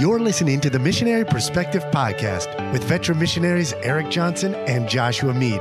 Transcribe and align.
You're 0.00 0.18
listening 0.18 0.62
to 0.62 0.70
the 0.70 0.78
Missionary 0.78 1.26
Perspective 1.26 1.84
Podcast 1.92 2.72
with 2.72 2.82
veteran 2.84 3.18
missionaries 3.18 3.74
Erik 3.82 4.08
Johnson 4.08 4.54
and 4.54 4.88
Joshua 4.88 5.34
Mead. 5.34 5.60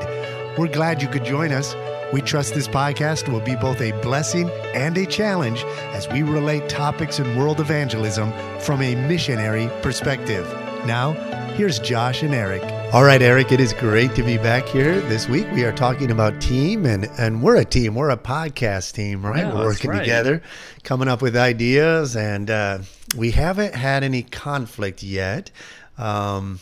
We're 0.57 0.69
glad 0.69 1.01
you 1.01 1.09
could 1.09 1.25
join 1.25 1.51
us. 1.51 1.75
We 2.13 2.21
trust 2.21 2.53
this 2.53 2.69
podcast 2.69 3.27
will 3.27 3.41
be 3.41 3.57
both 3.57 3.81
a 3.81 3.91
blessing 4.01 4.49
and 4.73 4.97
a 4.97 5.05
challenge 5.05 5.65
as 5.91 6.07
we 6.07 6.23
relate 6.23 6.69
topics 6.69 7.19
in 7.19 7.35
world 7.35 7.59
evangelism 7.59 8.31
from 8.61 8.81
a 8.81 8.95
missionary 9.09 9.69
perspective. 9.81 10.47
Now, 10.85 11.11
here's 11.57 11.77
Josh 11.77 12.23
and 12.23 12.33
Erik. 12.33 12.78
All 12.91 13.03
right, 13.03 13.21
Erik, 13.21 13.51
it 13.51 13.59
is 13.59 13.71
great 13.71 14.15
to 14.15 14.23
be 14.23 14.39
back 14.39 14.67
here 14.67 14.99
this 15.01 15.29
week. 15.29 15.45
We 15.51 15.63
are 15.63 15.71
talking 15.71 16.09
about 16.09 16.41
team, 16.41 16.87
and, 16.87 17.05
and 17.19 17.43
we're 17.43 17.57
a 17.57 17.63
team. 17.63 17.93
We're 17.93 18.09
a 18.09 18.17
podcast 18.17 18.93
team, 18.93 19.23
right? 19.23 19.45
Yeah, 19.45 19.53
we're 19.53 19.65
working 19.65 19.91
right. 19.91 19.99
together, 19.99 20.41
coming 20.83 21.07
up 21.07 21.21
with 21.21 21.37
ideas, 21.37 22.15
and 22.15 22.49
uh, 22.49 22.79
we 23.15 23.29
haven't 23.29 23.75
had 23.75 24.03
any 24.03 24.23
conflict 24.23 25.03
yet. 25.03 25.51
Um, 25.99 26.61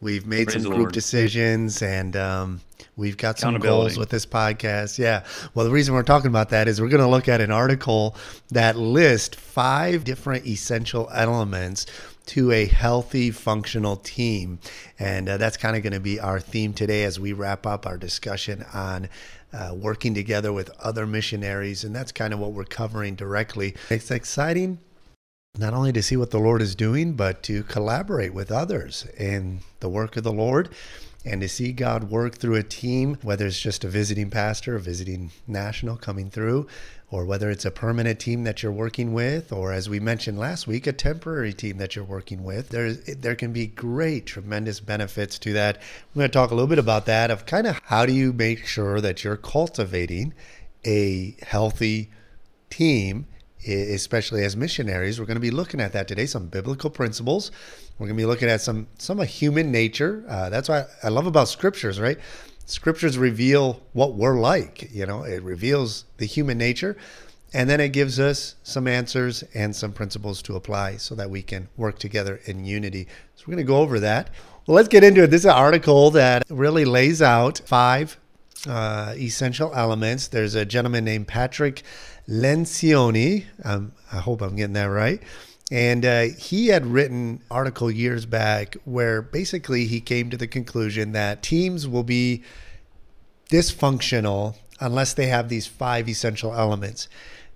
we've 0.00 0.26
made 0.26 0.48
Praise 0.48 0.62
some 0.62 0.70
group 0.70 0.78
Lord. 0.78 0.92
decisions, 0.94 1.82
and 1.82 2.16
um, 2.16 2.62
we've 2.96 3.18
got 3.18 3.38
some 3.38 3.58
goals 3.58 3.98
with 3.98 4.08
this 4.08 4.24
podcast. 4.24 4.98
Yeah. 4.98 5.22
Well, 5.54 5.66
the 5.66 5.70
reason 5.70 5.92
we're 5.92 6.02
talking 6.02 6.28
about 6.28 6.48
that 6.48 6.66
is 6.66 6.80
we're 6.80 6.88
going 6.88 7.02
to 7.02 7.08
look 7.08 7.28
at 7.28 7.42
an 7.42 7.50
article 7.50 8.16
that 8.52 8.76
lists 8.76 9.36
five 9.36 10.04
different 10.04 10.46
essential 10.46 11.10
elements 11.12 11.84
to 12.28 12.52
a 12.52 12.66
healthy, 12.66 13.30
functional 13.30 13.96
team. 13.96 14.58
And 14.98 15.28
uh, 15.28 15.36
that's 15.36 15.56
kind 15.56 15.76
of 15.76 15.82
going 15.82 15.92
to 15.92 16.00
be 16.00 16.20
our 16.20 16.40
theme 16.40 16.72
today 16.72 17.04
as 17.04 17.18
we 17.18 17.32
wrap 17.32 17.66
up 17.66 17.86
our 17.86 17.96
discussion 17.96 18.64
on 18.72 19.08
uh, 19.52 19.74
working 19.74 20.14
together 20.14 20.52
with 20.52 20.70
other 20.78 21.06
missionaries. 21.06 21.84
And 21.84 21.94
that's 21.94 22.12
kind 22.12 22.32
of 22.32 22.38
what 22.38 22.52
we're 22.52 22.64
covering 22.64 23.14
directly. 23.14 23.74
It's 23.90 24.10
exciting 24.10 24.78
not 25.56 25.74
only 25.74 25.92
to 25.92 26.02
see 26.02 26.16
what 26.16 26.30
the 26.30 26.38
Lord 26.38 26.62
is 26.62 26.74
doing, 26.74 27.14
but 27.14 27.42
to 27.44 27.62
collaborate 27.64 28.34
with 28.34 28.52
others 28.52 29.06
in 29.18 29.60
the 29.80 29.88
work 29.88 30.16
of 30.16 30.22
the 30.22 30.32
Lord 30.32 30.68
and 31.24 31.40
to 31.40 31.48
see 31.48 31.72
God 31.72 32.10
work 32.10 32.36
through 32.36 32.54
a 32.54 32.62
team, 32.62 33.18
whether 33.22 33.46
it's 33.46 33.60
just 33.60 33.84
a 33.84 33.88
visiting 33.88 34.30
pastor, 34.30 34.76
a 34.76 34.80
visiting 34.80 35.30
national 35.46 35.96
coming 35.96 36.30
through, 36.30 36.66
or 37.10 37.24
whether 37.24 37.50
it's 37.50 37.64
a 37.64 37.70
permanent 37.70 38.20
team 38.20 38.44
that 38.44 38.62
you're 38.62 38.72
working 38.72 39.14
with, 39.14 39.50
or 39.50 39.72
as 39.72 39.88
we 39.88 39.98
mentioned 39.98 40.38
last 40.38 40.66
week, 40.66 40.86
a 40.86 40.92
temporary 40.92 41.54
team 41.54 41.78
that 41.78 41.96
you're 41.96 42.04
working 42.04 42.44
with. 42.44 42.68
There, 42.68 42.92
there 42.92 43.34
can 43.34 43.52
be 43.52 43.66
great, 43.66 44.26
tremendous 44.26 44.78
benefits 44.80 45.38
to 45.40 45.52
that. 45.54 45.80
We're 46.14 46.20
going 46.20 46.30
to 46.30 46.32
talk 46.32 46.50
a 46.50 46.54
little 46.54 46.68
bit 46.68 46.78
about 46.78 47.06
that 47.06 47.30
of 47.30 47.46
kind 47.46 47.66
of 47.66 47.80
how 47.84 48.04
do 48.04 48.12
you 48.12 48.32
make 48.32 48.66
sure 48.66 49.00
that 49.00 49.24
you're 49.24 49.38
cultivating 49.38 50.34
a 50.84 51.34
healthy 51.42 52.10
team 52.70 53.26
especially 53.66 54.44
as 54.44 54.56
missionaries 54.56 55.18
we're 55.18 55.26
going 55.26 55.34
to 55.34 55.40
be 55.40 55.50
looking 55.50 55.80
at 55.80 55.92
that 55.92 56.06
today 56.06 56.26
some 56.26 56.46
biblical 56.46 56.88
principles 56.88 57.50
we're 57.98 58.06
going 58.06 58.16
to 58.16 58.22
be 58.22 58.26
looking 58.26 58.48
at 58.48 58.60
some 58.60 58.86
some 58.98 59.18
of 59.18 59.26
human 59.26 59.72
nature 59.72 60.24
uh, 60.28 60.48
that's 60.48 60.68
why 60.68 60.84
i 61.02 61.08
love 61.08 61.26
about 61.26 61.48
scriptures 61.48 61.98
right 61.98 62.18
scriptures 62.68 63.16
reveal 63.18 63.82
what 63.92 64.14
we're 64.14 64.38
like 64.38 64.88
you 64.92 65.06
know 65.06 65.22
it 65.22 65.42
reveals 65.42 66.04
the 66.18 66.26
human 66.26 66.58
nature 66.58 66.96
and 67.54 67.68
then 67.70 67.80
it 67.80 67.88
gives 67.88 68.20
us 68.20 68.56
some 68.62 68.86
answers 68.86 69.42
and 69.54 69.74
some 69.74 69.92
principles 69.92 70.42
to 70.42 70.54
apply 70.54 70.96
so 70.96 71.14
that 71.14 71.30
we 71.30 71.42
can 71.42 71.66
work 71.76 71.98
together 71.98 72.40
in 72.44 72.64
unity 72.64 73.06
so 73.34 73.44
we're 73.46 73.54
going 73.54 73.66
to 73.66 73.72
go 73.72 73.78
over 73.78 73.98
that 73.98 74.30
well 74.66 74.74
let's 74.74 74.88
get 74.88 75.02
into 75.02 75.22
it 75.22 75.28
this 75.28 75.42
is 75.42 75.46
an 75.46 75.52
article 75.52 76.10
that 76.10 76.42
really 76.50 76.84
lays 76.84 77.22
out 77.22 77.58
five 77.64 78.18
uh, 78.66 79.14
essential 79.16 79.72
elements. 79.74 80.28
There's 80.28 80.54
a 80.54 80.64
gentleman 80.64 81.04
named 81.04 81.28
Patrick 81.28 81.82
Lencioni. 82.28 83.44
Um, 83.64 83.92
I 84.12 84.18
hope 84.18 84.42
I'm 84.42 84.56
getting 84.56 84.74
that 84.74 84.84
right. 84.84 85.22
And 85.70 86.04
uh, 86.04 86.22
he 86.38 86.68
had 86.68 86.86
written 86.86 87.42
article 87.50 87.90
years 87.90 88.24
back 88.24 88.76
where 88.84 89.20
basically 89.20 89.84
he 89.84 90.00
came 90.00 90.30
to 90.30 90.36
the 90.36 90.46
conclusion 90.46 91.12
that 91.12 91.42
teams 91.42 91.86
will 91.86 92.04
be 92.04 92.42
dysfunctional 93.50 94.56
unless 94.80 95.12
they 95.12 95.26
have 95.26 95.48
these 95.48 95.66
five 95.66 96.08
essential 96.08 96.54
elements. 96.54 97.08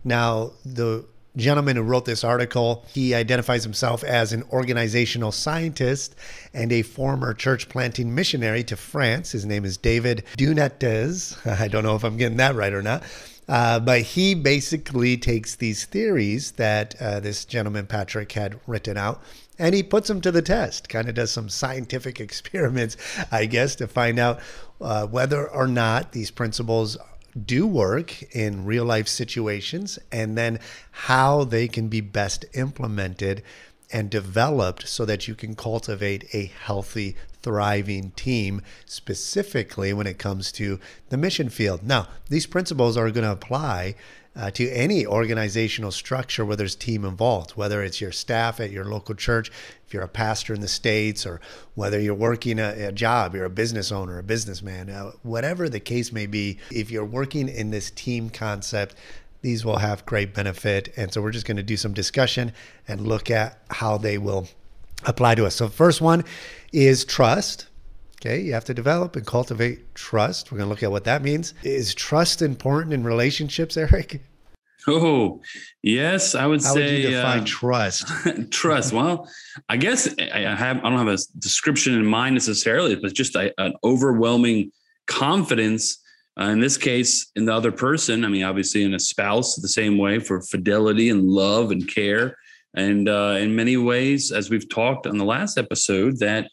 Now, 0.04 0.52
the 0.64 1.06
gentleman 1.36 1.76
who 1.76 1.82
wrote 1.82 2.04
this 2.04 2.24
article, 2.24 2.84
he 2.92 3.14
identifies 3.14 3.64
himself 3.64 4.04
as 4.04 4.32
an 4.32 4.42
organizational 4.52 5.32
scientist 5.32 6.14
and 6.52 6.70
a 6.72 6.82
former 6.82 7.32
church 7.32 7.68
planting 7.68 8.14
missionary 8.14 8.62
to 8.64 8.76
France. 8.76 9.32
His 9.32 9.46
name 9.46 9.64
is 9.64 9.76
David 9.78 10.24
Dunaetz. 10.36 11.46
I 11.60 11.68
don't 11.68 11.84
know 11.84 11.96
if 11.96 12.04
I'm 12.04 12.16
getting 12.16 12.38
that 12.38 12.54
right 12.54 12.72
or 12.72 12.82
not. 12.82 13.02
Uh, 13.48 13.80
but 13.80 14.02
he 14.02 14.34
basically 14.34 15.16
takes 15.16 15.56
these 15.56 15.84
theories 15.84 16.52
that 16.52 16.94
uh, 17.00 17.20
this 17.20 17.44
gentleman, 17.44 17.86
Patrick, 17.86 18.32
had 18.32 18.58
written 18.66 18.96
out 18.96 19.22
and 19.58 19.74
he 19.74 19.82
puts 19.82 20.08
them 20.08 20.20
to 20.20 20.30
the 20.30 20.42
test, 20.42 20.88
kind 20.88 21.08
of 21.08 21.14
does 21.14 21.30
some 21.30 21.48
scientific 21.48 22.20
experiments, 22.20 22.96
I 23.30 23.46
guess, 23.46 23.74
to 23.76 23.86
find 23.86 24.18
out 24.18 24.40
uh, 24.80 25.06
whether 25.06 25.48
or 25.48 25.66
not 25.66 26.12
these 26.12 26.30
principles 26.30 26.96
do 27.46 27.66
work 27.66 28.22
in 28.34 28.64
real 28.64 28.84
life 28.84 29.08
situations 29.08 29.98
and 30.10 30.36
then 30.36 30.60
how 30.90 31.44
they 31.44 31.66
can 31.66 31.88
be 31.88 32.00
best 32.00 32.44
implemented 32.54 33.42
and 33.92 34.10
developed 34.10 34.88
so 34.88 35.04
that 35.04 35.28
you 35.28 35.34
can 35.34 35.54
cultivate 35.54 36.34
a 36.34 36.46
healthy, 36.46 37.16
thriving 37.42 38.10
team, 38.12 38.62
specifically 38.86 39.92
when 39.92 40.06
it 40.06 40.18
comes 40.18 40.52
to 40.52 40.78
the 41.10 41.16
mission 41.16 41.48
field. 41.48 41.82
Now, 41.82 42.08
these 42.28 42.46
principles 42.46 42.96
are 42.96 43.10
going 43.10 43.24
to 43.24 43.32
apply 43.32 43.94
uh, 44.34 44.50
to 44.50 44.68
any 44.70 45.04
organizational 45.04 45.90
structure 45.90 46.44
where 46.44 46.56
there's 46.56 46.74
team 46.74 47.04
involved, 47.04 47.50
whether 47.50 47.82
it's 47.82 48.00
your 48.00 48.12
staff 48.12 48.60
at 48.60 48.70
your 48.70 48.84
local 48.84 49.14
church, 49.14 49.50
if 49.86 49.92
you're 49.92 50.02
a 50.02 50.08
pastor 50.08 50.54
in 50.54 50.62
the 50.62 50.68
States, 50.68 51.26
or 51.26 51.40
whether 51.74 52.00
you're 52.00 52.14
working 52.14 52.58
a, 52.58 52.86
a 52.86 52.92
job, 52.92 53.34
you're 53.34 53.44
a 53.44 53.50
business 53.50 53.92
owner, 53.92 54.18
a 54.18 54.22
businessman, 54.22 54.88
uh, 54.88 55.12
whatever 55.22 55.68
the 55.68 55.80
case 55.80 56.12
may 56.12 56.26
be, 56.26 56.58
if 56.70 56.90
you're 56.90 57.04
working 57.04 57.48
in 57.48 57.70
this 57.70 57.90
team 57.90 58.30
concept, 58.30 58.94
these 59.42 59.64
will 59.64 59.78
have 59.78 60.06
great 60.06 60.34
benefit. 60.34 60.92
And 60.96 61.12
so 61.12 61.20
we're 61.20 61.32
just 61.32 61.46
going 61.46 61.58
to 61.58 61.62
do 61.62 61.76
some 61.76 61.92
discussion 61.92 62.52
and 62.88 63.06
look 63.06 63.30
at 63.30 63.58
how 63.70 63.98
they 63.98 64.18
will 64.18 64.48
apply 65.04 65.34
to 65.34 65.46
us. 65.46 65.56
So, 65.56 65.68
first 65.68 66.00
one 66.00 66.24
is 66.72 67.04
trust. 67.04 67.66
Okay, 68.20 68.40
you 68.40 68.52
have 68.52 68.64
to 68.66 68.74
develop 68.74 69.16
and 69.16 69.26
cultivate 69.26 69.94
trust. 69.96 70.52
We're 70.52 70.58
going 70.58 70.68
to 70.68 70.70
look 70.70 70.84
at 70.84 70.92
what 70.92 71.04
that 71.04 71.22
means. 71.22 71.54
Is 71.64 71.92
trust 71.92 72.40
important 72.40 72.94
in 72.94 73.02
relationships, 73.02 73.76
Erik? 73.76 74.22
Oh, 74.86 75.40
yes, 75.82 76.34
I 76.34 76.46
would 76.46 76.62
How 76.62 76.74
would 76.74 76.88
say 76.88 77.02
you 77.02 77.10
define 77.10 77.40
uh, 77.40 77.46
trust? 77.46 78.06
trust. 78.50 78.92
Well, 78.92 79.28
I 79.68 79.76
guess 79.76 80.12
I 80.18 80.46
I 80.46 80.54
have 80.56 80.78
I 80.78 80.90
don't 80.90 80.98
have 80.98 81.08
a 81.08 81.18
description 81.38 81.94
in 81.94 82.04
mind 82.04 82.34
necessarily, 82.34 82.96
but 82.96 83.12
just 83.12 83.36
a, 83.36 83.52
an 83.58 83.74
overwhelming 83.84 84.72
confidence. 85.06 85.98
Uh, 86.40 86.44
in 86.44 86.60
this 86.60 86.78
case, 86.78 87.30
in 87.36 87.44
the 87.44 87.54
other 87.54 87.72
person. 87.72 88.24
I 88.24 88.28
mean, 88.28 88.42
obviously, 88.42 88.84
in 88.84 88.94
a 88.94 88.98
spouse, 88.98 89.56
the 89.56 89.68
same 89.68 89.98
way 89.98 90.18
for 90.18 90.40
fidelity 90.40 91.10
and 91.10 91.24
love 91.24 91.70
and 91.70 91.86
care. 91.86 92.36
And 92.74 93.08
uh, 93.08 93.36
in 93.38 93.54
many 93.54 93.76
ways, 93.76 94.32
as 94.32 94.48
we've 94.48 94.68
talked 94.68 95.06
on 95.06 95.18
the 95.18 95.26
last 95.26 95.58
episode, 95.58 96.18
that 96.20 96.48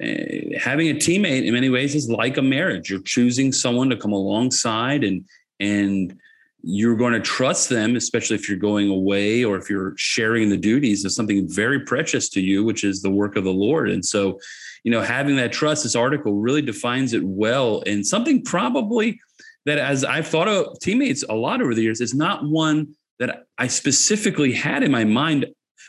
uh, 0.00 0.58
having 0.58 0.88
a 0.88 0.94
teammate 0.94 1.46
in 1.46 1.54
many 1.54 1.68
ways 1.68 1.94
is 1.94 2.10
like 2.10 2.36
a 2.36 2.42
marriage. 2.42 2.90
You're 2.90 3.02
choosing 3.02 3.52
someone 3.52 3.90
to 3.90 3.96
come 3.96 4.12
alongside 4.12 5.04
and 5.04 5.24
and 5.60 6.18
you're 6.64 6.96
going 6.96 7.12
to 7.12 7.20
trust 7.20 7.68
them, 7.68 7.96
especially 7.96 8.36
if 8.36 8.48
you're 8.48 8.58
going 8.58 8.88
away 8.88 9.44
or 9.44 9.56
if 9.56 9.68
you're 9.68 9.94
sharing 9.96 10.48
the 10.48 10.56
duties 10.56 11.04
of 11.04 11.12
something 11.12 11.48
very 11.48 11.80
precious 11.80 12.28
to 12.30 12.40
you, 12.40 12.64
which 12.64 12.84
is 12.84 13.02
the 13.02 13.10
work 13.10 13.36
of 13.36 13.44
the 13.44 13.52
Lord. 13.52 13.90
And 13.90 14.04
so, 14.04 14.38
you 14.84 14.90
know, 14.90 15.00
having 15.00 15.36
that 15.36 15.52
trust, 15.52 15.84
this 15.84 15.94
article 15.94 16.34
really 16.34 16.62
defines 16.62 17.12
it 17.12 17.22
well. 17.22 17.82
And 17.86 18.06
something 18.06 18.42
probably 18.42 19.20
that, 19.66 19.78
as 19.78 20.04
I've 20.04 20.26
thought 20.26 20.48
of 20.48 20.78
teammates 20.80 21.22
a 21.28 21.34
lot 21.34 21.62
over 21.62 21.74
the 21.74 21.82
years, 21.82 22.00
is 22.00 22.14
not 22.14 22.44
one 22.44 22.94
that 23.18 23.44
I 23.58 23.68
specifically 23.68 24.52
had 24.52 24.82
in 24.82 24.90
my 24.90 25.04
mind, 25.04 25.46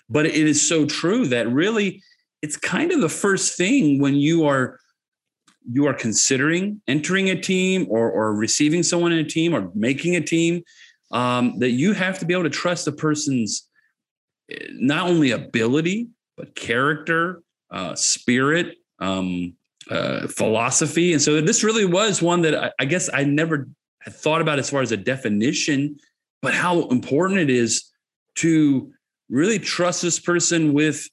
but 0.09 0.25
it 0.25 0.35
is 0.35 0.67
so 0.67 0.85
true 0.85 1.27
that 1.27 1.51
really 1.51 2.01
it's 2.43 2.57
kind 2.57 2.91
of 2.91 3.01
the 3.01 3.09
first 3.09 3.57
thing 3.57 3.99
when 3.99 4.15
you 4.15 4.45
are 4.45 4.79
you 5.71 5.87
are 5.87 5.93
considering 5.93 6.81
entering 6.87 7.29
a 7.29 7.39
team 7.39 7.87
or, 7.89 8.11
or 8.11 8.35
receiving 8.35 8.83
someone 8.83 9.13
in 9.13 9.19
a 9.19 9.27
team 9.27 9.55
or 9.55 9.71
making 9.73 10.15
a 10.17 10.21
team 10.21 10.61
um, 11.13 11.57
that 11.59 11.71
you 11.71 11.93
have 11.93 12.19
to 12.19 12.25
be 12.25 12.33
able 12.33 12.43
to 12.43 12.49
trust 12.49 12.83
the 12.83 12.91
person's 12.91 13.69
eh, 14.51 14.67
not 14.73 15.09
only 15.09 15.31
ability 15.31 16.09
but 16.35 16.53
character 16.53 17.41
uh, 17.71 17.95
spirit 17.95 18.75
um, 18.99 19.53
uh, 19.89 20.27
philosophy 20.27 21.13
and 21.13 21.21
so 21.21 21.41
this 21.41 21.63
really 21.63 21.85
was 21.85 22.21
one 22.21 22.41
that 22.41 22.55
I, 22.55 22.71
I 22.79 22.85
guess 22.85 23.09
i 23.13 23.23
never 23.23 23.67
had 23.99 24.13
thought 24.13 24.41
about 24.41 24.59
as 24.59 24.69
far 24.69 24.81
as 24.81 24.91
a 24.91 24.97
definition 24.97 25.97
but 26.41 26.53
how 26.53 26.87
important 26.87 27.39
it 27.39 27.49
is 27.49 27.91
to 28.35 28.91
really 29.29 29.59
trust 29.59 30.01
this 30.01 30.19
person 30.19 30.73
with 30.73 31.07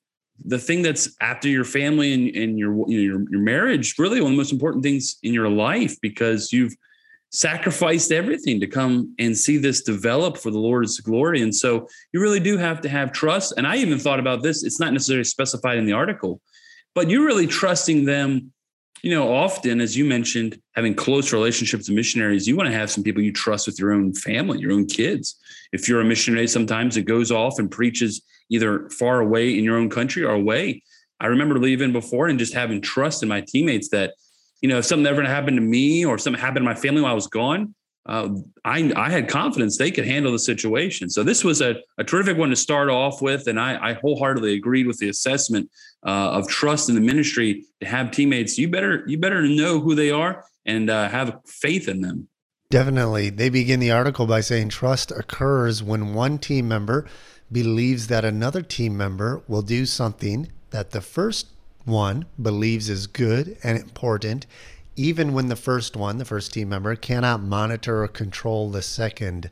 the 0.45 0.59
thing 0.59 0.83
that's 0.83 1.15
after 1.21 1.49
your 1.49 1.65
family 1.65 2.15
and, 2.15 2.35
and 2.35 2.59
your, 2.59 2.73
you 2.89 2.97
know, 2.97 3.03
your 3.03 3.31
your 3.31 3.41
marriage 3.41 3.97
really 3.99 4.21
one 4.21 4.31
of 4.31 4.37
the 4.37 4.41
most 4.41 4.53
important 4.53 4.85
things 4.85 5.17
in 5.23 5.35
your 5.35 5.49
life 5.49 5.97
because 6.01 6.53
you've 6.53 6.75
sacrificed 7.31 8.11
everything 8.11 8.61
to 8.61 8.67
come 8.67 9.15
and 9.19 9.37
see 9.37 9.57
this 9.57 9.83
develop 9.83 10.37
for 10.37 10.51
the 10.51 10.59
Lord's 10.59 10.99
glory. 10.99 11.43
And 11.43 11.55
so 11.55 11.89
you 12.13 12.21
really 12.21 12.41
do 12.41 12.59
have 12.59 12.81
to 12.83 12.89
have 12.89 13.13
trust. 13.13 13.55
And 13.57 13.67
I 13.67 13.77
even 13.77 13.99
thought 13.99 14.19
about 14.19 14.43
this, 14.43 14.65
it's 14.65 14.81
not 14.81 14.93
necessarily 14.93 15.25
specified 15.25 15.79
in 15.79 15.87
the 15.87 15.93
article, 15.93 16.41
but 16.95 17.11
you're 17.11 17.27
really 17.27 17.47
trusting 17.47 18.05
them. 18.05 18.53
You 19.03 19.13
know, 19.13 19.35
often, 19.35 19.81
as 19.81 19.97
you 19.97 20.05
mentioned, 20.05 20.61
having 20.75 20.95
close 20.95 21.33
relationships 21.33 21.89
with 21.89 21.97
missionaries, 21.97 22.47
you 22.47 22.55
want 22.55 22.69
to 22.69 22.75
have 22.75 22.91
some 22.91 23.03
people 23.03 23.23
you 23.23 23.33
trust 23.33 23.67
with 23.67 23.79
your 23.79 23.93
own 23.93 24.13
family, 24.13 24.59
your 24.59 24.73
own 24.73 24.87
kids. 24.87 25.37
If 25.73 25.89
you're 25.89 26.03
a 26.03 26.05
missionary, 26.05 26.47
sometimes 26.47 26.99
it 26.99 27.03
goes 27.03 27.31
off 27.31 27.59
and 27.59 27.71
preaches 27.71 28.21
either 28.51 28.91
far 28.91 29.21
away 29.21 29.57
in 29.57 29.65
your 29.65 29.79
own 29.79 29.89
country 29.89 30.23
or 30.23 30.33
away. 30.33 30.83
I 31.19 31.27
remember 31.27 31.59
leaving 31.59 31.93
before 31.93 32.29
and 32.29 32.39
just 32.39 32.53
having 32.53 32.83
trust 32.83 33.23
in 33.23 33.29
my 33.29 33.41
teammates 33.41 33.89
that 33.91 34.15
you 34.61 34.69
know, 34.69 34.79
if 34.79 34.85
something 34.85 35.07
ever 35.07 35.25
happened 35.25 35.57
to 35.57 35.63
me 35.63 36.05
or 36.05 36.19
something 36.19 36.41
happened 36.41 36.65
to 36.65 36.71
my 36.71 36.75
family 36.75 37.01
while 37.01 37.13
I 37.13 37.15
was 37.15 37.27
gone, 37.27 37.75
uh, 38.11 38.29
I, 38.65 38.93
I 38.97 39.09
had 39.09 39.29
confidence 39.29 39.79
they 39.79 39.93
could 39.93 40.05
handle 40.05 40.33
the 40.33 40.39
situation. 40.39 41.09
So 41.09 41.23
this 41.23 41.45
was 41.45 41.61
a, 41.61 41.77
a 41.97 42.03
terrific 42.03 42.37
one 42.37 42.51
to 42.51 42.57
start 42.57 42.91
off 42.91 43.23
with. 43.23 43.47
And 43.47 43.59
I, 43.59 43.91
I 43.91 43.93
wholeheartedly 43.95 44.55
agreed 44.55 44.89
with 44.89 44.99
the 44.99 45.09
assessment 45.09 45.71
uh, 46.05 46.33
of 46.33 46.49
trust 46.49 46.89
in 46.89 46.97
the 46.97 47.01
ministry 47.01 47.65
to 47.81 47.87
have 47.87 48.11
teammates. 48.11 48.59
You 48.59 48.69
better, 48.69 49.05
you 49.07 49.17
better 49.17 49.43
know 49.43 49.79
who 49.79 49.95
they 49.95 50.11
are 50.11 50.45
and 50.67 50.91
uh, 50.91 51.09
have 51.09 51.39
faith 51.47 51.89
in 51.89 52.01
them. 52.01 52.27
Definitely. 52.69 53.31
They 53.31 53.49
begin 53.49 53.79
the 53.79 53.93
article 53.93 54.27
by 54.27 54.41
saying 54.41 54.71
trust 54.71 55.13
occurs 55.13 55.81
when 55.81 56.13
one 56.13 56.39
team 56.39 56.67
member 56.67 57.07
believes 57.53 58.09
that 58.09 58.25
another 58.25 58.63
team 58.63 58.97
member 58.97 59.43
will 59.47 59.63
do 59.63 59.87
something 59.87 60.51
that 60.71 60.91
the 60.91 61.01
first 61.01 61.47
one 61.85 62.27
believes 62.41 62.89
is 62.89 63.07
good 63.07 63.57
and 63.63 63.79
important, 63.79 64.47
even 65.01 65.33
when 65.33 65.49
the 65.49 65.57
first 65.57 65.97
one, 65.97 66.19
the 66.19 66.27
first 66.27 66.53
team 66.53 66.69
member, 66.69 66.95
cannot 66.95 67.43
monitor 67.43 68.05
or 68.05 68.09
control 68.09 68.71
the 68.71 68.83
second. 68.83 69.49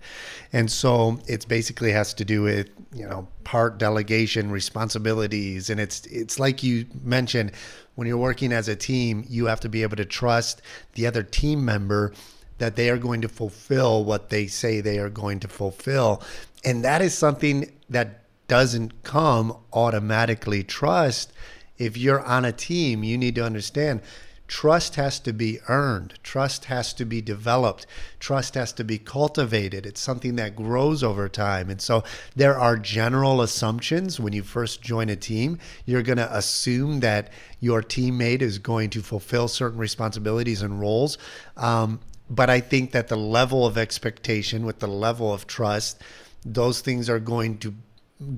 And 0.52 0.70
so 0.70 1.18
it's 1.26 1.46
basically 1.46 1.90
has 1.92 2.12
to 2.14 2.24
do 2.24 2.42
with, 2.42 2.68
you 2.92 3.08
know, 3.08 3.26
part 3.44 3.78
delegation 3.78 4.50
responsibilities. 4.50 5.70
And 5.70 5.80
it's 5.80 6.04
it's 6.06 6.38
like 6.38 6.62
you 6.62 6.84
mentioned, 7.02 7.52
when 7.94 8.06
you're 8.06 8.18
working 8.18 8.52
as 8.52 8.68
a 8.68 8.76
team, 8.76 9.24
you 9.26 9.46
have 9.46 9.60
to 9.60 9.70
be 9.70 9.82
able 9.82 9.96
to 9.96 10.04
trust 10.04 10.60
the 10.92 11.06
other 11.06 11.22
team 11.22 11.64
member 11.64 12.12
that 12.58 12.76
they 12.76 12.90
are 12.90 12.98
going 12.98 13.22
to 13.22 13.28
fulfill 13.28 14.04
what 14.04 14.28
they 14.28 14.46
say 14.46 14.82
they 14.82 14.98
are 14.98 15.08
going 15.08 15.40
to 15.40 15.48
fulfill. 15.48 16.22
And 16.62 16.84
that 16.84 17.00
is 17.00 17.16
something 17.16 17.72
that 17.88 18.24
doesn't 18.48 19.02
come 19.02 19.56
automatically. 19.72 20.62
Trust 20.62 21.32
if 21.78 21.96
you're 21.96 22.20
on 22.20 22.44
a 22.44 22.52
team, 22.52 23.02
you 23.02 23.16
need 23.16 23.36
to 23.36 23.44
understand 23.44 24.02
trust 24.48 24.96
has 24.96 25.20
to 25.20 25.32
be 25.32 25.60
earned, 25.68 26.14
trust 26.22 26.64
has 26.64 26.94
to 26.94 27.04
be 27.04 27.20
developed, 27.20 27.86
trust 28.18 28.54
has 28.54 28.72
to 28.72 28.82
be 28.82 28.98
cultivated. 28.98 29.84
It's 29.86 30.00
something 30.00 30.36
that 30.36 30.56
grows 30.56 31.02
over 31.02 31.28
time. 31.28 31.68
And 31.70 31.80
so 31.80 32.02
there 32.34 32.58
are 32.58 32.76
general 32.76 33.42
assumptions 33.42 34.18
when 34.18 34.32
you 34.32 34.42
first 34.42 34.82
join 34.82 35.10
a 35.10 35.16
team. 35.16 35.58
You're 35.84 36.02
going 36.02 36.18
to 36.18 36.36
assume 36.36 37.00
that 37.00 37.30
your 37.60 37.82
teammate 37.82 38.40
is 38.40 38.58
going 38.58 38.90
to 38.90 39.02
fulfill 39.02 39.48
certain 39.48 39.78
responsibilities 39.78 40.62
and 40.62 40.80
roles. 40.80 41.18
Um, 41.56 42.00
but 42.30 42.50
I 42.50 42.60
think 42.60 42.92
that 42.92 43.08
the 43.08 43.16
level 43.16 43.66
of 43.66 43.78
expectation 43.78 44.64
with 44.64 44.80
the 44.80 44.88
level 44.88 45.32
of 45.32 45.46
trust, 45.46 46.02
those 46.44 46.80
things 46.80 47.10
are 47.10 47.20
going 47.20 47.58
to 47.58 47.74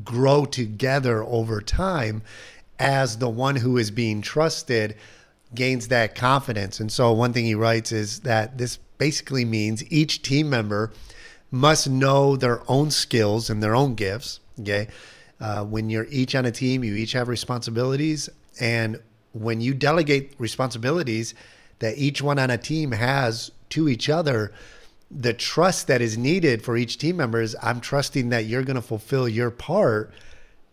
grow 0.05 0.45
together 0.45 1.23
over 1.25 1.61
time 1.61 2.23
as 2.79 3.19
the 3.19 3.29
one 3.29 3.57
who 3.57 3.77
is 3.77 3.91
being 3.91 4.23
trusted 4.23 4.97
gains 5.55 5.89
that 5.89 6.15
confidence. 6.15 6.81
And 6.81 6.91
so, 6.91 7.13
one 7.13 7.33
thing 7.33 7.45
he 7.45 7.55
writes 7.55 7.93
is 7.93 8.21
that 8.21 8.59
this 8.59 8.79
basically 8.99 9.45
means 9.45 9.91
each 9.91 10.23
team 10.23 10.51
member 10.51 10.93
must 11.51 11.89
know 11.89 12.37
their 12.37 12.63
own 12.71 12.91
skills 12.91 13.51
and 13.51 13.63
their 13.63 13.75
own 13.75 13.95
gifts. 13.95 14.41
Okay. 14.61 14.89
Uh, 15.41 15.65
when 15.65 15.89
you're 15.89 16.07
each 16.11 16.35
on 16.35 16.45
a 16.45 16.53
team, 16.53 16.85
you 16.85 16.95
each 16.95 17.13
have 17.13 17.27
responsibilities. 17.27 18.29
And 18.61 19.01
when 19.33 19.61
you 19.61 19.73
delegate 19.75 20.35
responsibilities 20.39 21.35
that 21.79 21.97
each 21.97 22.21
one 22.21 22.39
on 22.39 22.51
a 22.51 22.59
team 22.59 22.93
has 22.93 23.51
to 23.71 23.89
each 23.89 24.11
other, 24.11 24.53
the 25.11 25.33
trust 25.33 25.87
that 25.87 26.01
is 26.01 26.17
needed 26.19 26.63
for 26.63 26.77
each 26.77 26.99
team 26.99 27.17
member 27.17 27.41
is 27.41 27.57
I'm 27.63 27.81
trusting 27.81 28.29
that 28.29 28.45
you're 28.45 28.63
going 28.63 28.77
to 28.77 28.83
fulfill 28.83 29.29
your 29.29 29.51
part 29.51 30.13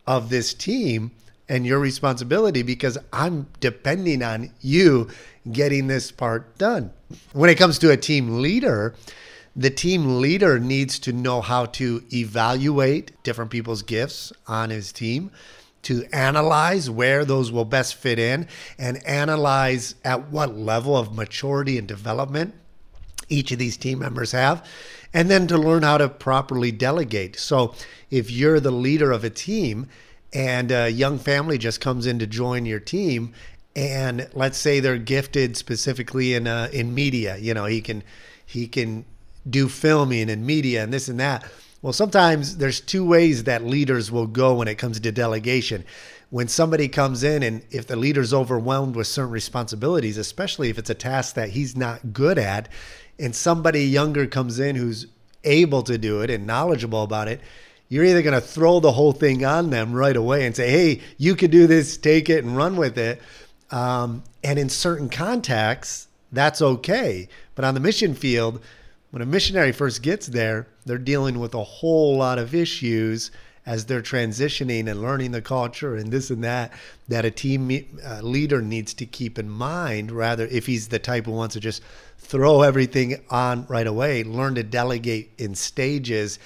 of 0.06 0.30
this 0.30 0.54
team 0.54 1.12
and 1.50 1.66
your 1.66 1.80
responsibility 1.80 2.62
because 2.62 2.98
I'm 3.14 3.48
depending 3.60 4.22
on 4.22 4.52
you 4.62 5.10
getting 5.52 5.88
this 5.88 6.12
part 6.12 6.58
done. 6.58 6.92
When 7.34 7.50
it 7.50 7.56
comes 7.56 7.80
to 7.80 7.92
a 7.92 7.98
team 7.98 8.42
leader, 8.42 8.96
the 9.56 9.70
team 9.70 10.20
leader 10.22 10.60
needs 10.60 11.00
to 11.00 11.14
know 11.14 11.42
how 11.42 11.66
to 11.66 12.04
evaluate 12.14 13.12
different 13.24 13.50
people's 13.50 13.82
gifts 13.82 14.32
on 14.48 14.70
his 14.70 14.92
team, 14.92 15.32
to 15.84 16.04
analyze 16.12 16.90
where 16.90 17.24
those 17.24 17.52
will 17.52 17.66
best 17.66 17.96
fit 17.96 18.20
in, 18.20 18.48
and 18.78 19.04
analyze 19.08 19.96
at 20.04 20.30
what 20.30 20.56
level 20.56 20.98
of 20.98 21.16
maturity 21.16 21.78
and 21.78 21.88
development 21.88 22.54
each 23.30 23.52
of 23.52 23.60
these 23.60 23.78
team 23.78 24.00
members 24.00 24.32
have, 24.32 24.66
and 25.14 25.30
then 25.30 25.48
to 25.48 25.58
learn 25.58 25.84
how 25.84 25.98
to 25.98 26.08
properly 26.08 26.72
delegate. 26.72 27.40
So 27.40 27.74
if 28.12 28.30
you're 28.30 28.60
the 28.60 28.72
leader 28.72 29.12
of 29.12 29.24
a 29.24 29.30
team, 29.30 29.88
and 30.34 30.72
a 30.72 30.90
young 30.90 31.18
family 31.20 31.58
just 31.58 31.80
comes 31.82 32.06
in 32.06 32.20
to 32.20 32.28
join 32.28 32.66
your 32.66 32.80
team 32.80 33.34
and 33.76 34.28
let's 34.34 34.58
say 34.58 34.80
they're 34.80 34.98
gifted 34.98 35.56
specifically 35.56 36.34
in 36.34 36.48
uh, 36.48 36.68
in 36.74 36.94
media 36.94 37.38
you 37.38 37.54
know 37.54 37.66
he 37.66 37.82
can 37.82 38.04
he 38.46 38.68
can 38.68 39.06
do 39.50 39.70
filming 39.70 40.30
and 40.30 40.46
media 40.46 40.84
and 40.84 40.94
this 40.94 41.08
and 41.08 41.20
that. 41.20 41.50
Well 41.82 41.94
sometimes 41.94 42.58
there's 42.58 42.82
two 42.82 43.06
ways 43.06 43.44
that 43.44 43.64
leaders 43.64 44.12
will 44.12 44.28
go 44.28 44.56
when 44.56 44.68
it 44.68 44.76
comes 44.76 45.00
to 45.00 45.12
delegation. 45.12 45.86
When 46.30 46.48
somebody 46.48 46.90
comes 46.90 47.24
in 47.24 47.44
and 47.44 47.64
if 47.70 47.88
the 47.88 47.96
leader's 47.96 48.34
overwhelmed 48.34 48.96
with 48.96 49.08
certain 49.08 49.32
responsibilities 49.32 50.18
especially 50.18 50.70
if 50.70 50.78
it's 50.78 50.90
a 50.90 50.96
task 50.96 51.36
that 51.36 51.50
he's 51.50 51.76
not 51.76 52.14
good 52.14 52.38
at 52.38 52.68
and 53.20 53.36
somebody 53.36 53.86
younger 53.86 54.28
comes 54.28 54.60
in 54.60 54.76
who's 54.76 55.08
able 55.44 55.84
to 55.84 55.98
do 55.98 56.22
it 56.22 56.30
and 56.30 56.46
knowledgeable 56.46 57.04
about 57.04 57.28
it 57.28 57.40
you're 57.90 58.06
either 58.06 58.22
going 58.22 58.34
to 58.34 58.46
throw 58.46 58.80
the 58.80 58.92
whole 58.92 59.14
thing 59.14 59.46
on 59.46 59.70
them 59.70 59.94
right 59.94 60.16
away 60.16 60.46
and 60.46 60.56
say, 60.56 60.70
hey, 60.70 61.02
you 61.18 61.36
could 61.36 61.52
do 61.52 61.68
this, 61.68 61.98
take 61.98 62.30
it 62.30 62.44
and 62.44 62.58
run 62.58 62.76
with 62.76 62.98
it. 62.98 63.22
Um, 63.72 64.24
and 64.44 64.60
in 64.60 64.70
certain 64.70 65.10
contexts, 65.10 66.08
that's 66.32 66.62
okay. 66.62 67.30
But 67.56 67.66
on 67.66 67.74
the 67.74 67.80
mission 67.80 68.14
field, 68.14 68.62
when 69.12 69.22
a 69.22 69.26
missionary 69.26 69.72
first 69.72 70.02
gets 70.02 70.28
there, 70.28 70.68
they're 70.86 70.98
dealing 70.98 71.40
with 71.40 71.54
a 71.54 71.64
whole 71.64 72.18
lot 72.18 72.40
of 72.40 72.54
issues 72.54 73.32
as 73.68 73.86
they're 73.86 74.02
transitioning 74.02 74.90
and 74.90 75.02
learning 75.02 75.32
the 75.32 75.42
culture 75.42 75.96
and 75.96 76.10
this 76.10 76.30
and 76.30 76.44
that 76.44 76.72
that 77.10 77.26
a 77.26 77.32
team 77.32 77.70
uh, 78.04 78.22
leader 78.22 78.62
needs 78.62 78.94
to 78.94 79.06
keep 79.06 79.38
in 79.38 79.50
mind 79.50 80.10
rather 80.10 80.48
if 80.48 80.66
he's 80.66 80.88
the 80.88 80.98
type 80.98 81.26
who 81.26 81.34
wants 81.34 81.54
to 81.54 81.60
just 81.60 81.84
throw 82.18 82.62
everything 82.62 83.22
on 83.30 83.66
right 83.68 83.86
away 83.86 84.24
learn 84.24 84.56
to 84.56 84.64
delegate 84.64 85.32
in 85.38 85.54
stages 85.54 86.40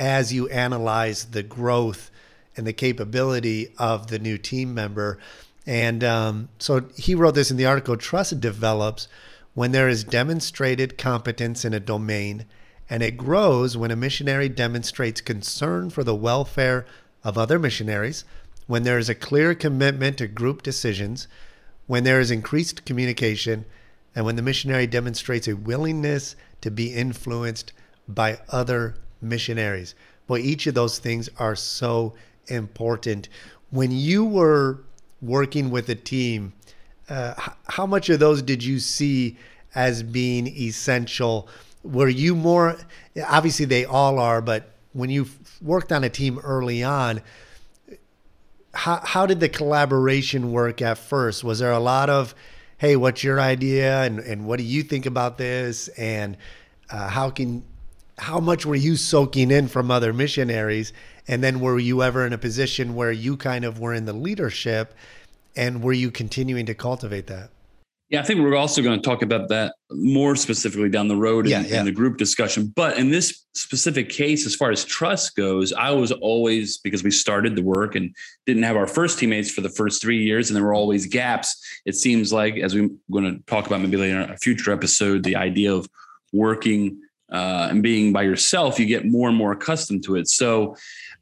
as 0.00 0.32
you 0.32 0.48
analyze 0.48 1.26
the 1.26 1.42
growth 1.42 2.10
and 2.56 2.66
the 2.66 2.72
capability 2.72 3.72
of 3.78 4.06
the 4.06 4.18
new 4.18 4.38
team 4.38 4.74
member. 4.74 5.18
And 5.66 6.02
um, 6.02 6.48
so 6.58 6.86
he 6.96 7.14
wrote 7.14 7.34
this 7.34 7.50
in 7.50 7.58
the 7.58 7.66
article 7.66 7.98
Trust 7.98 8.40
develops 8.40 9.06
when 9.52 9.72
there 9.72 9.90
is 9.90 10.02
demonstrated 10.02 10.96
competence 10.96 11.66
in 11.66 11.74
a 11.74 11.80
domain, 11.80 12.46
and 12.88 13.02
it 13.02 13.18
grows 13.18 13.76
when 13.76 13.90
a 13.90 13.96
missionary 13.96 14.48
demonstrates 14.48 15.20
concern 15.20 15.90
for 15.90 16.02
the 16.02 16.14
welfare 16.14 16.86
of 17.22 17.36
other 17.36 17.58
missionaries, 17.58 18.24
when 18.66 18.84
there 18.84 18.98
is 18.98 19.10
a 19.10 19.14
clear 19.14 19.54
commitment 19.54 20.16
to 20.16 20.26
group 20.26 20.62
decisions, 20.62 21.28
when 21.86 22.04
there 22.04 22.20
is 22.20 22.30
increased 22.30 22.86
communication, 22.86 23.66
and 24.14 24.24
when 24.24 24.36
the 24.36 24.42
missionary 24.42 24.86
demonstrates 24.86 25.46
a 25.46 25.56
willingness 25.56 26.36
to 26.62 26.70
be 26.70 26.94
influenced 26.94 27.72
by 28.08 28.38
other 28.48 28.94
missionaries. 29.20 29.94
But 30.26 30.40
each 30.40 30.66
of 30.66 30.74
those 30.74 30.98
things 30.98 31.28
are 31.38 31.56
so 31.56 32.14
important. 32.46 33.28
When 33.70 33.90
you 33.90 34.24
were 34.24 34.80
working 35.20 35.70
with 35.70 35.88
a 35.88 35.94
team, 35.94 36.52
uh, 37.08 37.34
how 37.64 37.86
much 37.86 38.08
of 38.08 38.20
those 38.20 38.42
did 38.42 38.62
you 38.62 38.78
see 38.78 39.36
as 39.74 40.02
being 40.02 40.46
essential? 40.46 41.48
Were 41.82 42.08
you 42.08 42.34
more, 42.34 42.76
obviously 43.26 43.66
they 43.66 43.84
all 43.84 44.18
are, 44.18 44.40
but 44.40 44.70
when 44.92 45.10
you 45.10 45.26
worked 45.60 45.92
on 45.92 46.04
a 46.04 46.08
team 46.08 46.38
early 46.38 46.82
on, 46.82 47.20
how, 48.72 49.00
how 49.02 49.26
did 49.26 49.40
the 49.40 49.48
collaboration 49.48 50.52
work 50.52 50.80
at 50.80 50.98
first? 50.98 51.42
Was 51.42 51.58
there 51.58 51.72
a 51.72 51.80
lot 51.80 52.08
of, 52.08 52.34
hey, 52.78 52.96
what's 52.96 53.24
your 53.24 53.40
idea? 53.40 54.02
And, 54.02 54.20
and 54.20 54.46
what 54.46 54.58
do 54.58 54.64
you 54.64 54.82
think 54.82 55.06
about 55.06 55.38
this? 55.38 55.88
And 55.88 56.36
uh, 56.90 57.08
how 57.08 57.30
can 57.30 57.64
how 58.20 58.38
much 58.38 58.66
were 58.66 58.76
you 58.76 58.96
soaking 58.96 59.50
in 59.50 59.66
from 59.66 59.90
other 59.90 60.12
missionaries? 60.12 60.92
And 61.26 61.42
then 61.42 61.60
were 61.60 61.78
you 61.78 62.02
ever 62.02 62.26
in 62.26 62.32
a 62.32 62.38
position 62.38 62.94
where 62.94 63.12
you 63.12 63.36
kind 63.36 63.64
of 63.64 63.80
were 63.80 63.94
in 63.94 64.04
the 64.04 64.12
leadership 64.12 64.94
and 65.56 65.82
were 65.82 65.92
you 65.92 66.10
continuing 66.10 66.66
to 66.66 66.74
cultivate 66.74 67.26
that? 67.28 67.50
Yeah, 68.10 68.20
I 68.20 68.24
think 68.24 68.40
we're 68.40 68.56
also 68.56 68.82
going 68.82 69.00
to 69.00 69.08
talk 69.08 69.22
about 69.22 69.48
that 69.50 69.72
more 69.92 70.34
specifically 70.34 70.88
down 70.88 71.06
the 71.06 71.16
road 71.16 71.46
in, 71.46 71.52
Yeah, 71.52 71.60
yeah. 71.62 71.78
in 71.78 71.86
the 71.86 71.92
group 71.92 72.18
discussion. 72.18 72.72
But 72.74 72.98
in 72.98 73.10
this 73.10 73.46
specific 73.54 74.08
case, 74.08 74.44
as 74.46 74.56
far 74.56 74.72
as 74.72 74.84
trust 74.84 75.36
goes, 75.36 75.72
I 75.72 75.92
was 75.92 76.10
always 76.10 76.78
because 76.78 77.04
we 77.04 77.12
started 77.12 77.54
the 77.54 77.62
work 77.62 77.94
and 77.94 78.12
didn't 78.46 78.64
have 78.64 78.76
our 78.76 78.88
first 78.88 79.20
teammates 79.20 79.50
for 79.50 79.60
the 79.60 79.68
first 79.68 80.02
three 80.02 80.24
years, 80.24 80.50
and 80.50 80.56
there 80.56 80.64
were 80.64 80.74
always 80.74 81.06
gaps. 81.06 81.56
It 81.86 81.94
seems 81.94 82.32
like, 82.32 82.56
as 82.56 82.74
we're 82.74 82.90
going 83.12 83.32
to 83.32 83.40
talk 83.46 83.68
about 83.68 83.80
maybe 83.80 83.96
later 83.96 84.20
in 84.20 84.30
a 84.30 84.36
future 84.38 84.72
episode, 84.72 85.22
the 85.22 85.36
idea 85.36 85.72
of 85.72 85.88
working 86.32 87.00
uh, 87.30 87.68
and 87.70 87.82
being 87.82 88.12
by 88.12 88.22
yourself, 88.22 88.78
you 88.78 88.86
get 88.86 89.06
more 89.06 89.28
and 89.28 89.36
more 89.38 89.52
accustomed 89.52 90.04
to 90.04 90.16
it. 90.16 90.28
So, 90.28 90.76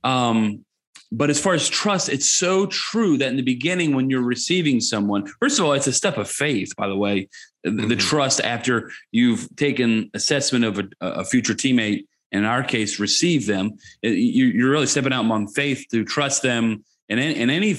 um, 0.04 0.64
but 1.10 1.30
as 1.30 1.40
far 1.40 1.54
as 1.54 1.68
trust, 1.68 2.08
it's 2.10 2.30
so 2.30 2.66
true 2.66 3.16
that 3.18 3.28
in 3.28 3.36
the 3.36 3.42
beginning, 3.42 3.94
when 3.94 4.10
you're 4.10 4.20
receiving 4.22 4.80
someone, 4.80 5.26
first 5.40 5.58
of 5.58 5.64
all, 5.64 5.72
it's 5.72 5.86
a 5.86 5.92
step 5.92 6.18
of 6.18 6.28
faith, 6.30 6.76
by 6.76 6.86
the 6.86 6.96
way, 6.96 7.28
the, 7.64 7.70
the 7.70 7.94
Mhm. 7.96 8.00
trust 8.00 8.40
after 8.42 8.90
you've 9.10 9.48
taken 9.56 10.10
assessment 10.14 10.64
of 10.66 10.78
a, 10.78 10.88
a 11.00 11.24
future 11.24 11.54
teammate, 11.54 12.04
in 12.30 12.44
our 12.44 12.62
case, 12.62 13.00
receive 13.00 13.46
them. 13.46 13.72
You, 14.02 14.46
you're 14.46 14.70
really 14.70 14.86
stepping 14.86 15.14
out 15.14 15.24
among 15.24 15.48
faith 15.48 15.86
to 15.92 16.04
trust 16.04 16.42
them 16.42 16.84
in 17.08 17.18
any 17.18 17.72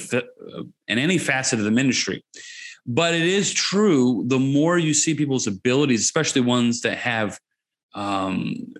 in 0.87 0.97
any 0.97 1.17
facet 1.19 1.59
of 1.59 1.65
the 1.65 1.71
ministry. 1.71 2.23
But 2.87 3.13
it 3.13 3.21
is 3.21 3.53
true. 3.53 4.23
The 4.25 4.39
more 4.39 4.79
you 4.79 4.95
see 4.95 5.13
people's 5.13 5.45
abilities, 5.45 6.01
especially 6.01 6.41
ones 6.41 6.81
that 6.81 6.97
have 6.97 7.39
um, 7.93 8.73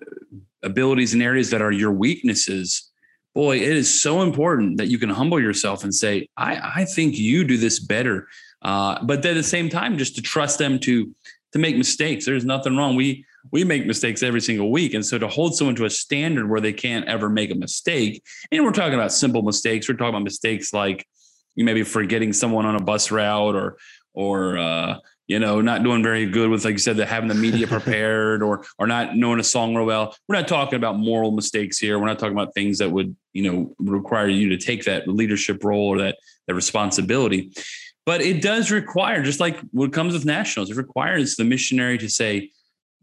abilities 0.62 1.14
and 1.14 1.22
areas 1.22 1.50
that 1.50 1.62
are 1.62 1.72
your 1.72 1.92
weaknesses, 1.92 2.90
boy, 3.34 3.56
it 3.56 3.62
is 3.62 4.02
so 4.02 4.22
important 4.22 4.78
that 4.78 4.88
you 4.88 4.98
can 4.98 5.10
humble 5.10 5.40
yourself 5.40 5.84
and 5.84 5.94
say, 5.94 6.28
I, 6.36 6.72
I 6.76 6.84
think 6.84 7.16
you 7.16 7.44
do 7.44 7.56
this 7.56 7.78
better. 7.78 8.28
Uh, 8.62 9.02
but 9.04 9.24
at 9.24 9.34
the 9.34 9.42
same 9.42 9.68
time, 9.68 9.98
just 9.98 10.16
to 10.16 10.22
trust 10.22 10.58
them 10.58 10.78
to 10.80 11.14
to 11.52 11.58
make 11.58 11.76
mistakes. 11.76 12.24
There's 12.24 12.44
nothing 12.44 12.76
wrong. 12.76 12.96
We 12.96 13.24
we 13.50 13.64
make 13.64 13.86
mistakes 13.86 14.22
every 14.22 14.40
single 14.40 14.70
week. 14.70 14.94
And 14.94 15.04
so 15.04 15.18
to 15.18 15.26
hold 15.26 15.56
someone 15.56 15.74
to 15.76 15.86
a 15.86 15.90
standard 15.90 16.48
where 16.48 16.60
they 16.60 16.72
can't 16.72 17.06
ever 17.06 17.28
make 17.28 17.50
a 17.50 17.54
mistake, 17.54 18.22
and 18.52 18.64
we're 18.64 18.72
talking 18.72 18.94
about 18.94 19.12
simple 19.12 19.42
mistakes. 19.42 19.88
We're 19.88 19.96
talking 19.96 20.10
about 20.10 20.24
mistakes 20.24 20.72
like 20.72 21.06
you 21.54 21.64
maybe 21.64 21.82
forgetting 21.82 22.32
someone 22.32 22.66
on 22.66 22.76
a 22.76 22.82
bus 22.82 23.10
route 23.10 23.54
or 23.54 23.78
or 24.12 24.58
uh, 24.58 24.96
you 25.30 25.38
know, 25.38 25.60
not 25.60 25.84
doing 25.84 26.02
very 26.02 26.26
good 26.26 26.50
with, 26.50 26.64
like 26.64 26.72
you 26.72 26.78
said, 26.78 26.96
the 26.96 27.06
having 27.06 27.28
the 27.28 27.36
media 27.36 27.64
prepared 27.68 28.42
or 28.42 28.64
or 28.80 28.88
not 28.88 29.14
knowing 29.14 29.38
a 29.38 29.44
song 29.44 29.76
real 29.76 29.86
well. 29.86 30.16
We're 30.26 30.34
not 30.34 30.48
talking 30.48 30.74
about 30.76 30.98
moral 30.98 31.30
mistakes 31.30 31.78
here. 31.78 32.00
We're 32.00 32.06
not 32.06 32.18
talking 32.18 32.32
about 32.32 32.52
things 32.52 32.78
that 32.78 32.90
would, 32.90 33.14
you 33.32 33.44
know, 33.44 33.74
require 33.78 34.26
you 34.26 34.48
to 34.48 34.56
take 34.56 34.84
that 34.86 35.06
leadership 35.06 35.62
role 35.62 35.86
or 35.86 35.98
that 35.98 36.18
that 36.48 36.54
responsibility. 36.54 37.52
But 38.04 38.22
it 38.22 38.42
does 38.42 38.72
require, 38.72 39.22
just 39.22 39.38
like 39.38 39.56
what 39.70 39.92
comes 39.92 40.14
with 40.14 40.24
nationals, 40.24 40.68
it 40.68 40.76
requires 40.76 41.36
the 41.36 41.44
missionary 41.44 41.96
to 41.98 42.08
say, 42.08 42.50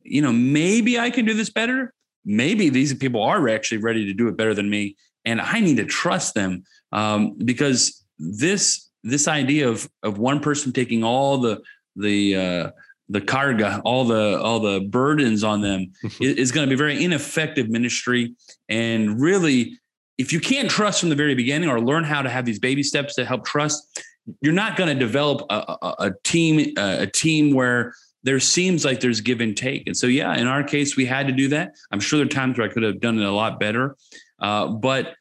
you 0.04 0.22
know, 0.22 0.34
maybe 0.34 1.00
I 1.00 1.12
can 1.12 1.24
do 1.24 1.34
this 1.34 1.50
better. 1.50 1.94
Maybe 2.26 2.68
these 2.68 2.94
people 2.94 3.24
are 3.24 3.48
actually 3.48 3.78
ready 3.78 4.04
to 4.04 4.14
do 4.14 4.28
it 4.28 4.36
better 4.36 4.54
than 4.54 4.70
me, 4.70 4.98
and 5.24 5.40
I 5.40 5.62
need 5.62 5.78
to 5.78 5.86
trust 5.86 6.34
them 6.34 6.66
um, 6.92 7.38
because 7.38 8.04
this 8.20 8.90
this 9.02 9.30
idea 9.30 9.70
of 9.70 9.90
of 10.04 10.18
one 10.18 10.42
person 10.42 10.74
taking 10.74 11.06
all 11.06 11.38
the 11.38 11.62
the 11.98 12.36
uh, 12.36 12.72
the 13.10 13.22
carga, 13.22 13.82
all 13.86 14.06
the 14.06 14.40
all 14.42 14.60
the 14.60 14.82
burdens 14.82 15.44
on 15.44 15.62
them 15.62 15.92
is, 16.20 16.52
going 16.52 16.68
to 16.68 16.70
be 16.70 16.78
very 16.78 17.04
ineffective 17.04 17.70
ministry. 17.70 18.36
And 18.70 19.20
really, 19.20 19.80
if 20.18 20.34
you 20.34 20.40
can't 20.40 20.70
trust 20.70 21.00
from 21.00 21.10
the 21.10 21.16
very 21.16 21.36
beginning 21.36 21.70
or 21.70 21.80
learn 21.80 22.04
how 22.04 22.22
to 22.22 22.30
have 22.30 22.46
these 22.46 22.60
baby 22.60 22.84
steps 22.84 23.16
to 23.16 23.26
help 23.26 23.46
trust, 23.46 24.04
you're 24.42 24.54
not 24.54 24.76
going 24.76 24.90
to 24.90 24.96
develop 24.96 25.46
a, 25.50 25.78
a, 25.82 25.96
a 26.00 26.12
team 26.24 26.74
a 26.78 27.08
team 27.08 27.54
where 27.54 27.94
there 28.24 28.40
seems 28.40 28.84
like 28.84 29.00
there's 29.00 29.22
give 29.22 29.40
and 29.40 29.56
take. 29.56 29.88
And 29.88 29.96
so, 29.96 30.08
yeah, 30.08 30.36
in 30.36 30.48
our 30.48 30.64
case, 30.64 30.98
we 30.98 31.06
had 31.06 31.28
to 31.28 31.34
do 31.34 31.48
that. 31.50 31.76
I'm 31.92 32.00
sure 32.02 32.18
there 32.18 32.26
are 32.26 32.30
times 32.30 32.58
where 32.58 32.70
I 32.70 32.74
could 32.74 32.84
have 32.84 33.00
done 33.00 33.18
it 33.18 33.26
a 33.26 33.32
lot 33.32 33.60
better, 33.60 33.96
uh, 34.42 34.68
but 34.68 35.16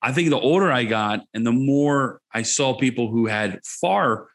I 0.00 0.12
think 0.12 0.30
the 0.30 0.40
older 0.40 0.70
I 0.70 0.84
got 0.84 1.20
and 1.34 1.44
the 1.44 1.52
more 1.52 2.20
I 2.32 2.42
saw 2.42 2.74
people 2.78 3.10
who 3.10 3.26
had 3.26 3.60
far 3.64 4.28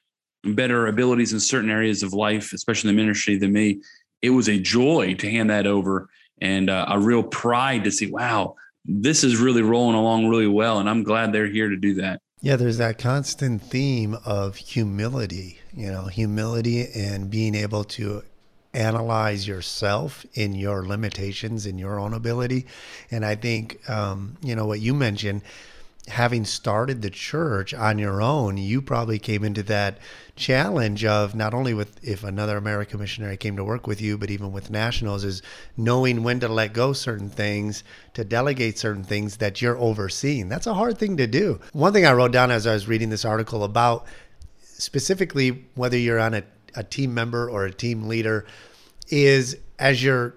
better 0.43 0.87
abilities 0.87 1.33
in 1.33 1.39
certain 1.39 1.69
areas 1.69 2.03
of 2.03 2.13
life, 2.13 2.53
especially 2.53 2.89
in 2.89 2.95
the 2.95 3.01
ministry 3.01 3.37
than 3.37 3.53
me, 3.53 3.81
it 4.21 4.31
was 4.31 4.49
a 4.49 4.59
joy 4.59 5.13
to 5.15 5.29
hand 5.29 5.49
that 5.49 5.67
over 5.67 6.09
and 6.41 6.69
uh, 6.69 6.85
a 6.89 6.99
real 6.99 7.23
pride 7.23 7.83
to 7.83 7.91
see, 7.91 8.11
wow, 8.11 8.55
this 8.85 9.23
is 9.23 9.37
really 9.37 9.61
rolling 9.61 9.95
along 9.95 10.27
really 10.27 10.47
well. 10.47 10.79
And 10.79 10.89
I'm 10.89 11.03
glad 11.03 11.31
they're 11.31 11.47
here 11.47 11.69
to 11.69 11.77
do 11.77 11.95
that. 11.95 12.21
Yeah, 12.41 12.55
there's 12.55 12.79
that 12.79 12.97
constant 12.97 13.61
theme 13.61 14.17
of 14.25 14.55
humility, 14.55 15.59
you 15.73 15.91
know, 15.91 16.05
humility 16.05 16.87
and 16.91 17.29
being 17.29 17.53
able 17.53 17.83
to 17.83 18.23
analyze 18.73 19.47
yourself 19.47 20.25
in 20.33 20.55
your 20.55 20.87
limitations 20.87 21.67
in 21.67 21.77
your 21.77 21.99
own 21.99 22.13
ability. 22.13 22.65
And 23.11 23.23
I 23.25 23.35
think, 23.35 23.87
um, 23.89 24.37
you 24.41 24.55
know, 24.55 24.65
what 24.65 24.79
you 24.79 24.93
mentioned, 24.95 25.41
having 26.07 26.45
started 26.45 27.01
the 27.01 27.09
church 27.09 27.73
on 27.73 27.99
your 27.99 28.21
own, 28.21 28.57
you 28.57 28.81
probably 28.81 29.19
came 29.19 29.43
into 29.43 29.61
that 29.63 29.99
challenge 30.35 31.05
of 31.05 31.35
not 31.35 31.53
only 31.53 31.73
with 31.73 32.03
if 32.03 32.23
another 32.23 32.57
American 32.57 32.99
missionary 32.99 33.37
came 33.37 33.55
to 33.55 33.63
work 33.63 33.85
with 33.85 34.01
you, 34.01 34.17
but 34.17 34.31
even 34.31 34.51
with 34.51 34.71
nationals, 34.71 35.23
is 35.23 35.41
knowing 35.77 36.23
when 36.23 36.39
to 36.39 36.47
let 36.47 36.73
go 36.73 36.91
certain 36.91 37.29
things, 37.29 37.83
to 38.13 38.23
delegate 38.23 38.79
certain 38.79 39.03
things 39.03 39.37
that 39.37 39.61
you're 39.61 39.77
overseeing. 39.77 40.49
That's 40.49 40.67
a 40.67 40.73
hard 40.73 40.97
thing 40.97 41.17
to 41.17 41.27
do. 41.27 41.59
One 41.71 41.93
thing 41.93 42.05
I 42.05 42.13
wrote 42.13 42.31
down 42.31 42.49
as 42.49 42.65
I 42.65 42.73
was 42.73 42.87
reading 42.87 43.09
this 43.09 43.25
article 43.25 43.63
about 43.63 44.05
specifically 44.63 45.65
whether 45.75 45.97
you're 45.97 46.19
on 46.19 46.33
a, 46.33 46.43
a 46.75 46.83
team 46.83 47.13
member 47.13 47.49
or 47.49 47.65
a 47.65 47.71
team 47.71 48.07
leader 48.07 48.45
is 49.09 49.55
as 49.77 50.03
you're 50.03 50.33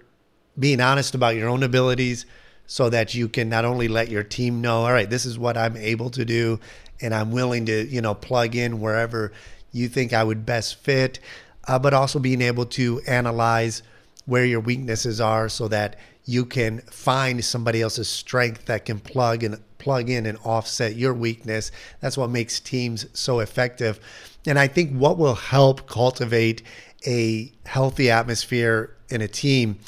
being 0.58 0.80
honest 0.80 1.14
about 1.14 1.36
your 1.36 1.48
own 1.48 1.62
abilities 1.62 2.26
so 2.66 2.88
that 2.88 3.14
you 3.14 3.28
can 3.28 3.48
not 3.48 3.64
only 3.64 3.88
let 3.88 4.08
your 4.08 4.22
team 4.22 4.60
know 4.60 4.84
all 4.84 4.92
right 4.92 5.10
this 5.10 5.26
is 5.26 5.38
what 5.38 5.56
i'm 5.56 5.76
able 5.76 6.10
to 6.10 6.24
do 6.24 6.58
and 7.00 7.14
i'm 7.14 7.30
willing 7.30 7.66
to 7.66 7.86
you 7.86 8.00
know 8.00 8.14
plug 8.14 8.54
in 8.54 8.80
wherever 8.80 9.32
you 9.72 9.88
think 9.88 10.12
i 10.12 10.24
would 10.24 10.46
best 10.46 10.76
fit 10.76 11.18
uh, 11.66 11.78
but 11.78 11.94
also 11.94 12.18
being 12.18 12.42
able 12.42 12.66
to 12.66 13.00
analyze 13.06 13.82
where 14.26 14.44
your 14.44 14.60
weaknesses 14.60 15.20
are 15.20 15.48
so 15.48 15.68
that 15.68 15.96
you 16.24 16.44
can 16.44 16.80
find 16.80 17.44
somebody 17.44 17.82
else's 17.82 18.08
strength 18.08 18.64
that 18.66 18.84
can 18.84 18.98
plug 18.98 19.42
and 19.42 19.60
plug 19.78 20.08
in 20.08 20.24
and 20.24 20.38
offset 20.44 20.96
your 20.96 21.12
weakness. 21.12 21.70
That's 22.00 22.16
what 22.16 22.30
makes 22.30 22.58
teams 22.58 23.06
so 23.12 23.40
effective. 23.40 24.00
And 24.46 24.58
i 24.58 24.66
think 24.66 24.92
what 24.92 25.18
will 25.18 25.34
help 25.34 25.88
cultivate 25.88 26.62
a 27.06 27.52
healthy 27.66 28.10
atmosphere 28.10 28.96
in 29.10 29.20
a 29.20 29.28
team 29.28 29.78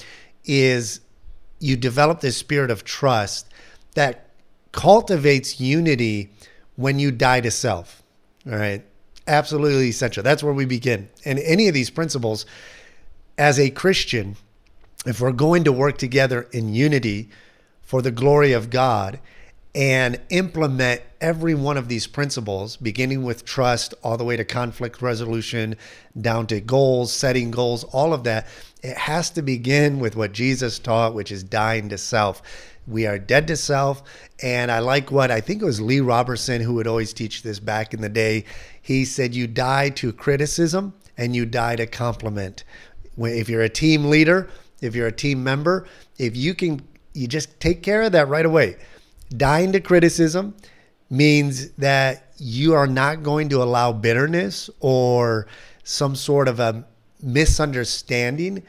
is 0.44 1.00
you 1.58 1.76
develop 1.76 2.20
this 2.20 2.36
spirit 2.36 2.70
of 2.70 2.84
trust 2.84 3.50
that 3.94 4.28
cultivates 4.72 5.60
unity 5.60 6.30
when 6.76 6.98
you 6.98 7.10
die 7.10 7.40
to 7.40 7.50
self. 7.50 8.02
All 8.46 8.56
right. 8.56 8.84
Absolutely 9.26 9.88
essential. 9.88 10.22
That's 10.22 10.42
where 10.42 10.52
we 10.52 10.66
begin. 10.66 11.08
And 11.24 11.38
any 11.40 11.68
of 11.68 11.74
these 11.74 11.90
principles, 11.90 12.46
as 13.38 13.58
a 13.58 13.70
Christian, 13.70 14.36
if 15.04 15.20
we're 15.20 15.32
going 15.32 15.64
to 15.64 15.72
work 15.72 15.98
together 15.98 16.48
in 16.52 16.74
unity 16.74 17.30
for 17.82 18.02
the 18.02 18.10
glory 18.10 18.52
of 18.52 18.70
God 18.70 19.18
and 19.76 20.18
implement 20.30 21.02
every 21.20 21.54
one 21.54 21.76
of 21.76 21.86
these 21.86 22.06
principles, 22.06 22.78
beginning 22.78 23.22
with 23.22 23.44
trust, 23.44 23.92
all 24.02 24.16
the 24.16 24.24
way 24.24 24.34
to 24.34 24.44
conflict 24.44 25.02
resolution, 25.02 25.76
down 26.18 26.46
to 26.46 26.62
goals, 26.62 27.12
setting 27.12 27.50
goals, 27.50 27.84
all 27.84 28.14
of 28.14 28.24
that, 28.24 28.46
it 28.82 28.96
has 28.96 29.28
to 29.28 29.42
begin 29.42 29.98
with 29.98 30.16
what 30.16 30.32
Jesus 30.32 30.78
taught, 30.78 31.12
which 31.12 31.30
is 31.30 31.42
dying 31.42 31.90
to 31.90 31.98
self. 31.98 32.40
We 32.86 33.06
are 33.06 33.18
dead 33.18 33.46
to 33.48 33.56
self. 33.56 34.02
And 34.42 34.70
I 34.70 34.78
like 34.78 35.10
what 35.10 35.30
I 35.30 35.42
think 35.42 35.60
it 35.60 35.66
was 35.66 35.80
Lee 35.80 36.00
Robertson 36.00 36.62
who 36.62 36.72
would 36.74 36.86
always 36.86 37.12
teach 37.12 37.42
this 37.42 37.60
back 37.60 37.92
in 37.92 38.00
the 38.00 38.08
day. 38.08 38.46
He 38.80 39.04
said, 39.04 39.34
You 39.34 39.46
die 39.46 39.90
to 39.90 40.10
criticism 40.10 40.94
and 41.18 41.36
you 41.36 41.44
die 41.44 41.76
to 41.76 41.86
compliment. 41.86 42.64
If 43.18 43.50
you're 43.50 43.62
a 43.62 43.68
team 43.68 44.08
leader, 44.08 44.48
if 44.80 44.94
you're 44.94 45.08
a 45.08 45.12
team 45.12 45.44
member, 45.44 45.86
if 46.16 46.34
you 46.34 46.54
can, 46.54 46.80
you 47.12 47.26
just 47.26 47.60
take 47.60 47.82
care 47.82 48.02
of 48.02 48.12
that 48.12 48.28
right 48.28 48.46
away. 48.46 48.76
Dying 49.34 49.72
to 49.72 49.80
criticism 49.80 50.54
means 51.10 51.70
that 51.72 52.32
you 52.38 52.74
are 52.74 52.86
not 52.86 53.22
going 53.22 53.48
to 53.48 53.62
allow 53.62 53.92
bitterness 53.92 54.70
or 54.80 55.46
some 55.84 56.14
sort 56.14 56.48
of 56.48 56.60
a 56.60 56.84
misunderstanding 57.22 58.62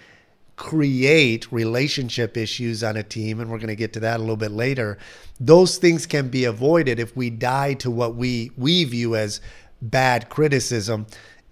create 0.55 1.51
relationship 1.51 2.35
issues 2.35 2.83
on 2.83 2.97
a 2.97 3.03
team 3.03 3.39
and 3.39 3.49
we're 3.49 3.59
going 3.59 3.67
to 3.67 3.75
get 3.75 3.93
to 3.93 3.99
that 3.99 4.17
a 4.17 4.19
little 4.19 4.35
bit 4.35 4.51
later. 4.51 4.97
Those 5.39 5.77
things 5.77 6.05
can 6.07 6.29
be 6.29 6.45
avoided 6.45 6.99
if 6.99 7.15
we 7.15 7.29
die 7.29 7.75
to 7.75 7.91
what 7.91 8.15
we 8.15 8.51
we 8.57 8.83
view 8.83 9.15
as 9.15 9.39
bad 9.81 10.29
criticism 10.29 11.05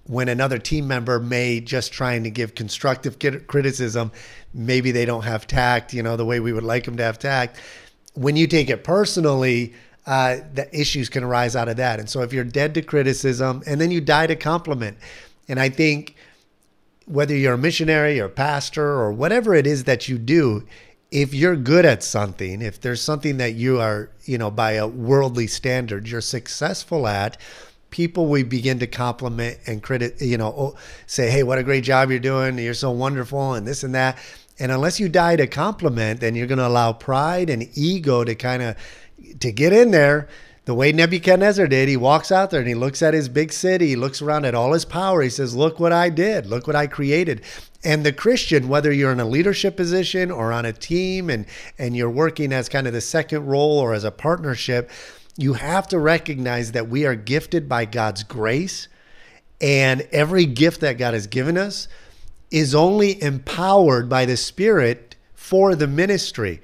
when 0.08 0.28
another 0.28 0.58
team 0.58 0.88
member 0.88 1.20
may 1.20 1.60
just 1.60 1.92
trying 1.94 2.24
to 2.24 2.32
give 2.32 2.56
constructive 2.56 3.20
criticism. 3.46 4.12
Maybe 4.56 4.92
they 4.92 5.06
don't 5.06 5.24
have 5.24 5.46
tact 5.46 5.94
you 5.94 6.02
know 6.02 6.18
the 6.18 6.26
way 6.26 6.40
we 6.40 6.52
would 6.52 6.64
like 6.64 6.86
them 6.86 6.98
to 6.98 7.04
have 7.04 7.20
tact 7.20 7.60
when 8.16 8.36
you 8.36 8.48
take 8.48 8.70
it 8.70 8.84
personally 8.84 9.74
uh, 10.08 10.38
the 10.54 10.68
issues 10.80 11.10
can 11.10 11.24
arise 11.24 11.56
out 11.56 11.68
of 11.68 11.78
that 11.78 12.00
and 12.00 12.10
so 12.10 12.22
if 12.22 12.34
you're 12.34 12.44
dead 12.44 12.74
to 12.74 12.82
criticism 12.82 13.64
and 13.66 13.80
then 13.80 13.92
you 13.92 14.02
die 14.02 14.28
to 14.28 14.36
compliment 14.36 14.98
and 15.48 15.60
i 15.60 15.70
think 15.70 16.16
whether 17.06 17.36
you're 17.36 17.54
a 17.54 17.58
missionary 17.58 18.20
or 18.20 18.28
pastor 18.28 18.86
or 18.86 19.12
whatever 19.12 19.54
it 19.54 19.68
is 19.68 19.84
that 19.84 20.10
you 20.10 20.18
do, 20.18 20.66
if 21.12 21.34
you're 21.34 21.56
good 21.56 21.86
at 21.86 22.04
something, 22.04 22.62
if 22.62 22.82
there's 22.82 23.02
something 23.02 23.38
that 23.38 23.54
you 23.54 23.80
are, 23.80 24.10
you 24.24 24.38
know, 24.38 24.52
by 24.52 24.74
a 24.74 24.88
worldly 24.88 25.48
standard, 25.48 26.08
you're 26.08 26.22
successful 26.22 27.08
at, 27.08 27.38
people 27.92 28.26
we 28.26 28.44
begin 28.44 28.80
to 28.80 28.88
compliment 28.88 29.58
and 29.68 29.82
credit, 29.82 30.20
you 30.20 30.38
know, 30.38 30.48
oh, 30.58 30.76
say, 31.06 31.30
hey, 31.30 31.44
what 31.44 31.58
a 31.58 31.64
great 31.64 31.84
job 31.84 32.10
you're 32.10 32.20
doing. 32.20 32.58
You're 32.58 32.74
so 32.74 32.92
wonderful 32.92 33.54
and 33.54 33.66
this 33.66 33.84
and 33.84 33.96
that. 33.96 34.18
And 34.60 34.72
unless 34.72 35.00
you 35.00 35.10
die 35.10 35.36
to 35.36 35.48
compliment, 35.48 36.22
then 36.22 36.36
you're 36.36 36.48
going 36.48 36.60
to 36.60 36.68
allow 36.68 36.94
pride 36.94 37.50
and 37.50 37.70
ego 37.78 38.24
to 38.24 38.36
kind 38.36 38.64
of 38.64 38.78
to 39.40 39.52
get 39.52 39.74
in 39.74 39.92
there 39.92 40.28
the 40.66 40.74
way 40.74 40.92
Nebuchadnezzar 40.92 41.68
did. 41.68 41.88
He 41.88 41.98
walks 41.98 42.32
out 42.32 42.50
there 42.50 42.60
and 42.60 42.68
he 42.68 42.76
looks 42.76 43.02
at 43.02 43.14
his 43.14 43.30
big 43.30 43.54
city. 43.54 43.88
He 43.90 43.96
looks 43.96 44.22
around 44.22 44.46
at 44.46 44.56
all 44.56 44.74
his 44.74 44.86
power. 44.86 45.22
He 45.22 45.30
says, 45.30 45.56
Look 45.56 45.80
what 45.80 45.94
I 45.94 46.10
did. 46.10 46.48
Look 46.48 46.68
what 46.68 46.76
I 46.76 46.88
created. 46.88 47.42
And 47.84 48.04
the 48.04 48.14
Christian, 48.14 48.68
whether 48.68 48.92
you're 48.92 49.12
in 49.12 49.20
a 49.20 49.28
leadership 49.28 49.78
position 49.78 50.32
or 50.32 50.52
on 50.52 50.66
a 50.66 50.74
team 50.74 51.30
and, 51.30 51.46
and 51.78 51.96
you're 51.96 52.10
working 52.10 52.52
as 52.52 52.68
kind 52.68 52.88
of 52.88 52.94
the 52.94 53.02
second 53.02 53.46
role 53.46 53.78
or 53.78 53.94
as 53.94 54.04
a 54.04 54.12
partnership, 54.12 54.90
you 55.38 55.54
have 55.54 55.88
to 55.90 56.00
recognize 56.00 56.72
that 56.72 56.90
we 56.90 57.06
are 57.06 57.16
gifted 57.16 57.70
by 57.70 57.86
God's 57.86 58.24
grace. 58.24 58.88
And 59.62 60.02
every 60.12 60.46
gift 60.46 60.82
that 60.82 60.98
God 60.98 61.14
has 61.14 61.28
given 61.28 61.58
us 61.58 61.88
is 62.52 62.76
only 62.76 63.22
empowered 63.22 64.10
by 64.10 64.26
the 64.26 64.38
Spirit 64.38 65.16
for 65.34 65.76
the 65.76 65.88
ministry. 65.88 66.62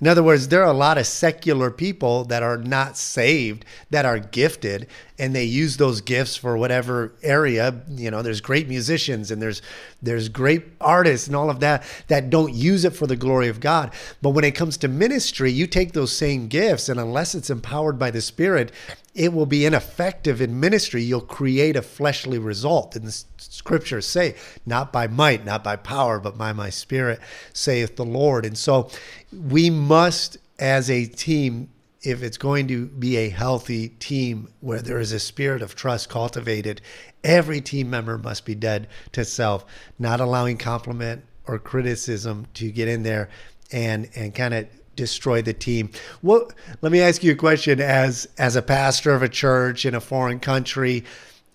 In 0.00 0.08
other 0.08 0.22
words, 0.22 0.48
there 0.48 0.62
are 0.62 0.70
a 0.70 0.76
lot 0.76 0.98
of 0.98 1.06
secular 1.06 1.70
people 1.70 2.24
that 2.24 2.42
are 2.42 2.58
not 2.58 2.96
saved 2.96 3.64
that 3.90 4.04
are 4.04 4.18
gifted 4.18 4.86
and 5.18 5.34
they 5.34 5.44
use 5.44 5.76
those 5.76 6.00
gifts 6.00 6.36
for 6.36 6.56
whatever 6.56 7.12
area. 7.22 7.82
You 7.88 8.10
know, 8.10 8.22
there's 8.22 8.40
great 8.40 8.68
musicians 8.68 9.30
and 9.30 9.40
there's 9.40 9.62
there's 10.02 10.28
great 10.28 10.64
artists 10.80 11.26
and 11.26 11.36
all 11.36 11.50
of 11.50 11.60
that 11.60 11.84
that 12.08 12.30
don't 12.30 12.52
use 12.52 12.84
it 12.84 12.96
for 12.96 13.06
the 13.06 13.16
glory 13.16 13.48
of 13.48 13.60
God. 13.60 13.92
But 14.22 14.30
when 14.30 14.44
it 14.44 14.52
comes 14.56 14.76
to 14.78 14.88
ministry, 14.88 15.52
you 15.52 15.66
take 15.66 15.92
those 15.92 16.16
same 16.16 16.48
gifts 16.48 16.88
and 16.88 16.98
unless 16.98 17.34
it's 17.34 17.50
empowered 17.50 17.98
by 17.98 18.10
the 18.10 18.20
Spirit, 18.20 18.72
it 19.14 19.32
will 19.32 19.46
be 19.46 19.64
ineffective 19.64 20.40
in 20.40 20.58
ministry. 20.58 21.02
You'll 21.02 21.20
create 21.20 21.76
a 21.76 21.82
fleshly 21.82 22.38
result. 22.38 22.96
And 22.96 23.06
the 23.06 23.24
scriptures 23.36 24.06
say, 24.06 24.34
not 24.66 24.92
by 24.92 25.06
might, 25.06 25.44
not 25.44 25.62
by 25.62 25.76
power, 25.76 26.18
but 26.18 26.36
by 26.36 26.52
my 26.52 26.70
spirit, 26.70 27.20
saith 27.52 27.94
the 27.94 28.04
Lord. 28.04 28.44
And 28.44 28.58
so 28.58 28.90
we 29.32 29.70
must, 29.70 30.38
as 30.58 30.90
a 30.90 31.06
team, 31.06 31.68
if 32.04 32.22
it's 32.22 32.36
going 32.36 32.68
to 32.68 32.86
be 32.86 33.16
a 33.16 33.30
healthy 33.30 33.88
team 33.88 34.48
where 34.60 34.82
there 34.82 35.00
is 35.00 35.12
a 35.12 35.18
spirit 35.18 35.62
of 35.62 35.74
trust 35.74 36.08
cultivated, 36.08 36.80
every 37.24 37.60
team 37.60 37.88
member 37.88 38.18
must 38.18 38.44
be 38.44 38.54
dead 38.54 38.88
to 39.12 39.24
self, 39.24 39.64
not 39.98 40.20
allowing 40.20 40.58
compliment 40.58 41.24
or 41.46 41.58
criticism 41.58 42.46
to 42.54 42.70
get 42.70 42.88
in 42.88 43.02
there 43.02 43.28
and 43.72 44.08
and 44.14 44.34
kind 44.34 44.54
of 44.54 44.66
destroy 44.96 45.42
the 45.42 45.52
team. 45.52 45.90
Well, 46.22 46.50
let 46.80 46.92
me 46.92 47.00
ask 47.00 47.24
you 47.24 47.32
a 47.32 47.36
question 47.36 47.80
as 47.80 48.28
as 48.38 48.54
a 48.54 48.62
pastor 48.62 49.12
of 49.14 49.22
a 49.22 49.28
church 49.28 49.86
in 49.86 49.94
a 49.94 50.00
foreign 50.00 50.40
country. 50.40 51.04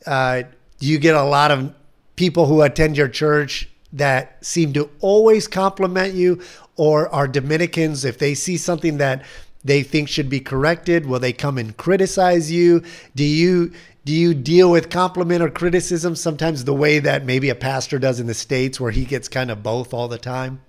Uh, 0.06 0.44
do 0.80 0.88
you 0.88 0.98
get 0.98 1.16
a 1.16 1.24
lot 1.24 1.52
of 1.52 1.74
people 2.16 2.48
who 2.48 2.62
attend 2.62 2.98
your 2.98 3.08
church 3.08 3.70
that 3.94 4.44
seem 4.46 4.74
to 4.74 4.90
always 5.00 5.48
compliment 5.48 6.14
you, 6.14 6.42
or 6.76 7.10
are 7.10 7.28
Dominicans 7.28 8.06
if 8.06 8.18
they 8.18 8.34
see 8.34 8.58
something 8.58 8.98
that 8.98 9.24
they 9.64 9.84
think 9.84 10.10
should 10.10 10.30
be 10.30 10.40
corrected, 10.40 11.06
will 11.06 11.20
they 11.20 11.34
come 11.34 11.58
and 11.58 11.76
criticize 11.76 12.52
you? 12.52 12.84
Do 13.16 13.24
you 13.24 13.72
do 14.06 14.14
you 14.14 14.34
deal 14.34 14.72
with 14.72 14.90
compliment 14.90 15.44
or 15.44 15.50
criticism 15.50 16.16
sometimes 16.16 16.64
the 16.64 16.74
way 16.74 17.00
that 17.00 17.26
maybe 17.26 17.50
a 17.50 17.56
pastor 17.56 18.00
does 18.00 18.20
in 18.20 18.28
the 18.28 18.34
states, 18.34 18.80
where 18.80 18.92
he 18.92 19.06
gets 19.06 19.28
kind 19.28 19.52
of 19.52 19.62
both 19.62 19.94
all 19.94 20.08
the 20.08 20.18
time? 20.18 20.62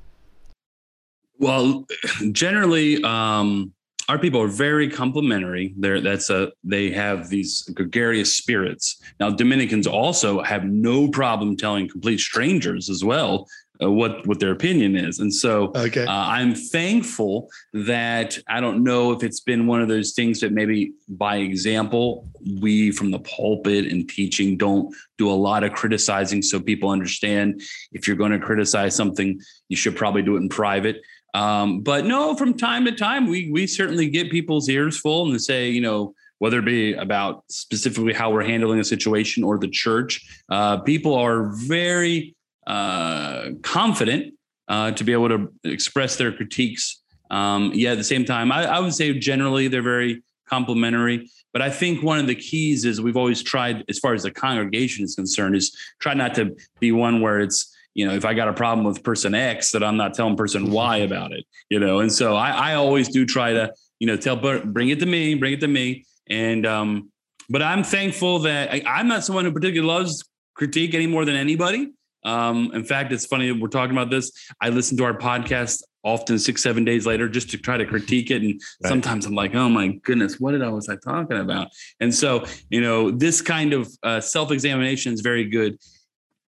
Well, 1.39 1.87
generally, 2.33 3.03
um, 3.03 3.73
our 4.11 4.19
people 4.19 4.43
are 4.43 4.49
very 4.49 4.89
complimentary. 4.89 5.73
They're 5.77 6.01
that's 6.01 6.31
a 6.31 6.51
they 6.65 6.91
have 6.91 7.29
these 7.29 7.63
gregarious 7.75 8.37
spirits. 8.37 9.01
Now, 9.21 9.31
Dominicans 9.31 9.87
also 9.87 10.43
have 10.43 10.65
no 10.65 11.09
problem 11.09 11.57
telling 11.57 11.89
complete 11.89 12.19
strangers 12.19 12.91
as 12.91 13.05
well 13.05 13.47
uh, 13.81 13.89
what 13.89 14.27
what 14.27 14.41
their 14.41 14.51
opinion 14.51 14.97
is, 14.97 15.21
and 15.21 15.33
so 15.33 15.71
okay. 15.77 16.07
uh, 16.07 16.27
I'm 16.37 16.57
thankful 16.57 17.51
that 17.73 18.37
I 18.49 18.61
don't 18.61 18.83
know 18.83 19.13
if 19.13 19.23
it's 19.23 19.39
been 19.39 19.69
one 19.69 19.81
of 19.81 19.87
those 19.87 20.11
things 20.13 20.41
that 20.41 20.51
maybe 20.51 20.93
by 21.09 21.37
example 21.37 22.29
we 22.61 22.91
from 22.91 23.13
the 23.13 23.21
pulpit 23.21 23.93
and 23.93 24.09
teaching 24.09 24.57
don't 24.57 24.93
do 25.19 25.31
a 25.31 25.39
lot 25.49 25.63
of 25.63 25.73
criticizing, 25.73 26.43
so 26.43 26.59
people 26.59 26.91
understand 26.91 27.63
if 27.93 28.09
you're 28.09 28.17
going 28.17 28.33
to 28.33 28.41
criticize 28.41 28.97
something, 28.97 29.41
you 29.69 29.77
should 29.77 29.95
probably 29.95 30.23
do 30.23 30.35
it 30.35 30.41
in 30.41 30.49
private. 30.49 31.01
Um, 31.35 31.81
but 31.81 32.07
no, 32.07 32.35
from 32.35 32.57
time 32.57 32.85
to 32.87 32.93
time, 32.93 33.29
we 33.29 33.51
we 33.51 33.67
certainly 33.67 34.09
get 34.09 34.31
people's 34.31 34.69
ears 34.69 34.99
full 34.99 35.31
and 35.31 35.41
say, 35.41 35.71
you 35.71 35.81
know, 35.81 36.15
whether 36.39 36.59
it 36.59 36.65
be 36.65 36.95
about 36.95 37.45
specifically 37.49 38.13
how 38.13 38.31
we're 38.31 38.45
handling 38.45 38.81
a 38.81 38.85
situation 38.85 39.45
or 39.45 39.59
the 39.59 39.69
church, 39.69 40.27
uh, 40.49 40.79
people 40.79 41.15
are 41.15 41.53
very 41.53 42.35
uh, 42.67 43.51
confident 43.63 44.35
uh, 44.69 44.91
to 44.93 45.05
be 45.05 45.13
able 45.13 45.29
to 45.29 45.53
express 45.65 46.17
their 46.17 46.33
critiques. 46.33 47.03
Um, 47.31 47.71
yeah, 47.75 47.93
at 47.93 47.99
the 47.99 48.05
same 48.05 48.25
time, 48.25 48.51
I, 48.51 48.65
I 48.65 48.81
would 48.81 48.95
say 48.95 49.17
generally 49.19 49.69
they're 49.69 49.83
very 49.83 50.23
complimentary. 50.49 51.31
But 51.53 51.63
I 51.63 51.71
think 51.71 52.03
one 52.03 52.19
of 52.19 52.27
the 52.27 52.35
keys 52.35 52.85
is 52.85 53.01
we've 53.01 53.17
always 53.17 53.43
tried, 53.43 53.85
as 53.89 53.99
far 53.99 54.15
as 54.15 54.23
the 54.23 54.31
congregation 54.31 55.05
is 55.05 55.15
concerned, 55.15 55.57
is 55.57 55.77
try 55.99 56.15
not 56.15 56.35
to 56.37 56.57
be 56.79 56.93
one 56.93 57.21
where 57.21 57.41
it's 57.41 57.75
you 57.95 58.07
know, 58.07 58.15
if 58.15 58.25
I 58.25 58.35
got 58.35 58.49
a 58.49 58.53
problem 58.53 58.87
with 58.87 59.03
person 59.03 59.35
X, 59.35 59.73
that 59.73 59.83
I'm 59.83 59.97
not 59.97 60.15
telling 60.15 60.37
person 60.37 60.71
Y 60.71 60.99
about 60.99 61.33
it, 61.33 61.45
you 61.69 61.81
know. 61.81 62.01
And 62.01 62.13
so 62.13 62.37
I, 62.37 62.51
I 62.51 62.75
always 62.75 63.09
do 63.09 63.27
try 63.27 63.53
to, 63.53 63.73
you 63.99 64.07
know, 64.07 64.17
tell, 64.17 64.37
bring 64.37 64.89
it 64.89 65.01
to 65.01 65.07
me, 65.07 65.35
bring 65.35 65.55
it 65.55 65.61
to 65.61 65.69
me. 65.69 66.05
And, 66.29 66.67
um, 66.67 67.11
but 67.49 67.63
I'm 67.63 67.83
thankful 67.83 68.41
that 68.41 68.73
I, 68.73 68.83
I'm 68.87 69.09
not 69.09 69.25
someone 69.25 69.45
who 69.45 69.53
particularly 69.53 69.93
loves 69.93 70.25
critique 70.55 70.95
any 70.95 71.07
more 71.07 71.25
than 71.25 71.37
anybody. 71.37 71.93
Um, 72.25 72.71
in 72.75 72.85
fact, 72.85 73.13
it's 73.13 73.27
funny 73.27 73.51
we're 73.51 73.69
talking 73.69 73.97
about 73.97 74.11
this. 74.11 74.31
I 74.61 74.69
listen 74.69 74.97
to 74.99 75.05
our 75.05 75.17
podcast 75.17 75.83
often 76.03 76.39
six, 76.39 76.63
seven 76.63 76.85
days 76.85 77.07
later 77.07 77.29
just 77.29 77.51
to 77.51 77.59
try 77.59 77.77
to 77.77 77.85
critique 77.85 78.31
it. 78.31 78.43
And 78.43 78.61
right. 78.83 78.89
sometimes 78.89 79.27
I'm 79.27 79.35
like, 79.35 79.55
oh 79.55 79.69
my 79.69 79.89
goodness, 79.89 80.39
what 80.39 80.53
did 80.53 80.63
I 80.63 80.69
was 80.69 80.89
I 80.89 80.97
talking 80.97 81.39
about? 81.39 81.69
And 81.99 82.15
so, 82.15 82.45
you 82.71 82.81
know, 82.81 83.11
this 83.11 83.41
kind 83.41 83.73
of 83.73 83.91
uh, 84.03 84.21
self-examination 84.21 85.13
is 85.13 85.21
very 85.21 85.45
good. 85.45 85.79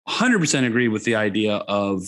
100% 0.10 0.66
agree 0.66 0.88
with 0.88 1.04
the 1.04 1.16
idea 1.16 1.56
of 1.56 2.04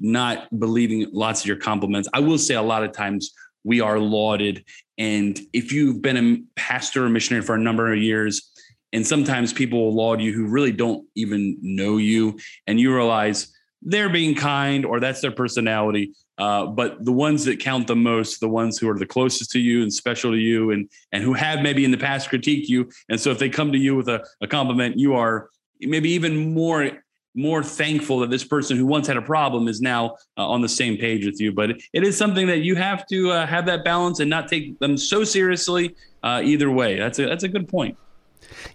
not 0.00 0.46
believing 0.58 1.08
lots 1.12 1.40
of 1.40 1.46
your 1.46 1.56
compliments. 1.56 2.08
I 2.12 2.20
will 2.20 2.38
say 2.38 2.54
a 2.54 2.62
lot 2.62 2.84
of 2.84 2.92
times 2.92 3.32
we 3.64 3.80
are 3.80 3.98
lauded. 3.98 4.64
And 4.98 5.38
if 5.52 5.72
you've 5.72 6.02
been 6.02 6.16
a 6.16 6.42
pastor 6.56 7.04
or 7.04 7.08
missionary 7.08 7.44
for 7.44 7.54
a 7.54 7.58
number 7.58 7.92
of 7.92 7.98
years, 7.98 8.50
and 8.92 9.06
sometimes 9.06 9.52
people 9.52 9.84
will 9.84 9.94
laud 9.94 10.20
you 10.20 10.32
who 10.32 10.46
really 10.46 10.72
don't 10.72 11.06
even 11.14 11.58
know 11.60 11.96
you, 11.96 12.38
and 12.66 12.80
you 12.80 12.94
realize 12.94 13.52
they're 13.82 14.08
being 14.08 14.34
kind 14.34 14.84
or 14.84 14.98
that's 14.98 15.20
their 15.20 15.30
personality. 15.30 16.12
Uh, 16.36 16.66
but 16.66 17.04
the 17.04 17.12
ones 17.12 17.44
that 17.44 17.60
count 17.60 17.86
the 17.86 17.96
most, 17.96 18.40
the 18.40 18.48
ones 18.48 18.78
who 18.78 18.88
are 18.88 18.98
the 18.98 19.06
closest 19.06 19.50
to 19.50 19.58
you 19.58 19.82
and 19.82 19.92
special 19.92 20.30
to 20.30 20.38
you, 20.38 20.70
and 20.70 20.88
and 21.12 21.22
who 21.22 21.34
have 21.34 21.60
maybe 21.60 21.84
in 21.84 21.90
the 21.90 21.98
past 21.98 22.30
critiqued 22.30 22.68
you, 22.68 22.88
and 23.08 23.20
so 23.20 23.30
if 23.30 23.38
they 23.38 23.48
come 23.48 23.72
to 23.72 23.78
you 23.78 23.94
with 23.94 24.08
a, 24.08 24.24
a 24.40 24.46
compliment, 24.46 24.98
you 24.98 25.14
are 25.14 25.50
maybe 25.80 26.10
even 26.10 26.54
more 26.54 26.90
more 27.38 27.62
thankful 27.62 28.18
that 28.18 28.30
this 28.30 28.44
person 28.44 28.76
who 28.76 28.84
once 28.84 29.06
had 29.06 29.16
a 29.16 29.22
problem 29.22 29.68
is 29.68 29.80
now 29.80 30.16
uh, 30.36 30.46
on 30.46 30.60
the 30.60 30.68
same 30.68 30.96
page 30.96 31.24
with 31.24 31.40
you. 31.40 31.52
But 31.52 31.70
it 31.70 32.02
is 32.02 32.16
something 32.16 32.46
that 32.48 32.58
you 32.58 32.74
have 32.74 33.06
to 33.06 33.30
uh, 33.30 33.46
have 33.46 33.64
that 33.66 33.84
balance 33.84 34.18
and 34.18 34.28
not 34.28 34.48
take 34.48 34.78
them 34.80 34.98
so 34.98 35.22
seriously 35.22 35.94
uh, 36.22 36.42
either 36.44 36.70
way. 36.70 36.98
That's 36.98 37.18
a 37.18 37.26
that's 37.26 37.44
a 37.44 37.48
good 37.48 37.68
point. 37.68 37.96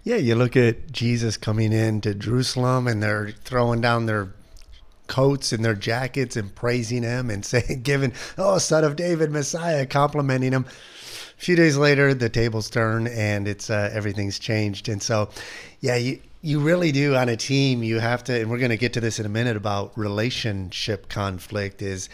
Yeah, 0.03 0.15
you 0.15 0.35
look 0.35 0.55
at 0.55 0.91
Jesus 0.91 1.35
coming 1.35 1.73
into 1.73 2.13
Jerusalem 2.13 2.87
and 2.87 3.03
they're 3.03 3.31
throwing 3.43 3.81
down 3.81 4.05
their 4.05 4.33
coats 5.07 5.51
and 5.51 5.63
their 5.63 5.75
jackets 5.75 6.37
and 6.37 6.53
praising 6.55 7.03
him 7.03 7.29
and 7.29 7.43
saying, 7.53 7.81
giving, 7.83 8.13
oh, 8.37 8.57
son 8.57 8.83
of 8.83 8.95
David, 8.95 9.31
Messiah, 9.31 9.85
complimenting 9.85 10.53
him. 10.53 10.65
A 11.37 11.41
few 11.43 11.55
days 11.55 11.75
later, 11.75 12.13
the 12.13 12.29
tables 12.29 12.69
turn 12.69 13.07
and 13.07 13.47
it's 13.47 13.69
uh, 13.69 13.89
everything's 13.91 14.39
changed. 14.39 14.87
And 14.87 15.01
so, 15.01 15.29
yeah, 15.81 15.95
you, 15.95 16.19
you 16.43 16.59
really 16.59 16.91
do 16.91 17.15
on 17.15 17.29
a 17.29 17.37
team. 17.37 17.81
You 17.81 17.99
have 17.99 18.23
to, 18.25 18.39
and 18.39 18.51
we're 18.51 18.59
going 18.59 18.69
to 18.69 18.77
get 18.77 18.93
to 18.93 18.99
this 18.99 19.17
in 19.17 19.25
a 19.25 19.29
minute 19.29 19.55
about 19.55 19.97
relationship 19.97 21.09
conflict. 21.09 21.81
Is 21.81 22.09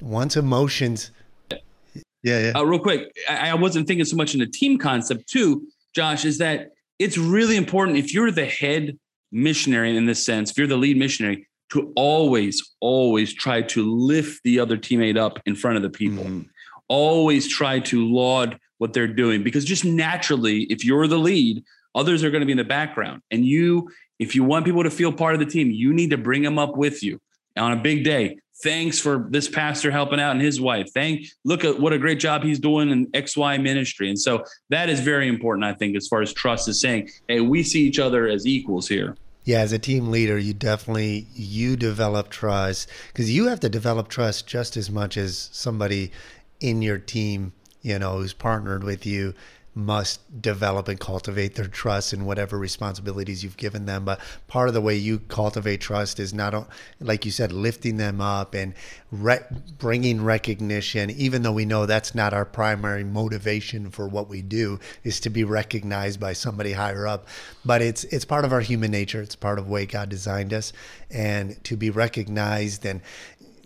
once 0.00 0.36
emotions. 0.36 1.10
Yeah, 1.50 2.40
yeah. 2.40 2.52
Uh, 2.56 2.64
real 2.64 2.80
quick, 2.80 3.14
I, 3.28 3.50
I 3.50 3.54
wasn't 3.54 3.86
thinking 3.86 4.06
so 4.06 4.16
much 4.16 4.32
in 4.32 4.40
the 4.40 4.46
team 4.46 4.78
concept 4.78 5.28
too, 5.28 5.68
Josh. 5.94 6.24
Is 6.24 6.38
that 6.38 6.70
it's 6.98 7.18
really 7.18 7.56
important 7.56 7.98
if 7.98 8.12
you're 8.14 8.30
the 8.30 8.46
head 8.46 8.98
missionary 9.30 9.94
in 9.96 10.06
this 10.06 10.24
sense, 10.24 10.50
if 10.50 10.58
you're 10.58 10.66
the 10.66 10.76
lead 10.76 10.96
missionary, 10.96 11.46
to 11.72 11.92
always, 11.96 12.74
always 12.80 13.34
try 13.34 13.60
to 13.60 13.94
lift 13.94 14.40
the 14.44 14.60
other 14.60 14.78
teammate 14.78 15.18
up 15.18 15.40
in 15.44 15.54
front 15.54 15.76
of 15.76 15.82
the 15.82 15.90
people. 15.90 16.24
Mm-hmm. 16.24 16.42
Always 16.88 17.48
try 17.48 17.80
to 17.80 18.06
laud 18.06 18.58
what 18.78 18.92
they're 18.92 19.08
doing 19.08 19.42
because 19.42 19.64
just 19.64 19.84
naturally, 19.84 20.62
if 20.64 20.84
you're 20.84 21.06
the 21.06 21.18
lead, 21.18 21.64
Others 21.94 22.24
are 22.24 22.30
going 22.30 22.40
to 22.40 22.46
be 22.46 22.52
in 22.52 22.58
the 22.58 22.64
background. 22.64 23.22
And 23.30 23.44
you, 23.44 23.90
if 24.18 24.34
you 24.34 24.44
want 24.44 24.64
people 24.64 24.82
to 24.82 24.90
feel 24.90 25.12
part 25.12 25.34
of 25.34 25.40
the 25.40 25.46
team, 25.46 25.70
you 25.70 25.92
need 25.92 26.10
to 26.10 26.18
bring 26.18 26.42
them 26.42 26.58
up 26.58 26.76
with 26.76 27.02
you 27.02 27.20
on 27.56 27.72
a 27.72 27.76
big 27.76 28.04
day. 28.04 28.38
Thanks 28.62 29.00
for 29.00 29.26
this 29.30 29.48
pastor 29.48 29.90
helping 29.90 30.20
out 30.20 30.32
and 30.32 30.40
his 30.40 30.60
wife. 30.60 30.88
Thank 30.94 31.26
look 31.44 31.64
at 31.64 31.78
what 31.78 31.92
a 31.92 31.98
great 31.98 32.20
job 32.20 32.42
he's 32.44 32.60
doing 32.60 32.90
in 32.90 33.06
XY 33.08 33.60
ministry. 33.60 34.08
And 34.08 34.18
so 34.18 34.44
that 34.70 34.88
is 34.88 35.00
very 35.00 35.28
important, 35.28 35.64
I 35.64 35.74
think, 35.74 35.96
as 35.96 36.06
far 36.06 36.22
as 36.22 36.32
trust 36.32 36.68
is 36.68 36.80
saying, 36.80 37.10
hey, 37.28 37.40
we 37.40 37.62
see 37.62 37.84
each 37.84 37.98
other 37.98 38.28
as 38.28 38.46
equals 38.46 38.88
here. 38.88 39.16
Yeah, 39.44 39.58
as 39.58 39.72
a 39.72 39.78
team 39.78 40.10
leader, 40.10 40.38
you 40.38 40.54
definitely 40.54 41.26
you 41.34 41.76
develop 41.76 42.30
trust 42.30 42.88
because 43.08 43.30
you 43.30 43.46
have 43.48 43.60
to 43.60 43.68
develop 43.68 44.08
trust 44.08 44.46
just 44.46 44.76
as 44.76 44.90
much 44.90 45.16
as 45.16 45.50
somebody 45.52 46.12
in 46.60 46.80
your 46.80 46.98
team, 46.98 47.52
you 47.82 47.98
know, 47.98 48.18
who's 48.18 48.32
partnered 48.32 48.84
with 48.84 49.04
you 49.04 49.34
must 49.74 50.40
develop 50.40 50.86
and 50.86 51.00
cultivate 51.00 51.56
their 51.56 51.66
trust 51.66 52.12
in 52.12 52.24
whatever 52.24 52.56
responsibilities 52.56 53.42
you've 53.42 53.56
given 53.56 53.86
them. 53.86 54.04
But 54.04 54.20
part 54.46 54.68
of 54.68 54.74
the 54.74 54.80
way 54.80 54.94
you 54.94 55.18
cultivate 55.18 55.80
trust 55.80 56.20
is 56.20 56.32
not, 56.32 56.68
like 57.00 57.24
you 57.24 57.32
said, 57.32 57.50
lifting 57.52 57.96
them 57.96 58.20
up 58.20 58.54
and 58.54 58.74
re- 59.10 59.44
bringing 59.78 60.22
recognition, 60.22 61.10
even 61.10 61.42
though 61.42 61.52
we 61.52 61.64
know 61.64 61.86
that's 61.86 62.14
not 62.14 62.32
our 62.32 62.44
primary 62.44 63.02
motivation 63.02 63.90
for 63.90 64.06
what 64.06 64.28
we 64.28 64.42
do, 64.42 64.78
is 65.02 65.18
to 65.20 65.30
be 65.30 65.42
recognized 65.42 66.20
by 66.20 66.32
somebody 66.32 66.72
higher 66.72 67.06
up. 67.06 67.26
But 67.64 67.82
it's 67.82 68.04
it's 68.04 68.24
part 68.24 68.44
of 68.44 68.52
our 68.52 68.60
human 68.60 68.92
nature. 68.92 69.22
It's 69.22 69.36
part 69.36 69.58
of 69.58 69.66
the 69.66 69.72
way 69.72 69.86
God 69.86 70.08
designed 70.08 70.54
us, 70.54 70.72
and 71.10 71.62
to 71.64 71.76
be 71.76 71.90
recognized. 71.90 72.86
And 72.86 73.00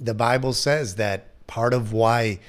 the 0.01 0.15
Bible 0.15 0.55
says 0.55 0.95
that 0.95 1.47
part 1.47 1.75
of 1.75 1.93
why 1.93 2.41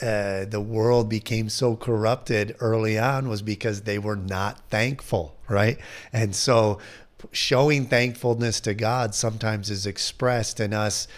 uh, 0.00 0.44
the 0.44 0.60
world 0.60 1.08
became 1.08 1.48
so 1.48 1.76
corrupted 1.76 2.56
early 2.60 2.98
on 2.98 3.28
was 3.28 3.42
because 3.42 3.82
they 3.82 3.98
were 3.98 4.16
not 4.16 4.60
thankful, 4.70 5.36
right? 5.48 5.78
And 6.12 6.34
so 6.34 6.78
showing 7.32 7.86
thankfulness 7.86 8.60
to 8.60 8.74
God 8.74 9.14
sometimes 9.14 9.70
is 9.70 9.86
expressed 9.86 10.60
in 10.60 10.72
us 10.72 11.08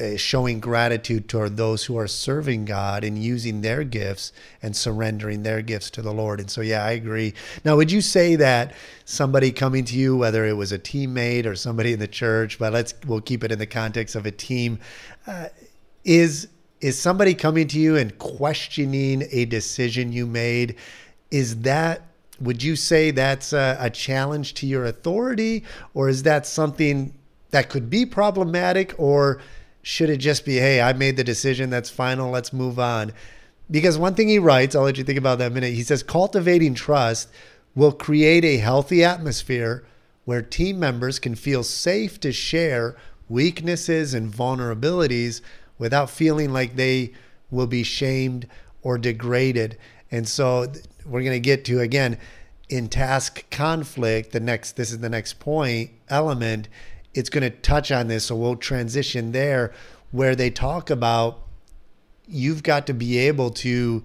uh, 0.00 0.16
showing 0.16 0.60
gratitude 0.60 1.28
toward 1.28 1.56
those 1.56 1.84
who 1.86 1.96
are 1.96 2.06
serving 2.06 2.64
God 2.64 3.02
and 3.02 3.18
using 3.18 3.62
their 3.62 3.82
gifts 3.82 4.32
and 4.62 4.76
surrendering 4.76 5.42
their 5.42 5.60
gifts 5.60 5.90
to 5.90 6.02
the 6.02 6.12
Lord. 6.12 6.38
And 6.38 6.50
so, 6.50 6.60
yeah, 6.60 6.84
I 6.84 6.92
agree. 6.92 7.34
Now, 7.64 7.76
would 7.76 7.90
you 7.90 8.00
say 8.00 8.36
that 8.36 8.74
somebody 9.04 9.50
coming 9.50 9.84
to 9.86 9.96
you, 9.96 10.16
whether 10.16 10.46
it 10.46 10.52
was 10.52 10.70
a 10.70 10.78
teammate 10.78 11.46
or 11.46 11.56
somebody 11.56 11.92
in 11.92 11.98
the 11.98 12.06
church, 12.06 12.58
but 12.58 12.72
let's 12.72 12.94
we'll 13.06 13.20
keep 13.20 13.42
it 13.42 13.50
in 13.50 13.58
the 13.58 13.66
context 13.66 14.14
of 14.14 14.24
a 14.24 14.30
team, 14.30 14.78
uh, 15.26 15.48
is 16.04 16.48
is 16.80 16.98
somebody 16.98 17.34
coming 17.34 17.66
to 17.68 17.78
you 17.78 17.96
and 17.96 18.16
questioning 18.18 19.24
a 19.30 19.44
decision 19.46 20.12
you 20.12 20.26
made 20.26 20.76
is 21.30 21.60
that 21.62 22.02
would 22.40 22.62
you 22.62 22.76
say 22.76 23.10
that's 23.10 23.52
a, 23.52 23.76
a, 23.80 23.90
challenge 23.90 24.54
to 24.54 24.66
your 24.66 24.84
authority? 24.84 25.64
Or 25.92 26.08
is 26.08 26.22
that 26.22 26.46
something 26.46 27.12
that 27.50 27.68
could 27.68 27.90
be 27.90 28.06
problematic? 28.06 28.94
Or 28.96 29.40
should 29.82 30.10
it 30.10 30.18
just 30.18 30.44
be 30.44 30.56
hey 30.56 30.80
i 30.82 30.92
made 30.92 31.16
the 31.16 31.24
decision 31.24 31.70
that's 31.70 31.90
final 31.90 32.30
let's 32.30 32.52
move 32.52 32.78
on? 32.78 33.12
Because 33.70 33.98
one 33.98 34.14
thing 34.14 34.28
he 34.28 34.38
writes 34.38 34.74
i'll 34.74 34.82
let 34.82 34.98
you 34.98 35.04
think 35.04 35.18
about 35.18 35.38
that 35.38 35.50
a 35.50 35.54
minute 35.54 35.72
he 35.72 35.82
says 35.82 36.02
cultivating 36.02 36.74
trust 36.74 37.28
will 37.74 37.92
create 37.92 38.44
a 38.44 38.58
healthy 38.58 39.02
atmosphere 39.04 39.84
where 40.24 40.42
team 40.42 40.78
members 40.78 41.18
can 41.18 41.34
feel 41.34 41.62
safe 41.62 42.20
to 42.20 42.32
share 42.32 42.96
weaknesses 43.28 44.14
and 44.14 44.32
vulnerabilities 44.32 45.40
without 45.78 46.10
feeling 46.10 46.52
like 46.52 46.76
they 46.76 47.12
will 47.50 47.66
be 47.66 47.82
shamed 47.82 48.46
or 48.82 48.98
degraded. 48.98 49.78
And 50.10 50.28
so 50.28 50.66
we're 51.08 51.22
going 51.22 51.32
to 51.32 51.40
get 51.40 51.64
to 51.64 51.80
again 51.80 52.18
in 52.68 52.88
task 52.88 53.48
conflict 53.50 54.32
the 54.32 54.40
next 54.40 54.76
this 54.76 54.92
is 54.92 54.98
the 54.98 55.08
next 55.08 55.40
point 55.40 55.90
element 56.08 56.68
it's 57.14 57.30
going 57.30 57.42
to 57.42 57.50
touch 57.50 57.90
on 57.90 58.08
this 58.08 58.26
so 58.26 58.36
we'll 58.36 58.56
transition 58.56 59.32
there 59.32 59.72
where 60.10 60.36
they 60.36 60.50
talk 60.50 60.90
about 60.90 61.40
you've 62.26 62.62
got 62.62 62.86
to 62.86 62.92
be 62.92 63.16
able 63.18 63.50
to 63.50 64.04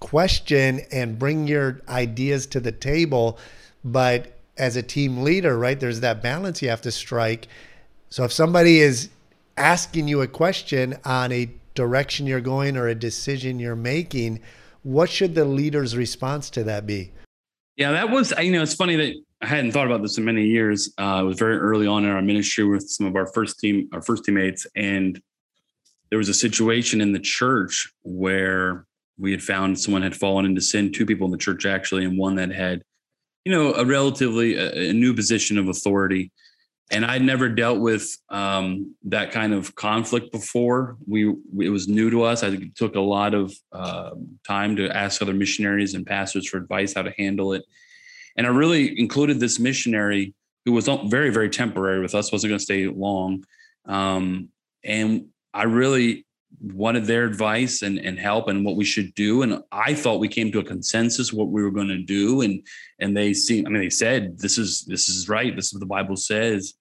question 0.00 0.80
and 0.92 1.18
bring 1.18 1.46
your 1.46 1.80
ideas 1.88 2.46
to 2.46 2.60
the 2.60 2.72
table 2.72 3.38
but 3.84 4.38
as 4.58 4.76
a 4.76 4.82
team 4.82 5.22
leader 5.22 5.58
right 5.58 5.80
there's 5.80 6.00
that 6.00 6.22
balance 6.22 6.60
you 6.60 6.68
have 6.68 6.82
to 6.82 6.92
strike 6.92 7.48
so 8.10 8.24
if 8.24 8.32
somebody 8.32 8.80
is 8.80 9.08
asking 9.60 10.08
you 10.08 10.22
a 10.22 10.26
question 10.26 10.96
on 11.04 11.30
a 11.32 11.50
direction 11.74 12.26
you're 12.26 12.40
going 12.40 12.76
or 12.76 12.88
a 12.88 12.94
decision 12.94 13.58
you're 13.58 13.76
making, 13.76 14.40
what 14.82 15.10
should 15.10 15.34
the 15.34 15.44
leader's 15.44 15.96
response 15.96 16.50
to 16.50 16.64
that 16.64 16.86
be? 16.86 17.12
Yeah, 17.76 17.92
that 17.92 18.10
was, 18.10 18.32
you 18.40 18.52
know, 18.52 18.62
it's 18.62 18.74
funny 18.74 18.96
that 18.96 19.14
I 19.42 19.46
hadn't 19.46 19.72
thought 19.72 19.86
about 19.86 20.02
this 20.02 20.18
in 20.18 20.24
many 20.24 20.46
years. 20.46 20.92
Uh, 20.98 21.20
it 21.22 21.26
was 21.26 21.38
very 21.38 21.56
early 21.56 21.86
on 21.86 22.04
in 22.04 22.10
our 22.10 22.22
ministry 22.22 22.64
with 22.64 22.88
some 22.90 23.06
of 23.06 23.16
our 23.16 23.26
first 23.26 23.58
team, 23.58 23.88
our 23.92 24.02
first 24.02 24.24
teammates. 24.24 24.66
And 24.76 25.20
there 26.10 26.18
was 26.18 26.28
a 26.28 26.34
situation 26.34 27.00
in 27.00 27.12
the 27.12 27.20
church 27.20 27.90
where 28.02 28.86
we 29.18 29.30
had 29.30 29.42
found 29.42 29.78
someone 29.78 30.02
had 30.02 30.16
fallen 30.16 30.44
into 30.44 30.60
sin, 30.60 30.92
two 30.92 31.06
people 31.06 31.26
in 31.26 31.30
the 31.30 31.38
church 31.38 31.66
actually, 31.66 32.04
and 32.04 32.18
one 32.18 32.34
that 32.36 32.50
had, 32.50 32.82
you 33.44 33.52
know, 33.52 33.72
a 33.74 33.84
relatively 33.84 34.56
a, 34.56 34.90
a 34.90 34.92
new 34.92 35.14
position 35.14 35.56
of 35.56 35.68
authority 35.68 36.32
and 36.90 37.04
I'd 37.04 37.22
never 37.22 37.48
dealt 37.48 37.78
with 37.78 38.16
um, 38.30 38.94
that 39.04 39.30
kind 39.30 39.54
of 39.54 39.74
conflict 39.76 40.32
before. 40.32 40.96
We 41.06 41.28
it 41.60 41.70
was 41.70 41.88
new 41.88 42.10
to 42.10 42.24
us. 42.24 42.42
I 42.42 42.56
took 42.74 42.96
a 42.96 43.00
lot 43.00 43.32
of 43.32 43.54
uh, 43.72 44.10
time 44.46 44.76
to 44.76 44.94
ask 44.94 45.22
other 45.22 45.32
missionaries 45.32 45.94
and 45.94 46.04
pastors 46.04 46.48
for 46.48 46.56
advice 46.56 46.94
how 46.94 47.02
to 47.02 47.12
handle 47.16 47.52
it, 47.52 47.64
and 48.36 48.46
I 48.46 48.50
really 48.50 48.98
included 48.98 49.38
this 49.38 49.58
missionary 49.58 50.34
who 50.64 50.72
was 50.72 50.88
very 51.06 51.30
very 51.30 51.48
temporary 51.48 52.00
with 52.00 52.14
us, 52.14 52.32
wasn't 52.32 52.50
going 52.50 52.58
to 52.58 52.64
stay 52.64 52.86
long, 52.86 53.44
um, 53.86 54.48
and 54.82 55.26
I 55.54 55.64
really 55.64 56.26
wanted 56.60 57.04
their 57.04 57.24
advice 57.24 57.82
and, 57.82 57.98
and 57.98 58.18
help 58.18 58.48
and 58.48 58.64
what 58.64 58.74
we 58.74 58.84
should 58.84 59.14
do. 59.14 59.42
And 59.42 59.62
i 59.70 59.94
thought 59.94 60.18
we 60.18 60.26
came 60.26 60.50
to 60.50 60.58
a 60.58 60.64
consensus 60.64 61.32
what 61.32 61.48
we 61.48 61.62
were 61.62 61.70
going 61.70 61.88
to 61.88 62.02
do. 62.02 62.40
And 62.40 62.66
and 62.98 63.16
they 63.16 63.32
seem 63.32 63.66
i 63.66 63.70
mean 63.70 63.80
they 63.80 63.88
said 63.88 64.36
this 64.36 64.58
is 64.58 64.84
this 64.86 65.08
is 65.08 65.28
right. 65.28 65.54
This 65.54 65.66
is 65.66 65.74
what 65.74 65.80
the 65.80 65.86
bible 65.86 66.16
says 66.16 66.74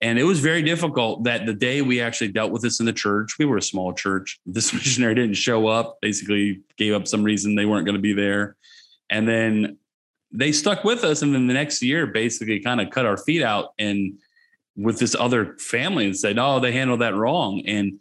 and 0.00 0.18
it 0.18 0.24
was 0.24 0.40
very 0.40 0.62
difficult 0.62 1.24
that 1.24 1.46
the 1.46 1.54
day 1.54 1.80
we 1.82 2.00
actually 2.00 2.28
dealt 2.28 2.52
with 2.52 2.62
this 2.62 2.80
in 2.80 2.86
the 2.86 2.92
church, 2.92 3.38
we 3.38 3.44
were 3.44 3.56
a 3.56 3.62
small 3.62 3.92
church. 3.92 4.40
This 4.46 4.72
missionary 4.72 5.14
didn't 5.14 5.34
show 5.34 5.66
up, 5.66 5.98
basically 6.00 6.60
gave 6.76 6.94
up 6.94 7.08
some 7.08 7.24
reason 7.24 7.54
they 7.54 7.66
weren't 7.66 7.86
going 7.86 7.96
to 7.96 8.02
be 8.02 8.12
there. 8.12 8.56
And 9.10 9.28
then 9.28 9.78
they 10.32 10.52
stuck 10.52 10.84
with 10.84 11.04
us. 11.04 11.22
And 11.22 11.34
then 11.34 11.46
the 11.46 11.54
next 11.54 11.82
year, 11.82 12.06
basically 12.06 12.60
kind 12.60 12.80
of 12.80 12.90
cut 12.90 13.06
our 13.06 13.16
feet 13.16 13.42
out 13.42 13.70
and 13.78 14.14
with 14.76 14.98
this 14.98 15.14
other 15.14 15.56
family 15.58 16.06
and 16.06 16.16
said, 16.16 16.38
oh, 16.38 16.58
they 16.60 16.72
handled 16.72 17.00
that 17.00 17.14
wrong. 17.14 17.62
And 17.66 18.00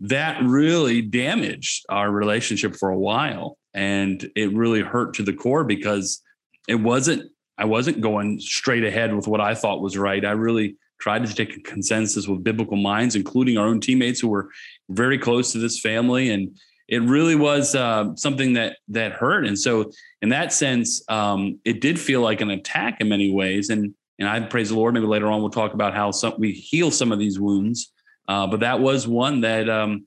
that 0.00 0.42
really 0.42 1.02
damaged 1.02 1.86
our 1.88 2.10
relationship 2.10 2.76
for 2.76 2.90
a 2.90 2.98
while. 2.98 3.56
And 3.72 4.30
it 4.36 4.52
really 4.54 4.82
hurt 4.82 5.14
to 5.14 5.22
the 5.22 5.32
core 5.32 5.64
because 5.64 6.22
it 6.68 6.74
wasn't, 6.74 7.30
I 7.56 7.64
wasn't 7.64 8.00
going 8.00 8.40
straight 8.40 8.84
ahead 8.84 9.14
with 9.14 9.26
what 9.26 9.40
I 9.40 9.54
thought 9.54 9.82
was 9.82 9.96
right. 9.96 10.24
I 10.24 10.32
really 10.32 10.76
tried 11.00 11.26
to 11.26 11.34
take 11.34 11.56
a 11.56 11.60
consensus 11.60 12.28
with 12.28 12.44
biblical 12.44 12.76
minds, 12.76 13.16
including 13.16 13.58
our 13.58 13.66
own 13.66 13.80
teammates 13.80 14.20
who 14.20 14.28
were 14.28 14.50
very 14.90 15.18
close 15.18 15.52
to 15.52 15.58
this 15.58 15.80
family. 15.80 16.30
And 16.30 16.56
it 16.88 17.02
really 17.02 17.36
was 17.36 17.74
uh, 17.74 18.14
something 18.16 18.52
that 18.54 18.76
that 18.88 19.12
hurt. 19.12 19.46
And 19.46 19.58
so, 19.58 19.90
in 20.22 20.28
that 20.30 20.52
sense, 20.52 21.02
um, 21.08 21.58
it 21.64 21.80
did 21.80 21.98
feel 21.98 22.20
like 22.20 22.40
an 22.40 22.50
attack 22.50 23.00
in 23.00 23.08
many 23.08 23.32
ways. 23.32 23.70
And 23.70 23.94
and 24.18 24.28
I 24.28 24.38
praise 24.40 24.68
the 24.68 24.76
Lord. 24.76 24.94
Maybe 24.94 25.06
later 25.06 25.30
on 25.30 25.40
we'll 25.40 25.50
talk 25.50 25.72
about 25.72 25.94
how 25.94 26.10
some, 26.10 26.34
we 26.38 26.52
heal 26.52 26.90
some 26.90 27.10
of 27.10 27.18
these 27.18 27.40
wounds. 27.40 27.92
Uh, 28.28 28.46
but 28.46 28.60
that 28.60 28.78
was 28.78 29.08
one 29.08 29.40
that 29.40 29.68
um, 29.68 30.06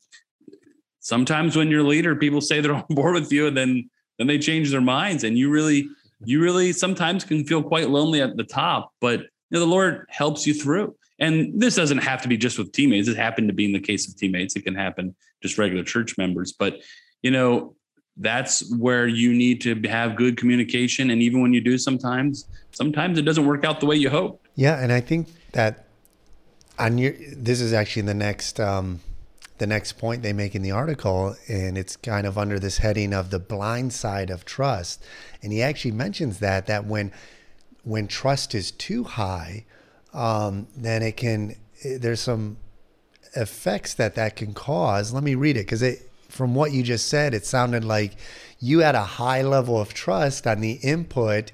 sometimes 0.99 1.57
when 1.57 1.69
you're 1.69 1.81
a 1.81 1.87
leader, 1.87 2.15
people 2.15 2.41
say 2.41 2.61
they're 2.61 2.73
on 2.75 2.85
board 2.89 3.15
with 3.15 3.31
you, 3.31 3.47
and 3.47 3.57
then 3.57 3.89
then 4.17 4.27
they 4.27 4.37
change 4.37 4.69
their 4.69 4.81
minds, 4.81 5.23
and 5.23 5.37
you 5.37 5.49
really 5.49 5.87
you 6.25 6.41
really 6.41 6.71
sometimes 6.71 7.23
can 7.23 7.43
feel 7.45 7.63
quite 7.63 7.89
lonely 7.89 8.21
at 8.21 8.37
the 8.37 8.43
top. 8.43 8.91
But 9.01 9.21
know, 9.53 9.59
the 9.59 9.71
Lord 9.71 10.05
helps 10.09 10.45
you 10.45 10.53
through. 10.53 10.95
And 11.19 11.59
this 11.61 11.75
doesn't 11.75 11.99
have 11.99 12.21
to 12.23 12.27
be 12.27 12.37
just 12.37 12.57
with 12.57 12.71
teammates. 12.71 13.07
It 13.07 13.15
happened 13.15 13.47
to 13.47 13.53
be 13.53 13.65
in 13.65 13.71
the 13.71 13.79
case 13.79 14.09
of 14.09 14.17
teammates. 14.17 14.55
It 14.55 14.63
can 14.63 14.75
happen 14.75 15.15
just 15.41 15.57
regular 15.57 15.83
church 15.83 16.17
members. 16.17 16.51
But, 16.51 16.81
you 17.21 17.31
know, 17.31 17.75
that's 18.17 18.75
where 18.75 19.07
you 19.07 19.33
need 19.33 19.61
to 19.61 19.75
have 19.87 20.15
good 20.15 20.37
communication. 20.37 21.11
And 21.11 21.21
even 21.21 21.41
when 21.41 21.53
you 21.53 21.61
do 21.61 21.77
sometimes, 21.77 22.45
sometimes 22.71 23.17
it 23.17 23.23
doesn't 23.23 23.45
work 23.45 23.63
out 23.63 23.79
the 23.79 23.85
way 23.85 23.95
you 23.95 24.09
hope. 24.09 24.45
Yeah. 24.55 24.81
And 24.81 24.91
I 24.91 25.01
think 25.01 25.29
that 25.53 25.85
on 26.77 26.97
your, 26.97 27.13
this 27.31 27.61
is 27.61 27.73
actually 27.73 28.03
the 28.03 28.13
next, 28.13 28.59
um, 28.59 28.99
the 29.59 29.67
next 29.67 29.93
point 29.93 30.23
they 30.23 30.33
make 30.33 30.55
in 30.55 30.61
the 30.61 30.71
article, 30.71 31.35
and 31.47 31.77
it's 31.77 31.95
kind 31.95 32.27
of 32.27 32.37
under 32.37 32.59
this 32.59 32.79
heading 32.79 33.13
of 33.13 33.29
the 33.29 33.39
blind 33.39 33.93
side 33.93 34.29
of 34.29 34.45
trust. 34.45 35.03
And 35.41 35.53
he 35.53 35.61
actually 35.61 35.91
mentions 35.91 36.39
that 36.39 36.65
that 36.65 36.85
when 36.85 37.11
when 37.83 38.07
trust 38.07 38.55
is 38.55 38.71
too 38.71 39.03
high, 39.03 39.65
um, 40.13 40.67
then 40.75 41.01
it 41.03 41.17
can. 41.17 41.55
There's 41.83 42.21
some 42.21 42.57
effects 43.35 43.93
that 43.95 44.15
that 44.15 44.35
can 44.35 44.53
cause. 44.53 45.13
Let 45.13 45.23
me 45.23 45.35
read 45.35 45.57
it 45.57 45.61
because 45.61 45.81
it 45.81 46.09
from 46.33 46.55
what 46.55 46.71
you 46.71 46.81
just 46.81 47.07
said, 47.07 47.33
it 47.33 47.45
sounded 47.45 47.85
like 47.85 48.15
you 48.59 48.79
had 48.79 48.95
a 48.95 49.03
high 49.03 49.43
level 49.43 49.79
of 49.79 49.93
trust 49.93 50.47
on 50.47 50.61
the 50.61 50.73
input 50.81 51.51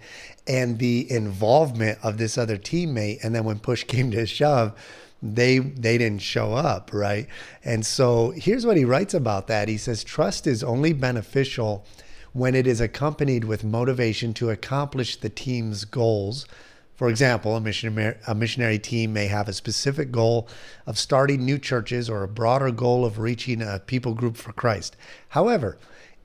and 0.48 0.80
the 0.80 1.12
involvement 1.12 2.00
of 2.02 2.18
this 2.18 2.38
other 2.38 2.58
teammate. 2.58 3.24
And 3.24 3.36
then 3.36 3.44
when 3.44 3.60
push 3.60 3.84
came 3.88 4.12
to 4.12 4.26
shove, 4.26 4.74
they 5.22 5.60
they 5.60 5.98
didn't 5.98 6.22
show 6.22 6.54
up, 6.54 6.92
right? 6.94 7.28
And 7.66 7.86
so 7.86 8.32
here's 8.32 8.66
what 8.66 8.78
he 8.78 8.86
writes 8.86 9.14
about 9.14 9.48
that. 9.48 9.68
He 9.68 9.78
says 9.78 10.04
trust 10.04 10.48
is 10.48 10.64
only 10.64 10.94
beneficial 10.94 11.86
when 12.34 12.56
it 12.56 12.68
is 12.68 12.80
accompanied 12.80 13.44
with 13.44 13.64
motivation 13.64 14.34
to 14.36 14.50
accomplish 14.50 15.16
the 15.16 15.30
team's 15.30 15.86
goals. 15.86 16.46
For 16.96 17.10
example, 17.10 17.56
a 17.56 17.62
missionary, 17.62 18.18
a 18.28 18.36
missionary 18.36 18.80
team 18.80 19.14
may 19.14 19.28
have 19.28 19.48
a 19.48 19.54
specific 19.54 20.12
goal 20.12 20.48
of 20.86 21.00
starting 21.00 21.46
new 21.46 21.58
churches 21.58 22.10
or 22.10 22.24
a 22.24 22.28
broader 22.28 22.72
goal 22.72 23.06
of 23.06 23.20
reaching 23.20 23.62
a 23.62 23.80
people 23.80 24.14
group 24.14 24.36
for 24.36 24.52
Christ. 24.52 24.96
However, 25.30 25.78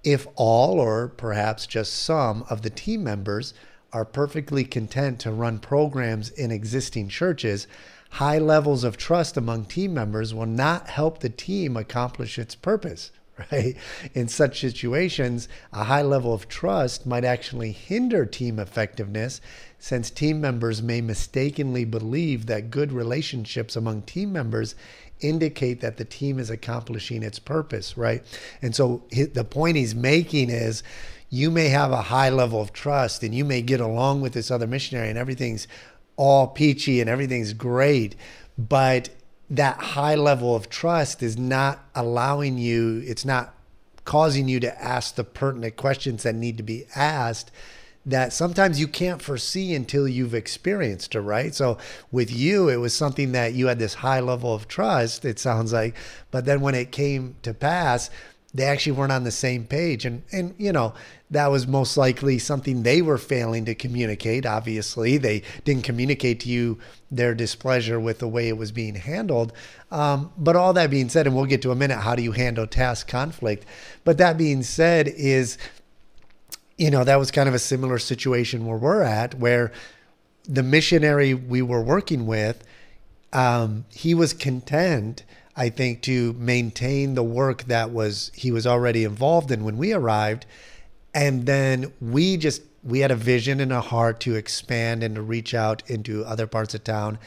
if 0.02 0.26
all 0.36 0.78
or 0.80 1.08
perhaps 1.08 1.66
just 1.66 1.94
some 1.94 2.44
of 2.50 2.62
the 2.62 2.70
team 2.70 3.02
members 3.02 3.54
are 3.92 4.04
perfectly 4.04 4.64
content 4.64 5.20
to 5.20 5.30
run 5.30 5.58
programs 5.60 6.28
in 6.30 6.50
existing 6.50 7.08
churches, 7.08 7.66
high 8.10 8.38
levels 8.38 8.84
of 8.84 8.96
trust 8.96 9.36
among 9.36 9.64
team 9.64 9.94
members 9.94 10.34
will 10.34 10.46
not 10.46 10.88
help 10.88 11.20
the 11.20 11.28
team 11.28 11.76
accomplish 11.76 12.38
its 12.38 12.54
purpose, 12.54 13.12
right? 13.52 13.76
In 14.14 14.28
such 14.28 14.60
situations, 14.60 15.48
a 15.72 15.84
high 15.84 16.02
level 16.02 16.32
of 16.32 16.48
trust 16.48 17.06
might 17.06 17.24
actually 17.24 17.72
hinder 17.72 18.26
team 18.26 18.58
effectiveness 18.58 19.40
since 19.78 20.10
team 20.10 20.40
members 20.40 20.82
may 20.82 21.00
mistakenly 21.00 21.84
believe 21.84 22.46
that 22.46 22.70
good 22.70 22.92
relationships 22.92 23.76
among 23.76 24.02
team 24.02 24.32
members 24.32 24.74
indicate 25.20 25.80
that 25.80 25.96
the 25.96 26.04
team 26.04 26.38
is 26.38 26.50
accomplishing 26.50 27.22
its 27.22 27.38
purpose, 27.38 27.96
right? 27.96 28.22
And 28.62 28.74
so 28.74 29.02
the 29.10 29.44
point 29.44 29.76
he's 29.76 29.94
making 29.94 30.50
is 30.50 30.82
you 31.30 31.50
may 31.50 31.68
have 31.68 31.90
a 31.90 32.02
high 32.02 32.30
level 32.30 32.60
of 32.60 32.72
trust 32.72 33.22
and 33.22 33.34
you 33.34 33.44
may 33.44 33.62
get 33.62 33.80
along 33.80 34.20
with 34.20 34.32
this 34.32 34.50
other 34.50 34.66
missionary 34.66 35.08
and 35.08 35.18
everything's 35.18 35.66
all 36.16 36.46
peachy 36.46 37.00
and 37.00 37.10
everything's 37.10 37.52
great, 37.52 38.16
but 38.56 39.08
that 39.50 39.76
high 39.78 40.14
level 40.14 40.54
of 40.56 40.68
trust 40.68 41.22
is 41.22 41.36
not 41.36 41.84
allowing 41.94 42.58
you, 42.58 43.02
it's 43.06 43.24
not 43.24 43.54
causing 44.04 44.48
you 44.48 44.60
to 44.60 44.82
ask 44.82 45.14
the 45.14 45.24
pertinent 45.24 45.76
questions 45.76 46.22
that 46.22 46.34
need 46.34 46.56
to 46.56 46.62
be 46.62 46.84
asked 46.94 47.50
that 48.06 48.32
sometimes 48.32 48.78
you 48.78 48.86
can't 48.86 49.22
foresee 49.22 49.74
until 49.74 50.06
you've 50.06 50.34
experienced 50.34 51.14
it, 51.14 51.20
right? 51.20 51.54
So 51.54 51.78
with 52.12 52.30
you, 52.30 52.68
it 52.68 52.76
was 52.76 52.94
something 52.94 53.32
that 53.32 53.54
you 53.54 53.68
had 53.68 53.78
this 53.78 53.94
high 53.94 54.20
level 54.20 54.52
of 54.52 54.68
trust, 54.68 55.24
it 55.24 55.38
sounds 55.38 55.72
like. 55.72 55.94
But 56.30 56.44
then 56.44 56.60
when 56.60 56.74
it 56.74 56.92
came 56.92 57.36
to 57.42 57.54
pass, 57.54 58.10
they 58.54 58.64
actually 58.64 58.92
weren't 58.92 59.12
on 59.12 59.24
the 59.24 59.30
same 59.30 59.64
page. 59.64 60.06
And, 60.06 60.22
and 60.32 60.54
you 60.56 60.72
know, 60.72 60.94
that 61.30 61.48
was 61.48 61.66
most 61.66 61.96
likely 61.96 62.38
something 62.38 62.82
they 62.82 63.02
were 63.02 63.18
failing 63.18 63.64
to 63.64 63.74
communicate. 63.74 64.46
Obviously, 64.46 65.18
they 65.18 65.42
didn't 65.64 65.82
communicate 65.82 66.40
to 66.40 66.48
you 66.48 66.78
their 67.10 67.34
displeasure 67.34 67.98
with 67.98 68.20
the 68.20 68.28
way 68.28 68.48
it 68.48 68.56
was 68.56 68.70
being 68.70 68.94
handled. 68.94 69.52
Um, 69.90 70.32
but 70.38 70.54
all 70.54 70.72
that 70.74 70.90
being 70.90 71.08
said, 71.08 71.26
and 71.26 71.34
we'll 71.34 71.46
get 71.46 71.62
to 71.62 71.72
a 71.72 71.76
minute, 71.76 71.98
how 71.98 72.14
do 72.14 72.22
you 72.22 72.32
handle 72.32 72.66
task 72.66 73.08
conflict? 73.08 73.66
But 74.04 74.18
that 74.18 74.38
being 74.38 74.62
said, 74.62 75.08
is 75.08 75.58
you 76.76 76.90
know, 76.90 77.04
that 77.04 77.16
was 77.16 77.30
kind 77.30 77.48
of 77.48 77.54
a 77.54 77.58
similar 77.58 77.98
situation 77.98 78.66
where 78.66 78.76
we're 78.76 79.02
at, 79.02 79.34
where 79.34 79.72
the 80.48 80.62
missionary 80.62 81.34
we 81.34 81.62
were 81.62 81.82
working 81.82 82.26
with, 82.26 82.64
um, 83.32 83.84
he 83.90 84.14
was 84.14 84.32
content, 84.32 85.24
I 85.56 85.68
think, 85.68 86.02
to 86.02 86.32
maintain 86.34 87.14
the 87.14 87.22
work 87.22 87.64
that 87.64 87.90
was 87.90 88.30
he 88.34 88.50
was 88.50 88.66
already 88.66 89.04
involved 89.04 89.50
in 89.50 89.64
when 89.64 89.76
we 89.76 89.92
arrived, 89.92 90.46
and 91.14 91.46
then 91.46 91.92
we 92.00 92.36
just 92.36 92.62
we 92.82 93.00
had 93.00 93.10
a 93.10 93.16
vision 93.16 93.60
and 93.60 93.72
a 93.72 93.80
heart 93.80 94.20
to 94.20 94.34
expand 94.34 95.02
and 95.02 95.14
to 95.14 95.22
reach 95.22 95.54
out 95.54 95.82
into 95.88 96.24
other 96.24 96.46
parts 96.46 96.74
of 96.74 96.84
town, 96.84 97.18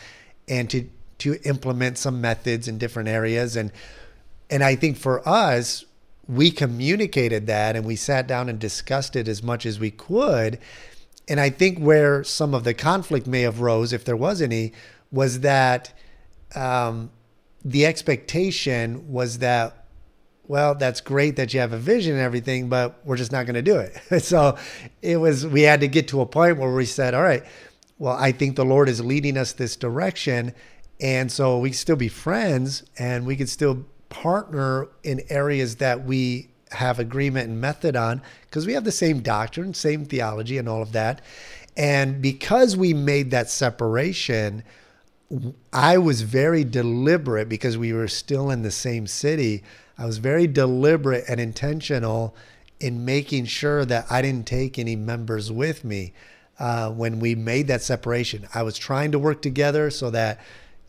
and 0.47 0.69
to 0.69 0.89
to 1.19 1.37
implement 1.45 1.97
some 1.97 2.21
methods 2.21 2.67
in 2.67 2.77
different 2.77 3.09
areas 3.09 3.55
and 3.55 3.71
and 4.49 4.63
I 4.63 4.75
think 4.75 4.97
for 4.97 5.27
us 5.27 5.85
we 6.27 6.51
communicated 6.51 7.47
that 7.47 7.75
and 7.75 7.85
we 7.85 7.95
sat 7.95 8.27
down 8.27 8.49
and 8.49 8.59
discussed 8.59 9.15
it 9.15 9.27
as 9.27 9.41
much 9.41 9.65
as 9.65 9.79
we 9.79 9.91
could. 9.91 10.59
And 11.27 11.39
I 11.39 11.49
think 11.49 11.79
where 11.79 12.23
some 12.23 12.53
of 12.53 12.63
the 12.63 12.73
conflict 12.73 13.27
may 13.27 13.41
have 13.41 13.61
rose, 13.61 13.93
if 13.93 14.03
there 14.03 14.15
was 14.15 14.41
any, 14.41 14.73
was 15.11 15.41
that 15.41 15.93
um, 16.55 17.11
the 17.67 17.85
expectation 17.85 19.11
was 19.11 19.39
that, 19.39 19.85
well, 20.47 20.73
that's 20.73 21.01
great 21.01 21.35
that 21.35 21.53
you 21.53 21.59
have 21.59 21.73
a 21.73 21.77
vision 21.77 22.13
and 22.13 22.21
everything, 22.21 22.69
but 22.69 23.01
we're 23.03 23.17
just 23.17 23.33
not 23.33 23.45
going 23.45 23.55
to 23.55 23.61
do 23.61 23.77
it. 23.77 24.23
so 24.23 24.57
it 25.01 25.17
was, 25.17 25.45
we 25.45 25.63
had 25.63 25.81
to 25.81 25.89
get 25.89 26.07
to 26.09 26.21
a 26.21 26.25
point 26.25 26.57
where 26.57 26.73
we 26.73 26.85
said, 26.85 27.13
all 27.13 27.21
right, 27.21 27.43
well, 27.99 28.15
I 28.15 28.31
think 28.31 28.55
the 28.55 28.63
Lord 28.63 28.87
is 28.87 29.03
leading 29.03 29.37
us 29.37 29.51
this 29.51 29.75
direction. 29.75 30.53
And 31.01 31.29
so 31.29 31.59
we 31.59 31.71
could 31.71 31.79
still 31.79 31.97
be 31.97 32.07
friends 32.07 32.83
and 32.97 33.25
we 33.25 33.35
could 33.35 33.49
still 33.49 33.85
partner 34.07 34.87
in 35.03 35.21
areas 35.29 35.75
that 35.77 36.05
we 36.05 36.49
have 36.71 36.99
agreement 36.99 37.49
and 37.49 37.59
method 37.59 37.97
on 37.97 38.21
because 38.43 38.65
we 38.65 38.73
have 38.73 38.85
the 38.85 38.93
same 38.93 39.19
doctrine, 39.19 39.73
same 39.73 40.05
theology, 40.05 40.57
and 40.57 40.69
all 40.69 40.81
of 40.81 40.93
that. 40.93 41.21
And 41.75 42.21
because 42.21 42.77
we 42.77 42.93
made 42.93 43.31
that 43.31 43.49
separation, 43.49 44.63
I 45.73 45.97
was 45.97 46.21
very 46.21 46.63
deliberate 46.63 47.49
because 47.49 47.77
we 47.77 47.91
were 47.91 48.07
still 48.07 48.49
in 48.49 48.61
the 48.61 48.71
same 48.71 49.07
city. 49.07 49.63
I 49.97 50.05
was 50.05 50.19
very 50.19 50.47
deliberate 50.47 51.25
and 51.27 51.39
intentional 51.39 52.35
in 52.79 53.03
making 53.03 53.45
sure 53.45 53.83
that 53.85 54.05
I 54.09 54.21
didn't 54.21 54.47
take 54.47 54.79
any 54.79 54.95
members 54.95 55.51
with 55.51 55.83
me 55.83 56.13
uh, 56.59 56.91
when 56.91 57.19
we 57.19 57.35
made 57.35 57.67
that 57.67 57.81
separation. 57.81 58.47
I 58.53 58.63
was 58.63 58.77
trying 58.77 59.11
to 59.11 59.19
work 59.19 59.41
together 59.41 59.89
so 59.89 60.09
that 60.11 60.39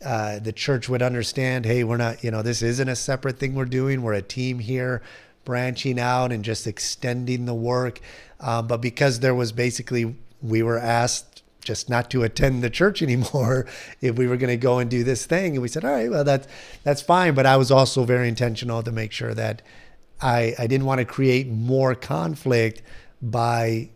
uh, 0.03 0.39
the 0.39 0.53
church 0.53 0.87
would 0.87 1.01
understand 1.01 1.65
hey, 1.65 1.83
we're 1.83 1.97
not, 1.97 2.23
you 2.23 2.31
know, 2.31 2.41
this 2.41 2.61
isn't 2.61 2.87
a 2.87 2.95
separate 2.95 3.39
thing 3.39 3.55
we're 3.55 3.65
doing. 3.65 4.01
We're 4.01 4.13
a 4.13 4.21
team 4.21 4.59
here 4.59 5.01
branching 5.43 5.99
out 5.99 6.31
and 6.31 6.43
just 6.45 6.67
extending 6.67 7.45
the 7.45 7.53
work. 7.53 7.99
Um, 8.39 8.67
but 8.67 8.77
because 8.77 9.19
there 9.19 9.35
was 9.35 9.51
basically, 9.51 10.15
we 10.41 10.63
were 10.63 10.77
asked 10.77 11.28
just 11.61 11.89
not 11.89 12.09
to 12.11 12.23
attend 12.23 12.63
the 12.63 12.69
church 12.69 13.01
anymore 13.01 13.65
if 14.01 14.15
we 14.15 14.27
were 14.27 14.37
going 14.37 14.49
to 14.49 14.57
go 14.57 14.79
and 14.79 14.89
do 14.89 15.03
this 15.03 15.25
thing. 15.25 15.53
And 15.53 15.61
we 15.61 15.67
said, 15.67 15.85
all 15.85 15.91
right, 15.91 16.09
well, 16.09 16.23
that's, 16.23 16.47
that's 16.83 17.01
fine. 17.01 17.33
But 17.33 17.45
I 17.45 17.57
was 17.57 17.71
also 17.71 18.03
very 18.03 18.27
intentional 18.27 18.83
to 18.83 18.91
make 18.91 19.11
sure 19.11 19.33
that 19.33 19.61
I, 20.21 20.53
I 20.59 20.67
didn't 20.67 20.85
want 20.85 20.99
to 20.99 21.05
create 21.05 21.47
more 21.47 21.95
conflict 21.95 22.81
by 23.21 23.89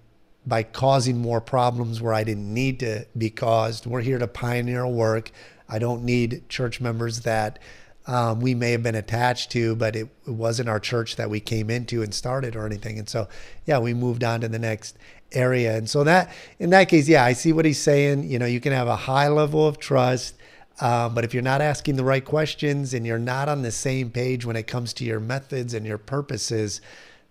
by 0.45 0.63
causing 0.63 1.17
more 1.19 1.39
problems 1.39 2.01
where 2.01 2.13
I 2.13 2.23
didn't 2.23 2.53
need 2.53 2.79
to 2.81 3.05
be 3.17 3.29
caused. 3.29 3.85
We're 3.85 4.01
here 4.01 4.19
to 4.19 4.27
pioneer 4.27 4.85
work. 4.85 5.31
I 5.69 5.79
don't 5.79 6.03
need 6.03 6.49
church 6.49 6.81
members 6.81 7.21
that 7.21 7.59
um, 8.05 8.41
we 8.41 8.53
may 8.53 8.71
have 8.71 8.83
been 8.83 8.95
attached 8.95 9.51
to, 9.51 9.75
but 9.75 9.95
it, 9.95 10.09
it, 10.27 10.31
wasn't 10.31 10.67
our 10.67 10.79
church 10.79 11.15
that 11.15 11.29
we 11.29 11.39
came 11.39 11.69
into 11.69 12.03
and 12.03 12.13
started 12.13 12.55
or 12.55 12.65
anything. 12.65 12.99
And 12.99 13.07
so, 13.07 13.29
yeah, 13.65 13.79
we 13.79 13.93
moved 13.93 14.23
on 14.25 14.41
to 14.41 14.49
the 14.49 14.59
next 14.59 14.97
area. 15.33 15.75
And 15.77 15.89
so 15.89 16.03
that, 16.03 16.33
in 16.59 16.69
that 16.71 16.89
case, 16.89 17.07
yeah, 17.07 17.23
I 17.23 17.33
see 17.33 17.53
what 17.53 17.65
he's 17.65 17.81
saying. 17.81 18.29
You 18.29 18.39
know, 18.39 18.45
you 18.45 18.59
can 18.59 18.71
have 18.71 18.87
a 18.87 18.95
high 18.95 19.27
level 19.27 19.67
of 19.67 19.79
trust, 19.79 20.35
um, 20.81 21.13
but 21.13 21.23
if 21.23 21.33
you're 21.33 21.43
not 21.43 21.61
asking 21.61 21.95
the 21.95 22.03
right 22.03 22.23
questions 22.23 22.93
and 22.93 23.05
you're 23.05 23.19
not 23.19 23.49
on 23.49 23.61
the 23.61 23.71
same 23.71 24.09
page 24.09 24.45
when 24.45 24.55
it 24.55 24.67
comes 24.67 24.93
to 24.93 25.05
your 25.05 25.19
methods 25.19 25.73
and 25.73 25.85
your 25.85 25.97
purposes, 25.97 26.81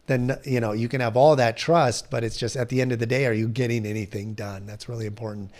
then 0.06 0.38
you 0.44 0.60
know 0.60 0.72
you 0.72 0.88
can 0.88 1.00
have 1.00 1.16
all 1.16 1.36
that 1.36 1.56
trust, 1.56 2.10
but 2.10 2.24
it's 2.24 2.36
just 2.36 2.56
at 2.56 2.68
the 2.68 2.80
end 2.80 2.92
of 2.92 2.98
the 2.98 3.06
day, 3.06 3.26
are 3.26 3.32
you 3.32 3.48
getting 3.48 3.86
anything 3.86 4.34
done? 4.34 4.66
That's 4.66 4.88
really 4.88 5.06
important. 5.06 5.50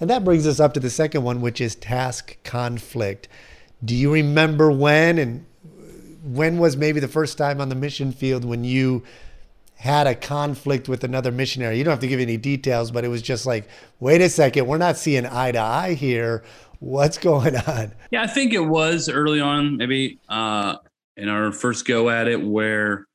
And 0.00 0.10
that 0.10 0.24
brings 0.24 0.46
us 0.46 0.58
up 0.58 0.74
to 0.74 0.80
the 0.80 0.90
second 0.90 1.22
one, 1.22 1.40
which 1.40 1.60
is 1.60 1.74
task 1.74 2.36
conflict. 2.42 3.28
Do 3.84 3.94
you 3.94 4.12
remember 4.12 4.70
when 4.70 5.18
and 5.18 5.46
when 6.22 6.58
was 6.58 6.76
maybe 6.76 7.00
the 7.00 7.08
first 7.08 7.36
time 7.36 7.60
on 7.60 7.68
the 7.68 7.74
mission 7.74 8.12
field 8.12 8.44
when 8.44 8.64
you 8.64 9.02
had 9.82 10.06
a 10.06 10.14
conflict 10.14 10.88
with 10.88 11.02
another 11.02 11.32
missionary? 11.32 11.76
You 11.76 11.82
don't 11.82 11.90
have 11.90 12.00
to 12.00 12.06
give 12.06 12.20
any 12.20 12.36
details, 12.36 12.92
but 12.92 13.04
it 13.04 13.08
was 13.08 13.20
just 13.20 13.46
like, 13.46 13.68
wait 13.98 14.20
a 14.20 14.28
second, 14.28 14.68
we're 14.68 14.78
not 14.78 14.96
seeing 14.96 15.26
eye 15.26 15.50
to 15.50 15.58
eye 15.58 15.94
here. 15.94 16.44
What's 16.78 17.18
going 17.18 17.56
on? 17.56 17.92
Yeah, 18.12 18.22
I 18.22 18.28
think 18.28 18.52
it 18.52 18.60
was 18.60 19.08
early 19.08 19.40
on, 19.40 19.78
maybe 19.78 20.20
uh, 20.28 20.76
in 21.16 21.28
our 21.28 21.50
first 21.50 21.84
go 21.84 22.10
at 22.10 22.28
it, 22.28 22.40
where 22.40 23.08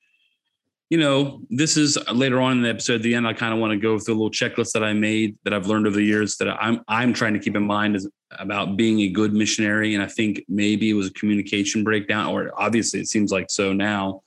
you 0.90 0.98
know, 0.98 1.40
this 1.50 1.78
is 1.78 1.98
later 2.14 2.42
on 2.42 2.58
in 2.58 2.64
the 2.64 2.70
episode. 2.70 2.96
At 2.96 3.02
the 3.02 3.16
end, 3.16 3.26
I 3.26 3.34
kind 3.34 3.54
of 3.54 3.62
want 3.62 3.72
to 3.72 3.78
go 3.78 3.98
through 3.98 4.16
a 4.16 4.20
little 4.20 4.32
checklist 4.32 4.74
that 4.74 4.84
I 4.84 4.92
made 4.92 5.38
that 5.44 5.54
I've 5.54 5.68
learned 5.68 5.88
over 5.88 5.96
the 5.96 6.04
years 6.04 6.36
that 6.38 6.50
I'm 6.50 6.82
I'm 6.90 7.14
trying 7.14 7.34
to 7.34 7.40
keep 7.40 7.56
in 7.56 7.66
mind 7.66 7.96
is 7.96 8.10
about 8.32 8.76
being 8.76 9.00
a 9.02 9.10
good 9.10 9.34
missionary. 9.34 9.96
And 9.96 10.04
I 10.04 10.08
think 10.08 10.44
maybe 10.50 10.90
it 10.90 10.94
was 10.94 11.08
a 11.08 11.14
communication 11.14 11.86
breakdown, 11.86 12.28
or 12.28 12.52
obviously 12.58 13.00
it 13.00 13.08
seems 13.08 13.32
like 13.32 13.50
so 13.50 13.72
now, 13.72 14.22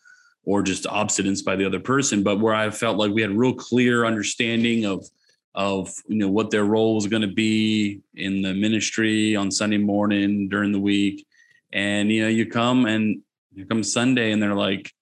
or 0.51 0.63
just 0.63 0.83
obstinance 0.83 1.45
by 1.45 1.55
the 1.55 1.65
other 1.65 1.79
person. 1.79 2.25
But 2.25 2.41
where 2.41 2.55
I 2.55 2.71
felt 2.71 2.99
like 2.99 3.13
we 3.13 3.23
had 3.23 3.31
real 3.31 3.55
clear 3.55 4.05
understanding 4.05 4.85
of 4.85 5.07
of 5.55 5.93
you 6.09 6.17
know 6.17 6.29
what 6.29 6.51
their 6.51 6.65
role 6.65 6.97
was 6.97 7.07
going 7.07 7.23
to 7.23 7.29
be 7.29 8.01
in 8.17 8.43
the 8.43 8.53
ministry 8.53 9.37
on 9.37 9.53
Sunday 9.53 9.79
morning 9.79 10.49
during 10.49 10.73
the 10.73 10.81
week, 10.81 11.25
and 11.73 12.11
you 12.11 12.23
know 12.23 12.29
you 12.29 12.47
come 12.47 12.87
and 12.87 13.23
you 13.53 13.65
come 13.65 13.85
Sunday 13.85 14.33
and 14.33 14.43
they're 14.43 14.57
like 14.57 14.93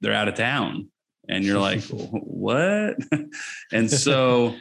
they're 0.00 0.12
out 0.12 0.26
of 0.26 0.34
town. 0.34 0.88
And 1.28 1.44
you're 1.44 1.60
like, 1.60 1.82
what? 1.84 2.96
and 3.72 3.88
so, 3.88 4.56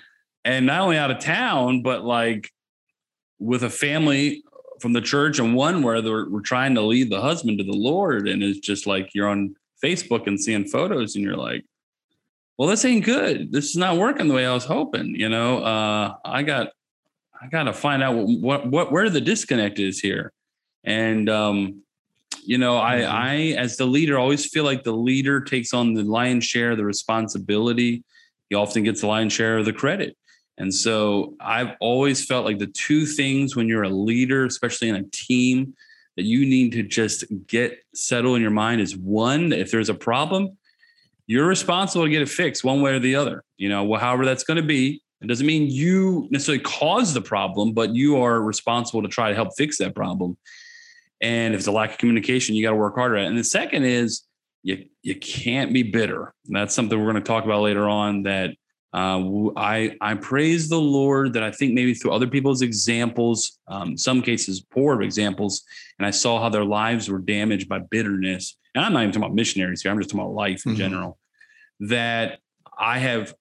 and 0.45 0.67
not 0.67 0.81
only 0.81 0.97
out 0.97 1.09
of 1.09 1.17
town, 1.17 1.81
but 1.81 2.05
like 2.05 2.51
with 3.39 3.63
a 3.63 3.71
family 3.71 4.43
from 4.79 4.93
the 4.93 5.01
church 5.01 5.39
and 5.39 5.55
one 5.55 5.81
where 5.81 5.99
they're, 6.03 6.29
we're 6.29 6.41
trying 6.41 6.75
to 6.75 6.81
lead 6.81 7.09
the 7.09 7.21
husband 7.21 7.57
to 7.57 7.63
the 7.63 7.71
Lord. 7.71 8.27
And 8.27 8.43
it's 8.43 8.59
just 8.59 8.85
like 8.85 9.09
you're 9.15 9.27
on 9.27 9.55
Facebook 9.83 10.27
and 10.27 10.39
seeing 10.39 10.65
photos 10.65 11.15
and 11.15 11.23
you're 11.23 11.37
like, 11.37 11.65
well, 12.57 12.69
this 12.69 12.85
ain't 12.85 13.05
good. 13.05 13.51
This 13.51 13.65
is 13.65 13.75
not 13.75 13.97
working 13.97 14.27
the 14.27 14.35
way 14.35 14.45
I 14.45 14.53
was 14.53 14.65
hoping. 14.65 15.15
You 15.15 15.29
know, 15.29 15.63
uh, 15.63 16.15
I 16.23 16.43
got, 16.43 16.69
I 17.41 17.47
got 17.47 17.63
to 17.63 17.73
find 17.73 18.03
out 18.03 18.15
what, 18.15 18.27
what, 18.39 18.67
what, 18.67 18.91
where 18.91 19.09
the 19.09 19.21
disconnect 19.21 19.79
is 19.79 19.99
here. 19.99 20.31
And, 20.83 21.29
um, 21.29 21.81
you 22.43 22.57
know, 22.57 22.77
I, 22.77 22.97
mm-hmm. 22.97 23.15
I, 23.15 23.35
as 23.59 23.77
the 23.77 23.85
leader, 23.85 24.19
always 24.19 24.45
feel 24.45 24.63
like 24.63 24.83
the 24.83 24.93
leader 24.93 25.41
takes 25.41 25.73
on 25.73 25.93
the 25.93 26.03
lion's 26.03 26.45
share 26.45 26.71
of 26.71 26.77
the 26.77 26.85
responsibility. 26.85 28.03
He 28.49 28.55
often 28.55 28.83
gets 28.83 29.01
the 29.01 29.07
lion's 29.07 29.33
share 29.33 29.57
of 29.57 29.65
the 29.65 29.73
credit. 29.73 30.17
And 30.57 30.73
so 30.73 31.35
I've 31.39 31.75
always 31.79 32.25
felt 32.25 32.45
like 32.45 32.59
the 32.59 32.67
two 32.67 33.05
things 33.05 33.55
when 33.55 33.67
you're 33.67 33.83
a 33.83 33.89
leader, 33.89 34.45
especially 34.45 34.89
in 34.89 34.95
a 34.95 35.03
team, 35.11 35.73
that 36.21 36.27
you 36.27 36.45
need 36.45 36.71
to 36.73 36.83
just 36.83 37.23
get 37.47 37.79
settled 37.95 38.35
in 38.35 38.43
your 38.43 38.51
mind 38.51 38.79
is 38.79 38.95
one, 38.95 39.51
if 39.51 39.71
there's 39.71 39.89
a 39.89 39.95
problem, 39.95 40.55
you're 41.25 41.47
responsible 41.47 42.05
to 42.05 42.11
get 42.11 42.21
it 42.21 42.29
fixed 42.29 42.63
one 42.63 42.83
way 42.83 42.93
or 42.93 42.99
the 42.99 43.15
other. 43.15 43.43
You 43.57 43.69
know, 43.69 43.83
well, 43.83 43.99
however 43.99 44.23
that's 44.23 44.43
going 44.43 44.57
to 44.57 44.63
be. 44.63 45.01
It 45.19 45.27
doesn't 45.27 45.47
mean 45.47 45.67
you 45.67 46.27
necessarily 46.29 46.63
caused 46.63 47.15
the 47.15 47.21
problem, 47.21 47.73
but 47.73 47.95
you 47.95 48.21
are 48.21 48.39
responsible 48.39 49.01
to 49.01 49.07
try 49.07 49.29
to 49.29 49.35
help 49.35 49.49
fix 49.57 49.79
that 49.79 49.95
problem. 49.95 50.37
And 51.21 51.55
if 51.55 51.59
it's 51.59 51.67
a 51.67 51.71
lack 51.71 51.93
of 51.93 51.97
communication, 51.97 52.53
you 52.53 52.63
got 52.63 52.71
to 52.71 52.75
work 52.75 52.95
harder 52.95 53.17
at 53.17 53.23
it. 53.23 53.27
And 53.27 53.37
the 53.37 53.43
second 53.43 53.85
is 53.85 54.21
you 54.61 54.85
you 55.01 55.15
can't 55.15 55.73
be 55.73 55.81
bitter. 55.81 56.33
And 56.45 56.55
that's 56.55 56.75
something 56.75 56.99
we're 56.99 57.11
going 57.11 57.23
to 57.23 57.27
talk 57.27 57.45
about 57.45 57.61
later 57.61 57.89
on. 57.89 58.23
That 58.23 58.51
uh, 58.93 59.49
I 59.55 59.95
I 60.01 60.15
praise 60.15 60.67
the 60.67 60.79
Lord 60.79 61.33
that 61.33 61.43
I 61.43 61.51
think 61.51 61.73
maybe 61.73 61.93
through 61.93 62.11
other 62.11 62.27
people's 62.27 62.61
examples, 62.61 63.59
um, 63.67 63.97
some 63.97 64.21
cases 64.21 64.61
poor 64.61 65.01
examples, 65.01 65.63
and 65.97 66.05
I 66.05 66.11
saw 66.11 66.41
how 66.41 66.49
their 66.49 66.65
lives 66.65 67.09
were 67.09 67.19
damaged 67.19 67.69
by 67.69 67.79
bitterness. 67.79 68.57
And 68.75 68.83
I'm 68.83 68.93
not 68.93 69.03
even 69.03 69.11
talking 69.11 69.23
about 69.23 69.35
missionaries 69.35 69.81
here. 69.81 69.91
I'm 69.91 69.97
just 69.97 70.09
talking 70.09 70.25
about 70.25 70.33
life 70.33 70.65
in 70.65 70.73
mm-hmm. 70.73 70.79
general. 70.79 71.17
That 71.81 72.39
I 72.77 72.99
have 72.99 73.33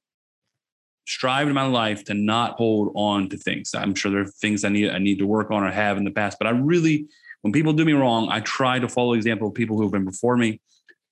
strived 1.07 1.49
in 1.49 1.55
my 1.55 1.67
life 1.67 2.05
to 2.05 2.15
not 2.15 2.53
hold 2.53 2.93
on 2.95 3.29
to 3.31 3.37
things. 3.37 3.75
I'm 3.75 3.97
sure 3.97 4.13
there 4.13 4.23
are 4.23 4.27
things 4.27 4.65
I 4.65 4.69
need 4.69 4.91
I 4.91 4.99
need 4.99 5.19
to 5.19 5.27
work 5.27 5.51
on 5.51 5.65
or 5.65 5.71
have 5.71 5.97
in 5.97 6.05
the 6.05 6.13
past, 6.13 6.39
but 6.39 6.47
I 6.47 6.51
really 6.51 7.09
when 7.43 7.53
people 7.53 7.73
do 7.73 7.85
me 7.85 7.95
wrong, 7.95 8.29
I 8.31 8.41
try 8.41 8.79
to 8.79 8.89
follow 8.89 9.15
the 9.15 9.19
example 9.19 9.49
of 9.49 9.55
people 9.55 9.77
who 9.77 9.83
have 9.83 9.93
been 9.93 10.05
before 10.05 10.37
me 10.37 10.61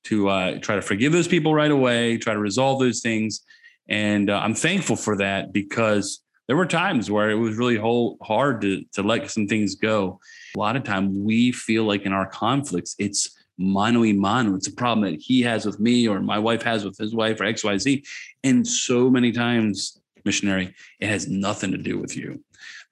to 0.05 0.29
uh, 0.29 0.59
try 0.61 0.77
to 0.77 0.83
forgive 0.83 1.13
those 1.13 1.29
people 1.29 1.55
right 1.55 1.71
away, 1.71 2.19
try 2.19 2.35
to 2.35 2.39
resolve 2.39 2.81
those 2.81 3.01
things. 3.01 3.43
And 3.89 4.31
uh, 4.31 4.39
I'm 4.39 4.55
thankful 4.55 4.97
for 4.97 5.17
that 5.17 5.53
because 5.53 6.21
there 6.47 6.57
were 6.57 6.67
times 6.67 7.11
where 7.11 7.31
it 7.31 7.35
was 7.35 7.57
really 7.57 7.77
whole, 7.77 8.17
hard 8.23 8.61
to, 8.63 8.83
to 8.95 9.03
let 9.03 9.31
some 9.31 9.47
things 9.47 9.75
go. 9.75 10.19
A 10.57 10.59
lot 10.59 10.77
of 10.77 10.85
time 10.85 11.25
we 11.25 11.53
feel 11.53 11.85
like 11.85 12.03
in 12.03 12.13
our 12.13 12.27
conflicts, 12.27 12.95
it's 12.99 13.37
mano 13.59 14.01
y 14.01 14.13
mano. 14.13 14.55
It's 14.55 14.69
a 14.69 14.73
problem 14.73 15.11
that 15.11 15.21
he 15.21 15.43
has 15.43 15.67
with 15.67 15.79
me 15.79 16.09
or 16.09 16.21
my 16.21 16.39
wife 16.39 16.63
has 16.63 16.85
with 16.85 16.97
his 16.97 17.15
wife 17.15 17.41
or 17.41 17.45
XYZ. 17.45 18.07
And 18.45 18.67
so 18.67 19.11
many 19.11 19.33
times, 19.33 20.01
missionary, 20.25 20.75
it 21.01 21.09
has 21.09 21.29
nothing 21.29 21.71
to 21.73 21.79
do 21.79 21.99
with 21.99 22.17
you. 22.17 22.43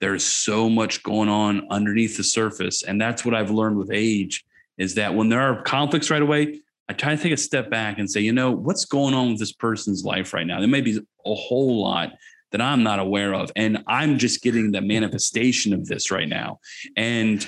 There's 0.01 0.25
so 0.25 0.69
much 0.69 1.03
going 1.03 1.31
on 1.31 1.67
underneath 1.71 2.17
the 2.17 2.25
surface. 2.25 2.83
And 2.83 3.01
that's 3.01 3.25
what 3.25 3.35
I've 3.35 3.51
learned 3.51 3.79
with 3.79 3.91
age 3.91 4.45
is 4.77 4.95
that 4.97 5.15
when 5.15 5.31
there 5.31 5.41
are 5.41 5.63
conflicts 5.63 6.11
right 6.11 6.21
away, 6.21 6.61
I 6.89 6.93
try 6.93 7.17
to 7.17 7.23
take 7.23 7.33
a 7.33 7.37
step 7.37 7.71
back 7.71 7.99
and 7.99 8.11
say, 8.11 8.21
you 8.21 8.33
know, 8.33 8.53
what's 8.53 8.85
going 8.85 9.15
on 9.15 9.31
with 9.31 9.39
this 9.39 9.53
person's 9.53 10.05
life 10.05 10.33
right 10.33 10.47
now? 10.47 10.61
There 10.61 10.69
may 10.69 10.81
be 10.81 11.01
a 11.25 11.35
whole 11.35 11.83
lot 11.83 12.13
that 12.53 12.61
I'm 12.61 12.83
not 12.83 12.99
aware 12.99 13.35
of. 13.35 13.51
And 13.57 13.83
I'm 13.87 14.19
just 14.19 14.43
getting 14.43 14.73
the 14.73 14.81
manifestation 14.81 15.73
of 15.73 15.87
this 15.87 16.11
right 16.11 16.29
now. 16.29 16.61
And 16.97 17.47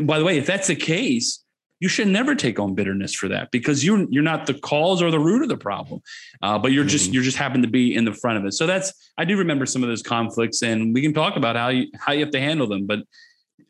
by 0.00 0.18
the 0.18 0.24
way, 0.24 0.38
if 0.38 0.46
that's 0.46 0.66
the 0.66 0.76
case, 0.76 1.44
you 1.78 1.88
should 1.88 2.08
never 2.08 2.34
take 2.34 2.58
on 2.58 2.74
bitterness 2.74 3.14
for 3.14 3.28
that 3.28 3.50
because 3.50 3.82
you're 3.82 4.06
you're 4.10 4.22
not 4.22 4.46
the 4.46 4.52
cause 4.52 5.02
or 5.02 5.10
the 5.10 5.18
root 5.18 5.42
of 5.42 5.48
the 5.48 5.56
problem, 5.56 6.02
uh, 6.42 6.58
but 6.58 6.72
you're 6.72 6.84
just 6.84 7.06
mm-hmm. 7.06 7.14
you're 7.14 7.22
just 7.22 7.38
happen 7.38 7.62
to 7.62 7.68
be 7.68 7.94
in 7.94 8.04
the 8.04 8.12
front 8.12 8.36
of 8.36 8.44
it. 8.44 8.52
So 8.52 8.66
that's 8.66 8.92
I 9.16 9.24
do 9.24 9.38
remember 9.38 9.64
some 9.64 9.82
of 9.82 9.88
those 9.88 10.02
conflicts, 10.02 10.62
and 10.62 10.92
we 10.92 11.00
can 11.00 11.14
talk 11.14 11.36
about 11.36 11.56
how 11.56 11.68
you 11.68 11.86
how 11.98 12.12
you 12.12 12.20
have 12.20 12.32
to 12.32 12.40
handle 12.40 12.66
them, 12.66 12.86
but 12.86 13.00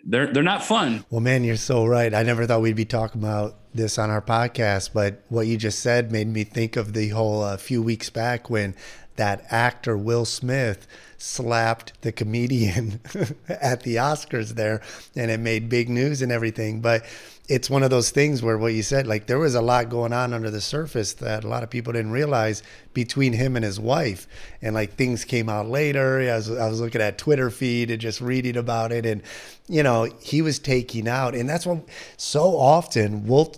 they're 0.04 0.32
they're 0.32 0.42
not 0.42 0.64
fun. 0.64 1.04
Well, 1.10 1.20
man, 1.20 1.44
you're 1.44 1.56
so 1.56 1.84
right. 1.84 2.12
I 2.14 2.22
never 2.22 2.46
thought 2.46 2.62
we'd 2.62 2.76
be 2.76 2.84
talking 2.84 3.22
about 3.22 3.56
this 3.74 3.98
on 3.98 4.10
our 4.10 4.22
podcast, 4.22 4.90
but 4.92 5.22
what 5.28 5.46
you 5.46 5.56
just 5.56 5.80
said 5.80 6.10
made 6.10 6.28
me 6.28 6.44
think 6.44 6.76
of 6.76 6.92
the 6.92 7.10
whole 7.10 7.42
uh, 7.42 7.56
few 7.56 7.82
weeks 7.82 8.10
back 8.10 8.50
when 8.50 8.74
that 9.16 9.44
actor 9.50 9.96
Will 9.96 10.24
Smith 10.24 10.86
slapped 11.18 12.00
the 12.00 12.10
comedian 12.12 13.00
at 13.48 13.82
the 13.82 13.96
Oscars 13.96 14.54
there, 14.54 14.80
and 15.14 15.30
it 15.30 15.40
made 15.40 15.68
big 15.68 15.88
news 15.88 16.22
and 16.22 16.32
everything. 16.32 16.80
But 16.80 17.04
it's 17.50 17.68
one 17.68 17.82
of 17.82 17.90
those 17.90 18.10
things 18.10 18.44
where 18.44 18.56
what 18.56 18.74
you 18.74 18.82
said, 18.84 19.08
like 19.08 19.26
there 19.26 19.40
was 19.40 19.56
a 19.56 19.60
lot 19.60 19.88
going 19.88 20.12
on 20.12 20.32
under 20.32 20.50
the 20.50 20.60
surface 20.60 21.14
that 21.14 21.42
a 21.42 21.48
lot 21.48 21.64
of 21.64 21.68
people 21.68 21.92
didn't 21.92 22.12
realize 22.12 22.62
between 22.94 23.32
him 23.32 23.56
and 23.56 23.64
his 23.64 23.80
wife. 23.80 24.28
And 24.62 24.72
like 24.72 24.92
things 24.94 25.24
came 25.24 25.48
out 25.48 25.66
later. 25.66 26.20
I 26.20 26.36
was, 26.36 26.48
I 26.48 26.68
was 26.68 26.80
looking 26.80 27.00
at 27.00 27.18
Twitter 27.18 27.50
feed 27.50 27.90
and 27.90 28.00
just 28.00 28.20
reading 28.20 28.56
about 28.56 28.92
it. 28.92 29.04
And, 29.04 29.22
you 29.66 29.82
know, 29.82 30.04
he 30.20 30.42
was 30.42 30.60
taking 30.60 31.08
out. 31.08 31.34
And 31.34 31.48
that's 31.48 31.66
what 31.66 31.88
so 32.16 32.56
often 32.56 33.26
will 33.26 33.52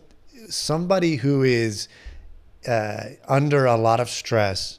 somebody 0.48 1.16
who 1.16 1.42
is 1.42 1.87
uh, 2.66 3.05
under 3.28 3.66
a 3.66 3.76
lot 3.76 4.00
of 4.00 4.09
stress 4.09 4.78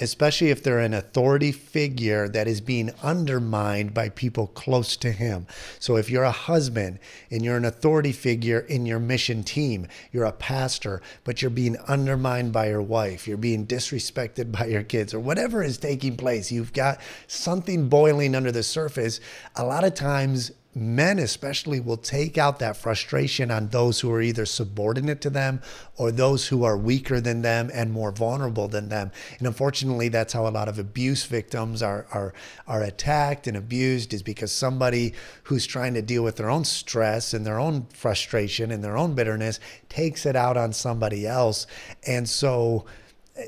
especially 0.00 0.50
if 0.50 0.62
they're 0.62 0.78
an 0.78 0.94
authority 0.94 1.52
figure 1.52 2.28
that 2.28 2.48
is 2.48 2.60
being 2.60 2.90
undermined 3.02 3.94
by 3.94 4.08
people 4.08 4.46
close 4.48 4.96
to 4.96 5.12
him. 5.12 5.46
So 5.78 5.96
if 5.96 6.10
you're 6.10 6.24
a 6.24 6.30
husband 6.30 6.98
and 7.30 7.44
you're 7.44 7.56
an 7.56 7.64
authority 7.64 8.12
figure 8.12 8.60
in 8.60 8.86
your 8.86 8.98
mission 8.98 9.42
team, 9.42 9.86
you're 10.12 10.24
a 10.24 10.32
pastor, 10.32 11.02
but 11.24 11.42
you're 11.42 11.50
being 11.50 11.76
undermined 11.88 12.52
by 12.52 12.68
your 12.68 12.82
wife, 12.82 13.26
you're 13.26 13.36
being 13.36 13.66
disrespected 13.66 14.52
by 14.58 14.66
your 14.66 14.82
kids, 14.82 15.14
or 15.14 15.20
whatever 15.20 15.62
is 15.62 15.78
taking 15.78 16.16
place, 16.16 16.52
you've 16.52 16.72
got 16.72 17.00
something 17.26 17.88
boiling 17.88 18.34
under 18.34 18.52
the 18.52 18.62
surface. 18.62 19.20
A 19.56 19.64
lot 19.64 19.84
of 19.84 19.94
times, 19.94 20.52
men 20.74 21.18
especially 21.18 21.80
will 21.80 21.96
take 21.96 22.36
out 22.36 22.58
that 22.58 22.76
frustration 22.76 23.50
on 23.50 23.68
those 23.68 24.00
who 24.00 24.12
are 24.12 24.20
either 24.20 24.46
subordinate 24.46 25.20
to 25.20 25.30
them 25.30 25.60
or 25.96 26.12
those 26.12 26.48
who 26.48 26.62
are 26.62 26.76
weaker 26.76 27.20
than 27.20 27.42
them 27.42 27.70
and 27.72 27.90
more 27.90 28.12
vulnerable 28.12 28.68
than 28.68 28.88
them. 28.88 29.10
And 29.38 29.46
unfortunately 29.46 30.08
that's 30.08 30.32
how 30.32 30.46
a 30.46 30.50
lot 30.50 30.68
of 30.68 30.78
abuse 30.78 31.24
victims 31.24 31.82
are 31.82 32.06
are 32.12 32.34
are 32.66 32.82
attacked 32.82 33.46
and 33.46 33.56
abused 33.56 34.12
is 34.12 34.22
because 34.22 34.52
somebody 34.52 35.14
who's 35.44 35.66
trying 35.66 35.94
to 35.94 36.02
deal 36.02 36.22
with 36.22 36.36
their 36.36 36.50
own 36.50 36.64
stress 36.64 37.32
and 37.32 37.46
their 37.46 37.58
own 37.58 37.86
frustration 37.92 38.70
and 38.70 38.84
their 38.84 38.96
own 38.96 39.14
bitterness 39.14 39.58
takes 39.88 40.26
it 40.26 40.36
out 40.36 40.56
on 40.56 40.72
somebody 40.72 41.26
else. 41.26 41.66
And 42.06 42.28
so 42.28 42.84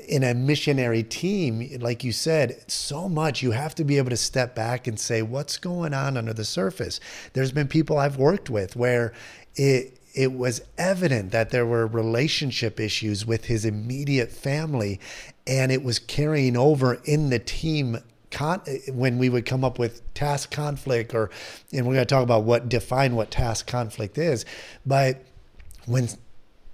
in 0.07 0.23
a 0.23 0.33
missionary 0.33 1.03
team, 1.03 1.79
like 1.81 2.03
you 2.03 2.11
said, 2.11 2.63
so 2.67 3.09
much 3.09 3.41
you 3.41 3.51
have 3.51 3.75
to 3.75 3.83
be 3.83 3.97
able 3.97 4.09
to 4.09 4.17
step 4.17 4.55
back 4.55 4.87
and 4.87 4.99
say, 4.99 5.21
what's 5.21 5.57
going 5.57 5.93
on 5.93 6.17
under 6.17 6.33
the 6.33 6.45
surface? 6.45 6.99
There's 7.33 7.51
been 7.51 7.67
people 7.67 7.97
I've 7.97 8.17
worked 8.17 8.49
with 8.49 8.75
where 8.75 9.13
it 9.55 9.97
it 10.13 10.33
was 10.33 10.61
evident 10.77 11.31
that 11.31 11.51
there 11.51 11.65
were 11.65 11.87
relationship 11.87 12.81
issues 12.81 13.25
with 13.25 13.45
his 13.45 13.63
immediate 13.63 14.29
family 14.29 14.99
and 15.47 15.71
it 15.71 15.83
was 15.83 15.99
carrying 15.99 16.57
over 16.57 16.95
in 17.05 17.29
the 17.29 17.39
team 17.39 17.97
Con- 18.29 18.61
when 18.89 19.17
we 19.17 19.27
would 19.27 19.45
come 19.45 19.63
up 19.65 19.77
with 19.77 20.13
task 20.13 20.51
conflict 20.51 21.13
or 21.13 21.29
and 21.73 21.85
we're 21.85 21.93
going 21.93 22.05
to 22.05 22.13
talk 22.13 22.23
about 22.23 22.43
what 22.43 22.69
define 22.69 23.15
what 23.15 23.29
task 23.29 23.67
conflict 23.67 24.17
is 24.17 24.45
but 24.85 25.23
when 25.85 26.07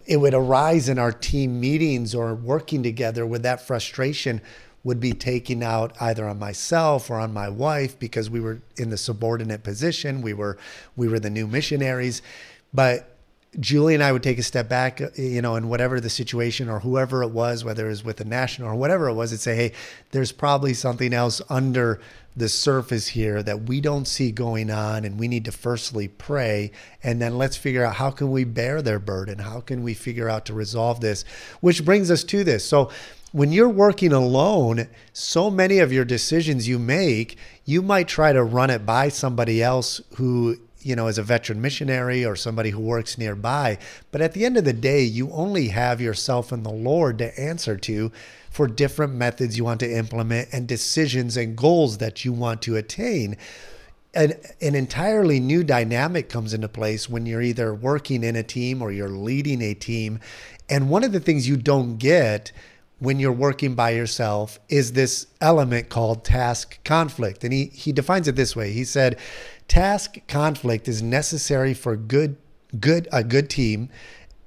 it 0.07 0.17
would 0.17 0.33
arise 0.33 0.87
in 0.87 0.97
our 0.97 1.11
team 1.11 1.59
meetings 1.59 2.15
or 2.15 2.33
working 2.33 2.81
together 2.81 3.25
with 3.25 3.43
that 3.43 3.61
frustration 3.61 4.41
would 4.83 4.99
be 5.01 5.11
taking 5.11 5.61
out 5.61 5.93
either 5.99 6.27
on 6.27 6.39
myself 6.39 7.09
or 7.09 7.19
on 7.19 7.33
my 7.33 7.49
wife 7.49 7.99
because 7.99 8.29
we 8.29 8.39
were 8.39 8.61
in 8.77 8.89
the 8.89 8.97
subordinate 8.97 9.63
position. 9.63 10.21
We 10.21 10.33
were 10.33 10.57
we 10.95 11.09
were 11.09 11.19
the 11.19 11.29
new 11.29 11.45
missionaries. 11.45 12.21
But 12.73 13.16
Julie 13.59 13.95
and 13.95 14.03
I 14.03 14.11
would 14.11 14.23
take 14.23 14.37
a 14.37 14.43
step 14.43 14.69
back, 14.69 15.01
uh, 15.01 15.09
you 15.15 15.41
know, 15.41 15.55
and 15.55 15.69
whatever 15.69 15.99
the 15.99 16.09
situation 16.09 16.69
or 16.69 16.79
whoever 16.79 17.23
it 17.23 17.31
was, 17.31 17.63
whether 17.63 17.87
it 17.87 17.89
was 17.89 18.03
with 18.03 18.17
the 18.17 18.25
national 18.25 18.69
or 18.69 18.75
whatever 18.75 19.07
it 19.07 19.13
was, 19.13 19.31
and 19.31 19.41
say, 19.41 19.55
hey, 19.55 19.71
there's 20.11 20.31
probably 20.31 20.73
something 20.73 21.13
else 21.13 21.41
under 21.49 21.99
the 22.35 22.47
surface 22.47 23.07
here 23.07 23.41
that 23.41 23.63
we 23.63 23.81
don't 23.81 24.07
see 24.07 24.31
going 24.31 24.69
on 24.69 25.03
and 25.03 25.19
we 25.19 25.27
need 25.27 25.43
to 25.45 25.51
firstly 25.51 26.07
pray. 26.07 26.71
And 27.01 27.19
then 27.19 27.35
let's 27.35 27.57
figure 27.57 27.83
out 27.83 27.95
how 27.95 28.11
can 28.11 28.29
we 28.29 28.43
bear 28.43 28.83
their 28.83 28.99
burden? 28.99 29.39
How 29.39 29.59
can 29.59 29.81
we 29.81 29.95
figure 29.95 30.29
out 30.29 30.45
to 30.45 30.53
resolve 30.53 31.01
this? 31.01 31.25
Which 31.61 31.83
brings 31.83 32.11
us 32.11 32.23
to 32.25 32.43
this. 32.43 32.63
So 32.63 32.91
when 33.31 33.51
you're 33.51 33.67
working 33.67 34.13
alone 34.13 34.87
so 35.13 35.49
many 35.49 35.79
of 35.79 35.91
your 35.91 36.05
decisions 36.05 36.67
you 36.67 36.79
make 36.79 37.37
you 37.65 37.81
might 37.81 38.07
try 38.07 38.31
to 38.31 38.41
run 38.41 38.69
it 38.69 38.85
by 38.85 39.09
somebody 39.09 39.61
else 39.61 39.99
who 40.15 40.57
you 40.87 40.95
know, 40.95 41.07
as 41.07 41.17
a 41.17 41.23
veteran 41.23 41.61
missionary 41.61 42.25
or 42.25 42.35
somebody 42.35 42.69
who 42.69 42.79
works 42.79 43.17
nearby. 43.17 43.77
But 44.11 44.21
at 44.21 44.33
the 44.33 44.45
end 44.45 44.55
of 44.55 44.63
the 44.63 44.71
day, 44.71 45.03
you 45.03 45.29
only 45.31 45.67
have 45.67 45.99
yourself 45.99 46.53
and 46.53 46.65
the 46.65 46.69
Lord 46.71 47.17
to 47.17 47.37
answer 47.39 47.75
to 47.77 48.11
for 48.49 48.67
different 48.67 49.13
methods 49.13 49.57
you 49.57 49.65
want 49.65 49.81
to 49.81 49.91
implement 49.91 50.47
and 50.53 50.65
decisions 50.65 51.35
and 51.35 51.57
goals 51.57 51.97
that 51.97 52.23
you 52.23 52.31
want 52.31 52.61
to 52.63 52.77
attain. 52.77 53.35
An, 54.13 54.33
an 54.61 54.75
entirely 54.75 55.41
new 55.41 55.61
dynamic 55.63 56.29
comes 56.29 56.53
into 56.53 56.69
place 56.69 57.09
when 57.09 57.25
you're 57.25 57.41
either 57.41 57.73
working 57.73 58.23
in 58.23 58.37
a 58.37 58.43
team 58.43 58.81
or 58.81 58.91
you're 58.91 59.09
leading 59.09 59.61
a 59.61 59.73
team. 59.73 60.21
And 60.69 60.89
one 60.89 61.03
of 61.03 61.11
the 61.11 61.19
things 61.19 61.49
you 61.49 61.57
don't 61.57 61.97
get 61.97 62.53
when 62.99 63.19
you're 63.19 63.31
working 63.31 63.75
by 63.75 63.91
yourself 63.91 64.59
is 64.69 64.93
this 64.93 65.27
element 65.39 65.89
called 65.89 66.23
task 66.23 66.79
conflict. 66.83 67.43
And 67.43 67.53
he, 67.53 67.65
he 67.65 67.91
defines 67.91 68.27
it 68.27 68.35
this 68.35 68.55
way. 68.55 68.71
He 68.71 68.85
said, 68.85 69.19
task 69.67 70.17
conflict 70.27 70.87
is 70.87 71.01
necessary 71.01 71.73
for 71.73 71.95
good, 71.95 72.37
good, 72.79 73.07
a 73.11 73.23
good 73.23 73.49
team. 73.49 73.89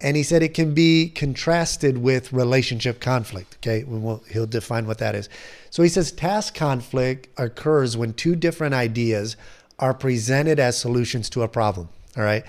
And 0.00 0.16
he 0.16 0.22
said 0.22 0.42
it 0.42 0.54
can 0.54 0.72
be 0.72 1.10
contrasted 1.10 1.98
with 1.98 2.32
relationship 2.32 3.00
conflict. 3.00 3.56
Okay. 3.56 3.84
We'll, 3.84 4.22
he'll 4.30 4.46
define 4.46 4.86
what 4.86 4.98
that 4.98 5.14
is. 5.14 5.28
So 5.68 5.82
he 5.82 5.90
says 5.90 6.10
task 6.10 6.54
conflict 6.54 7.28
occurs 7.38 7.96
when 7.96 8.14
two 8.14 8.34
different 8.34 8.74
ideas 8.74 9.36
are 9.78 9.92
presented 9.92 10.58
as 10.58 10.78
solutions 10.78 11.28
to 11.30 11.42
a 11.42 11.48
problem. 11.48 11.88
All 12.16 12.24
right 12.24 12.44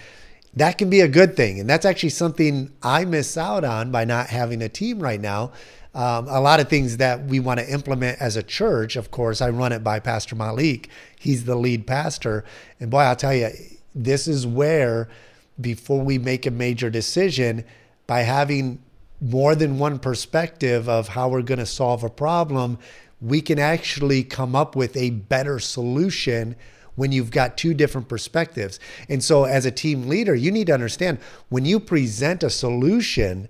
that 0.53 0.77
can 0.77 0.89
be 0.89 1.01
a 1.01 1.07
good 1.07 1.35
thing. 1.35 1.59
And 1.59 1.69
that's 1.69 1.85
actually 1.85 2.09
something 2.09 2.71
I 2.83 3.05
miss 3.05 3.37
out 3.37 3.63
on 3.63 3.91
by 3.91 4.05
not 4.05 4.27
having 4.27 4.61
a 4.61 4.69
team 4.69 4.99
right 4.99 5.21
now 5.21 5.51
um, 5.93 6.27
a 6.29 6.39
lot 6.39 6.59
of 6.59 6.69
things 6.69 6.97
that 6.97 7.25
we 7.25 7.39
want 7.39 7.59
to 7.59 7.69
implement 7.69 8.21
as 8.21 8.37
a 8.37 8.43
church. 8.43 8.95
Of 8.95 9.11
course, 9.11 9.41
I 9.41 9.49
run 9.49 9.73
it 9.73 9.83
by 9.83 9.99
Pastor 9.99 10.35
Malik. 10.35 10.89
He's 11.19 11.45
the 11.45 11.55
lead 11.55 11.85
pastor. 11.85 12.45
And 12.79 12.89
boy, 12.89 12.99
I'll 12.99 13.15
tell 13.15 13.33
you, 13.33 13.49
this 13.93 14.27
is 14.27 14.47
where, 14.47 15.09
before 15.59 16.01
we 16.01 16.17
make 16.17 16.45
a 16.45 16.51
major 16.51 16.89
decision, 16.89 17.65
by 18.07 18.21
having 18.21 18.81
more 19.19 19.53
than 19.53 19.77
one 19.77 19.99
perspective 19.99 20.89
of 20.89 21.09
how 21.09 21.29
we're 21.29 21.41
going 21.41 21.59
to 21.59 21.65
solve 21.65 22.03
a 22.03 22.09
problem, 22.09 22.79
we 23.21 23.41
can 23.41 23.59
actually 23.59 24.23
come 24.23 24.55
up 24.55 24.75
with 24.75 24.95
a 24.97 25.11
better 25.11 25.59
solution 25.59 26.55
when 26.95 27.11
you've 27.11 27.31
got 27.31 27.57
two 27.57 27.73
different 27.73 28.07
perspectives. 28.07 28.79
And 29.09 29.23
so, 29.23 29.43
as 29.43 29.65
a 29.65 29.71
team 29.71 30.07
leader, 30.07 30.35
you 30.35 30.51
need 30.51 30.67
to 30.67 30.73
understand 30.73 31.19
when 31.49 31.65
you 31.65 31.79
present 31.79 32.43
a 32.43 32.49
solution, 32.49 33.47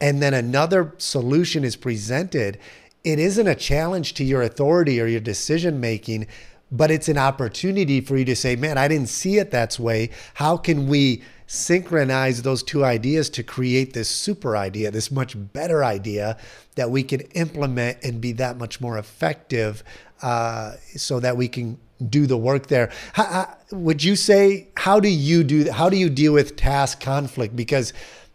and 0.00 0.22
then 0.22 0.34
another 0.34 0.94
solution 0.98 1.64
is 1.64 1.76
presented, 1.76 2.58
it 3.04 3.18
isn't 3.18 3.46
a 3.46 3.54
challenge 3.54 4.14
to 4.14 4.24
your 4.24 4.42
authority 4.42 5.00
or 5.00 5.06
your 5.06 5.20
decision 5.20 5.80
making, 5.80 6.26
but 6.72 6.90
it's 6.90 7.08
an 7.08 7.18
opportunity 7.18 8.00
for 8.00 8.16
you 8.16 8.24
to 8.24 8.36
say, 8.36 8.56
man, 8.56 8.78
I 8.78 8.88
didn't 8.88 9.08
see 9.08 9.38
it 9.38 9.50
that 9.50 9.78
way. 9.78 10.10
How 10.34 10.56
can 10.56 10.86
we 10.86 11.22
synchronize 11.46 12.42
those 12.42 12.62
two 12.62 12.84
ideas 12.84 13.28
to 13.28 13.42
create 13.42 13.92
this 13.92 14.08
super 14.08 14.56
idea, 14.56 14.90
this 14.90 15.10
much 15.10 15.34
better 15.52 15.84
idea 15.84 16.36
that 16.76 16.90
we 16.90 17.02
can 17.02 17.20
implement 17.32 17.98
and 18.04 18.20
be 18.20 18.32
that 18.32 18.56
much 18.56 18.80
more 18.80 18.98
effective 18.98 19.82
uh, 20.22 20.74
so 20.96 21.18
that 21.18 21.36
we 21.36 21.48
can 21.48 21.76
do 22.08 22.26
the 22.26 22.36
work 22.36 22.68
there. 22.68 22.90
How, 23.14 23.52
would 23.72 24.04
you 24.04 24.14
say, 24.14 24.68
how 24.76 25.00
do 25.00 25.08
you 25.08 25.42
do, 25.42 25.70
how 25.72 25.88
do 25.90 25.96
you 25.96 26.08
deal 26.08 26.32
with 26.32 26.56
task 26.56 27.00
conflict? 27.00 27.56
Because 27.56 27.92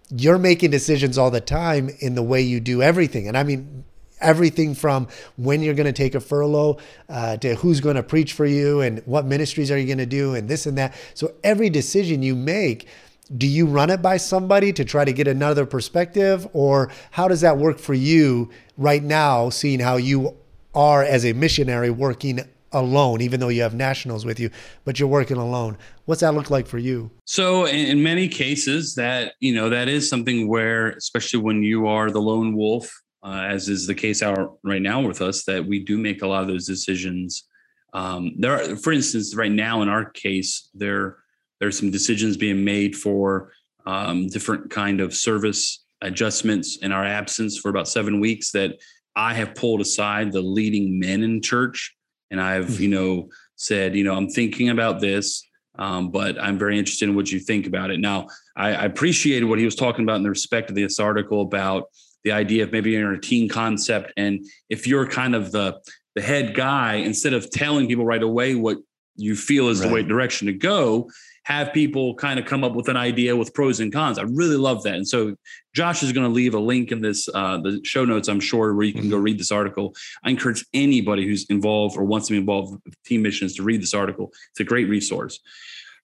you're 0.09 0.37
making 0.37 0.71
decisions 0.71 1.17
all 1.17 1.31
the 1.31 1.41
time 1.41 1.89
in 1.99 2.15
the 2.15 2.23
way 2.23 2.41
you 2.41 2.59
do 2.59 2.81
everything. 2.81 3.27
And 3.27 3.37
I 3.37 3.43
mean, 3.43 3.83
everything 4.21 4.73
from 4.73 5.07
when 5.37 5.61
you're 5.61 5.73
going 5.73 5.85
to 5.85 5.93
take 5.93 6.15
a 6.15 6.19
furlough 6.19 6.77
uh, 7.09 7.37
to 7.37 7.55
who's 7.55 7.79
going 7.79 7.95
to 7.95 8.03
preach 8.03 8.33
for 8.33 8.45
you 8.45 8.81
and 8.81 9.01
what 9.05 9.25
ministries 9.25 9.71
are 9.71 9.77
you 9.77 9.85
going 9.85 9.97
to 9.97 10.05
do 10.05 10.35
and 10.35 10.47
this 10.47 10.65
and 10.65 10.77
that. 10.77 10.93
So 11.13 11.33
every 11.43 11.69
decision 11.69 12.23
you 12.23 12.35
make, 12.35 12.87
do 13.35 13.47
you 13.47 13.65
run 13.65 13.89
it 13.89 14.01
by 14.01 14.17
somebody 14.17 14.71
to 14.73 14.85
try 14.85 15.03
to 15.03 15.13
get 15.13 15.27
another 15.27 15.65
perspective 15.65 16.47
or 16.53 16.91
how 17.11 17.27
does 17.27 17.41
that 17.41 17.57
work 17.57 17.79
for 17.79 17.93
you 17.93 18.51
right 18.77 19.03
now 19.03 19.49
seeing 19.49 19.79
how 19.79 19.97
you 19.97 20.35
are 20.75 21.03
as 21.03 21.25
a 21.25 21.33
missionary 21.33 21.89
working 21.89 22.41
alone, 22.71 23.21
even 23.21 23.39
though 23.39 23.49
you 23.49 23.61
have 23.61 23.73
nationals 23.73 24.25
with 24.25 24.39
you, 24.39 24.49
but 24.83 24.99
you're 24.99 25.07
working 25.07 25.37
alone. 25.37 25.77
What's 26.05 26.21
that 26.21 26.33
look 26.33 26.49
like 26.49 26.67
for 26.67 26.77
you? 26.77 27.11
So, 27.25 27.67
in 27.67 28.03
many 28.03 28.27
cases, 28.27 28.95
that 28.95 29.33
you 29.39 29.53
know 29.53 29.69
that 29.69 29.87
is 29.87 30.09
something 30.09 30.47
where, 30.47 30.89
especially 30.91 31.39
when 31.39 31.63
you 31.63 31.87
are 31.87 32.11
the 32.11 32.21
lone 32.21 32.55
wolf, 32.55 32.91
uh, 33.23 33.45
as 33.47 33.69
is 33.69 33.87
the 33.87 33.95
case 33.95 34.21
out 34.21 34.57
right 34.63 34.81
now 34.81 35.01
with 35.01 35.21
us, 35.21 35.45
that 35.45 35.65
we 35.65 35.83
do 35.83 35.97
make 35.97 36.21
a 36.21 36.27
lot 36.27 36.41
of 36.41 36.47
those 36.47 36.67
decisions. 36.67 37.47
Um, 37.93 38.33
there, 38.37 38.53
are, 38.53 38.75
for 38.75 38.91
instance, 38.91 39.35
right 39.35 39.51
now 39.51 39.81
in 39.81 39.89
our 39.89 40.09
case, 40.11 40.69
there 40.73 41.17
there's 41.59 41.79
some 41.79 41.91
decisions 41.91 42.37
being 42.37 42.63
made 42.63 42.95
for 42.95 43.51
um, 43.85 44.27
different 44.27 44.69
kind 44.69 44.99
of 44.99 45.13
service 45.13 45.85
adjustments 46.01 46.77
in 46.81 46.91
our 46.91 47.05
absence 47.05 47.57
for 47.57 47.69
about 47.69 47.87
seven 47.87 48.19
weeks 48.19 48.51
that 48.51 48.77
I 49.15 49.33
have 49.33 49.55
pulled 49.55 49.81
aside 49.81 50.31
the 50.31 50.41
leading 50.41 50.99
men 50.99 51.23
in 51.23 51.41
church 51.41 51.95
and 52.31 52.41
I've, 52.41 52.79
you 52.79 52.89
know, 52.89 53.29
said, 53.55 53.95
you 53.95 54.03
know, 54.03 54.15
I'm 54.15 54.29
thinking 54.29 54.69
about 54.69 54.99
this, 54.99 55.47
um, 55.77 56.11
but 56.11 56.41
I'm 56.41 56.57
very 56.57 56.77
interested 56.77 57.09
in 57.09 57.15
what 57.15 57.31
you 57.31 57.39
think 57.39 57.67
about 57.67 57.91
it. 57.91 57.99
Now, 57.99 58.27
I, 58.55 58.69
I 58.69 58.85
appreciated 58.85 59.45
what 59.45 59.59
he 59.59 59.65
was 59.65 59.75
talking 59.75 60.03
about 60.03 60.17
in 60.17 60.23
the 60.23 60.29
respect 60.29 60.69
of 60.69 60.75
this 60.75 60.99
article 60.99 61.41
about 61.41 61.89
the 62.23 62.31
idea 62.31 62.63
of 62.63 62.71
maybe 62.71 62.91
you're 62.91 63.13
a 63.13 63.21
team 63.21 63.47
concept, 63.47 64.11
and 64.17 64.45
if 64.69 64.87
you're 64.87 65.07
kind 65.07 65.35
of 65.35 65.51
the 65.51 65.79
the 66.15 66.21
head 66.21 66.55
guy, 66.55 66.95
instead 66.95 67.33
of 67.33 67.51
telling 67.51 67.87
people 67.87 68.05
right 68.05 68.23
away 68.23 68.55
what 68.55 68.77
you 69.15 69.35
feel 69.35 69.69
is 69.69 69.79
right. 69.79 69.89
the 69.89 69.95
right 69.95 70.07
direction 70.07 70.47
to 70.47 70.53
go, 70.53 71.09
have 71.43 71.71
people 71.73 72.15
kind 72.15 72.39
of 72.39 72.45
come 72.45 72.63
up 72.63 72.73
with 72.73 72.89
an 72.89 72.97
idea 72.97 73.35
with 73.35 73.53
pros 73.53 73.79
and 73.79 73.93
cons. 73.93 74.17
I 74.17 74.23
really 74.23 74.55
love 74.55 74.81
that. 74.83 74.95
And 74.95 75.07
so 75.07 75.35
Josh 75.73 76.01
is 76.01 76.11
going 76.11 76.25
to 76.25 76.33
leave 76.33 76.55
a 76.55 76.59
link 76.59 76.91
in 76.91 77.01
this 77.01 77.29
uh, 77.33 77.59
the 77.59 77.79
show 77.83 78.03
notes, 78.03 78.27
I'm 78.27 78.39
sure, 78.39 78.73
where 78.73 78.85
you 78.85 78.93
can 78.93 79.09
go 79.09 79.15
mm-hmm. 79.15 79.25
read 79.25 79.39
this 79.39 79.51
article. 79.51 79.93
I 80.23 80.31
encourage 80.31 80.65
anybody 80.73 81.25
who's 81.27 81.45
involved 81.49 81.97
or 81.97 82.03
wants 82.03 82.27
to 82.27 82.33
be 82.33 82.39
involved 82.39 82.81
with 82.83 83.01
team 83.03 83.21
missions 83.21 83.55
to 83.55 83.63
read 83.63 83.81
this 83.81 83.93
article. 83.93 84.31
It's 84.51 84.59
a 84.59 84.63
great 84.63 84.89
resource. 84.89 85.39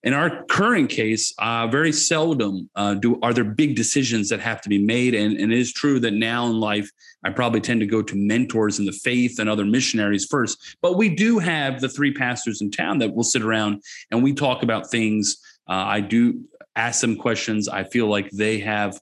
In 0.04 0.14
our 0.14 0.44
current 0.46 0.90
case, 0.90 1.32
uh, 1.38 1.68
very 1.68 1.92
seldom 1.92 2.68
uh, 2.74 2.94
do 2.94 3.20
are 3.22 3.32
there 3.32 3.44
big 3.44 3.76
decisions 3.76 4.28
that 4.30 4.40
have 4.40 4.60
to 4.62 4.68
be 4.68 4.78
made, 4.78 5.14
and, 5.14 5.36
and 5.36 5.52
it 5.52 5.58
is 5.58 5.72
true 5.72 6.00
that 6.00 6.12
now 6.12 6.46
in 6.46 6.58
life, 6.58 6.90
I 7.24 7.30
probably 7.30 7.60
tend 7.60 7.80
to 7.80 7.86
go 7.86 8.02
to 8.02 8.16
mentors 8.16 8.80
in 8.80 8.84
the 8.84 8.92
faith 8.92 9.38
and 9.38 9.48
other 9.48 9.64
missionaries 9.64 10.26
first. 10.26 10.76
But 10.82 10.96
we 10.96 11.14
do 11.14 11.38
have 11.38 11.80
the 11.80 11.88
three 11.88 12.12
pastors 12.12 12.60
in 12.60 12.72
town 12.72 12.98
that 12.98 13.14
will 13.14 13.22
sit 13.22 13.42
around 13.42 13.82
and 14.10 14.24
we 14.24 14.34
talk 14.34 14.64
about 14.64 14.90
things. 14.90 15.36
Uh, 15.68 15.74
I 15.74 16.00
do 16.00 16.42
ask 16.74 17.00
them 17.00 17.16
questions. 17.16 17.68
I 17.68 17.84
feel 17.84 18.08
like 18.08 18.28
they 18.30 18.58
have 18.58 18.98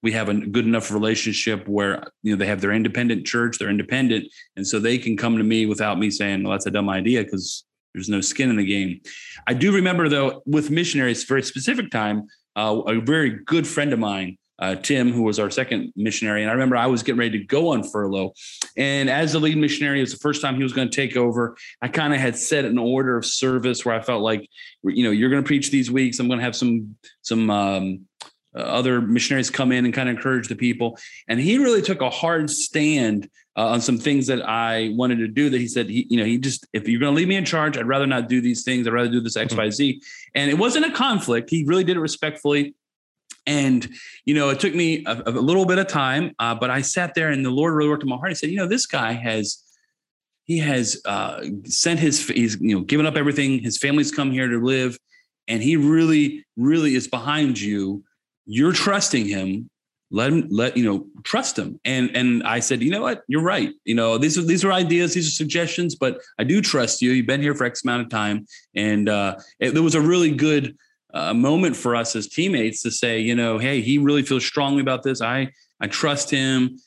we 0.00 0.12
have 0.12 0.28
a 0.28 0.34
good 0.34 0.64
enough 0.64 0.92
relationship 0.92 1.66
where 1.66 2.04
you 2.22 2.32
know 2.32 2.38
they 2.38 2.46
have 2.46 2.60
their 2.60 2.72
independent 2.72 3.26
church 3.26 3.58
they're 3.58 3.68
independent 3.68 4.26
and 4.56 4.64
so 4.64 4.78
they 4.78 4.96
can 4.96 5.16
come 5.16 5.36
to 5.36 5.42
me 5.42 5.66
without 5.66 5.98
me 5.98 6.08
saying 6.08 6.44
well 6.44 6.52
that's 6.52 6.66
a 6.66 6.70
dumb 6.70 6.88
idea 6.88 7.24
because 7.24 7.64
there's 7.94 8.08
no 8.08 8.20
skin 8.20 8.50
in 8.50 8.56
the 8.56 8.64
game. 8.64 9.00
I 9.46 9.54
do 9.54 9.72
remember 9.72 10.08
though 10.08 10.42
with 10.46 10.70
missionaries, 10.70 11.24
very 11.24 11.42
specific 11.42 11.90
time, 11.90 12.26
uh, 12.56 12.82
a 12.86 13.00
very 13.00 13.30
good 13.44 13.66
friend 13.66 13.92
of 13.92 13.98
mine, 13.98 14.36
uh, 14.58 14.74
Tim, 14.74 15.12
who 15.12 15.22
was 15.22 15.38
our 15.38 15.50
second 15.50 15.92
missionary, 15.94 16.42
and 16.42 16.50
I 16.50 16.52
remember 16.52 16.76
I 16.76 16.86
was 16.86 17.02
getting 17.02 17.20
ready 17.20 17.38
to 17.38 17.44
go 17.44 17.68
on 17.68 17.84
furlough, 17.84 18.32
and 18.76 19.08
as 19.08 19.32
the 19.32 19.38
lead 19.38 19.56
missionary, 19.56 19.98
it 19.98 20.02
was 20.02 20.12
the 20.12 20.18
first 20.18 20.42
time 20.42 20.56
he 20.56 20.64
was 20.64 20.72
going 20.72 20.90
to 20.90 20.94
take 20.94 21.16
over. 21.16 21.56
I 21.80 21.88
kind 21.88 22.12
of 22.12 22.18
had 22.18 22.36
set 22.36 22.64
an 22.64 22.78
order 22.78 23.16
of 23.16 23.24
service 23.24 23.84
where 23.84 23.94
I 23.94 24.00
felt 24.00 24.22
like, 24.22 24.48
you 24.82 25.04
know, 25.04 25.12
you're 25.12 25.30
going 25.30 25.42
to 25.42 25.46
preach 25.46 25.70
these 25.70 25.90
weeks. 25.92 26.18
I'm 26.18 26.26
going 26.26 26.40
to 26.40 26.44
have 26.44 26.56
some 26.56 26.96
some 27.22 27.50
um, 27.50 28.06
uh, 28.54 28.60
other 28.60 29.00
missionaries 29.00 29.50
come 29.50 29.72
in 29.72 29.84
and 29.84 29.92
kind 29.92 30.08
of 30.08 30.16
encourage 30.16 30.48
the 30.48 30.56
people. 30.56 30.98
And 31.28 31.38
he 31.38 31.58
really 31.58 31.82
took 31.82 32.00
a 32.00 32.10
hard 32.10 32.50
stand 32.50 33.28
uh, 33.56 33.68
on 33.68 33.80
some 33.80 33.98
things 33.98 34.26
that 34.28 34.48
I 34.48 34.92
wanted 34.94 35.18
to 35.18 35.28
do. 35.28 35.50
That 35.50 35.60
he 35.60 35.68
said, 35.68 35.88
he, 35.88 36.06
you 36.08 36.16
know, 36.16 36.24
he 36.24 36.38
just 36.38 36.66
if 36.72 36.88
you're 36.88 37.00
going 37.00 37.12
to 37.12 37.16
leave 37.16 37.28
me 37.28 37.36
in 37.36 37.44
charge, 37.44 37.76
I'd 37.76 37.86
rather 37.86 38.06
not 38.06 38.28
do 38.28 38.40
these 38.40 38.64
things. 38.64 38.86
I'd 38.86 38.92
rather 38.92 39.10
do 39.10 39.20
this 39.20 39.36
X, 39.36 39.54
Y, 39.54 39.70
Z. 39.70 40.02
And 40.34 40.50
it 40.50 40.58
wasn't 40.58 40.86
a 40.86 40.92
conflict. 40.92 41.50
He 41.50 41.64
really 41.64 41.84
did 41.84 41.96
it 41.96 42.00
respectfully. 42.00 42.74
And 43.46 43.88
you 44.24 44.34
know, 44.34 44.50
it 44.50 44.60
took 44.60 44.74
me 44.74 45.04
a, 45.06 45.22
a 45.26 45.30
little 45.30 45.64
bit 45.64 45.78
of 45.78 45.86
time, 45.86 46.34
uh, 46.38 46.54
but 46.54 46.70
I 46.70 46.82
sat 46.82 47.14
there, 47.14 47.30
and 47.30 47.44
the 47.44 47.50
Lord 47.50 47.74
really 47.74 47.88
worked 47.88 48.02
in 48.02 48.08
my 48.08 48.16
heart. 48.16 48.30
He 48.30 48.34
said, 48.34 48.50
you 48.50 48.56
know, 48.56 48.68
this 48.68 48.84
guy 48.84 49.12
has 49.12 49.64
he 50.44 50.58
has 50.58 51.00
uh, 51.04 51.44
sent 51.64 52.00
his 52.00 52.26
he's 52.28 52.60
you 52.60 52.74
know 52.74 52.82
given 52.82 53.06
up 53.06 53.16
everything. 53.16 53.60
His 53.60 53.78
family's 53.78 54.10
come 54.10 54.30
here 54.32 54.48
to 54.48 54.62
live, 54.62 54.98
and 55.46 55.62
he 55.62 55.76
really, 55.76 56.44
really 56.56 56.94
is 56.94 57.08
behind 57.08 57.58
you 57.58 58.04
you're 58.48 58.72
trusting 58.72 59.26
him 59.26 59.68
let 60.10 60.32
him 60.32 60.48
let 60.50 60.76
you 60.76 60.84
know 60.84 61.06
trust 61.22 61.58
him. 61.58 61.78
And 61.84 62.14
and 62.16 62.42
i 62.44 62.60
said 62.60 62.82
you 62.82 62.90
know 62.90 63.02
what? 63.02 63.22
You're 63.28 63.42
right. 63.42 63.72
You 63.84 63.94
know 63.94 64.18
these 64.18 64.38
are 64.38 64.42
these 64.42 64.64
are 64.64 64.72
ideas 64.72 65.14
these 65.14 65.28
are 65.28 65.32
suggestions 65.32 65.94
but 65.94 66.20
i 66.38 66.44
do 66.44 66.60
trust 66.60 67.02
you. 67.02 67.12
You've 67.12 67.26
been 67.26 67.42
here 67.42 67.54
for 67.54 67.64
x 67.64 67.84
amount 67.84 68.02
of 68.02 68.08
time. 68.08 68.46
And 68.74 69.08
uh 69.08 69.36
it, 69.60 69.74
was 69.74 69.94
a 69.94 70.00
really 70.00 70.30
good 70.30 70.76
uh, 71.14 71.32
moment 71.32 71.76
for 71.76 71.94
us 71.96 72.14
as 72.16 72.28
teammates 72.28 72.82
to 72.82 72.90
say 72.90 73.20
you 73.20 73.34
know 73.34 73.58
hey 73.58 73.80
he 73.80 73.98
really 73.98 74.22
feels 74.22 74.44
strongly 74.44 74.80
about 74.80 75.02
this. 75.02 75.20
I 75.20 75.52
i 75.80 75.86
trust 75.86 76.30
him. 76.30 76.78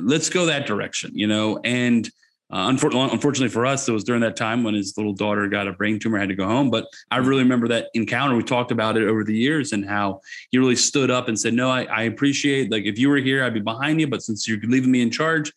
Let's 0.00 0.28
go 0.28 0.46
that 0.46 0.66
direction 0.66 1.10
you 1.14 1.26
know? 1.26 1.58
And 1.64 2.08
Uh, 2.50 2.64
unfortunately, 2.68 3.10
unfortunately 3.12 3.50
for 3.50 3.66
us, 3.66 3.86
it 3.86 3.92
was 3.92 4.04
during 4.04 4.22
that 4.22 4.34
time 4.34 4.64
when 4.64 4.72
his 4.72 4.96
little 4.96 5.12
daughter 5.12 5.46
got 5.48 5.68
a 5.68 5.72
brain 5.72 5.98
tumor, 5.98 6.18
had 6.18 6.30
to 6.30 6.34
go 6.34 6.46
home. 6.46 6.70
But 6.70 6.86
I 7.10 7.18
really 7.18 7.42
remember 7.42 7.68
that 7.68 7.88
encounter. 7.92 8.34
We 8.34 8.42
talked 8.42 8.70
about 8.70 8.96
it 8.96 9.06
over 9.06 9.22
the 9.22 9.36
years 9.36 9.72
and 9.72 9.86
how 9.86 10.22
he 10.50 10.56
really 10.56 10.76
stood 10.76 11.10
up 11.10 11.28
and 11.28 11.38
said, 11.38 11.52
"No, 11.52 11.68
I, 11.68 11.82
I 11.84 12.02
appreciate. 12.04 12.70
Like 12.70 12.84
if 12.84 12.98
you 12.98 13.10
were 13.10 13.18
here, 13.18 13.44
I'd 13.44 13.52
be 13.52 13.60
behind 13.60 14.00
you. 14.00 14.06
But 14.06 14.22
since 14.22 14.48
you're 14.48 14.58
leaving 14.62 14.90
me 14.90 15.02
in 15.02 15.10
charge, 15.10 15.52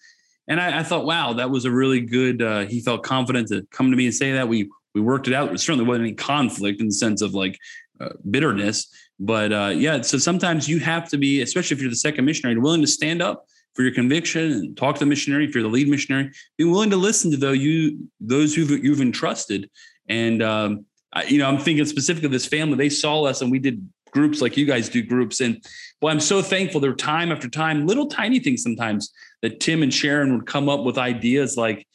and 0.49 0.59
I, 0.59 0.79
I 0.79 0.83
thought, 0.83 1.05
wow, 1.05 1.31
that 1.33 1.49
was 1.49 1.63
a 1.63 1.71
really 1.71 2.01
good. 2.01 2.41
Uh, 2.41 2.65
he 2.65 2.81
felt 2.81 3.03
confident 3.03 3.47
to 3.49 3.65
come 3.71 3.89
to 3.89 3.95
me 3.95 4.05
and 4.05 4.13
say 4.13 4.33
that. 4.33 4.49
We 4.49 4.69
we 4.93 4.99
worked 4.99 5.29
it 5.29 5.33
out. 5.33 5.47
There 5.47 5.57
certainly 5.57 5.85
wasn't 5.85 6.07
any 6.07 6.15
conflict 6.15 6.81
in 6.81 6.87
the 6.87 6.93
sense 6.93 7.21
of 7.21 7.33
like 7.33 7.57
uh, 8.01 8.09
bitterness, 8.29 8.93
but 9.17 9.53
uh, 9.53 9.71
yeah. 9.73 10.01
So 10.01 10.17
sometimes 10.17 10.67
you 10.67 10.79
have 10.79 11.07
to 11.11 11.17
be, 11.17 11.41
especially 11.41 11.75
if 11.75 11.81
you're 11.81 11.89
the 11.89 11.95
second 11.95 12.25
missionary, 12.25 12.59
willing 12.59 12.81
to 12.81 12.87
stand 12.87 13.21
up 13.21 13.45
for 13.73 13.83
your 13.83 13.93
conviction 13.93 14.51
and 14.51 14.77
talk 14.77 14.95
to 14.95 14.99
the 14.99 15.05
missionary. 15.05 15.45
If 15.45 15.55
you're 15.55 15.63
the 15.63 15.69
lead 15.69 15.87
missionary 15.87 16.31
be 16.57 16.63
willing 16.63 16.89
to 16.89 16.97
listen 16.97 17.31
to 17.31 17.37
though 17.37 17.51
you 17.51 18.07
those 18.19 18.53
who 18.53 18.63
you've 18.63 19.01
entrusted. 19.01 19.69
And 20.09 20.41
um, 20.41 20.85
I, 21.13 21.23
you 21.23 21.37
know 21.39 21.47
i'm 21.47 21.57
thinking 21.57 21.85
specifically 21.85 22.29
this 22.29 22.45
family. 22.45 22.77
They 22.77 22.89
saw 22.89 23.23
us 23.23 23.41
and 23.41 23.51
we 23.51 23.59
did 23.59 23.87
groups 24.11 24.41
like 24.41 24.57
you 24.57 24.65
guys 24.65 24.89
do 24.89 25.01
groups. 25.01 25.39
And 25.39 25.63
well 26.01 26.13
i'm 26.13 26.19
so 26.19 26.41
thankful. 26.41 26.81
There 26.81 26.91
were 26.91 26.97
time 26.97 27.31
after 27.31 27.49
time 27.49 27.87
little 27.87 28.07
tiny 28.07 28.39
things 28.39 28.63
sometimes 28.63 29.11
that 29.41 29.59
tim 29.59 29.83
and 29.83 29.93
sharon 29.93 30.35
would 30.35 30.45
come 30.45 30.69
up 30.69 30.83
with 30.83 30.97
ideas 30.97 31.57
like 31.57 31.87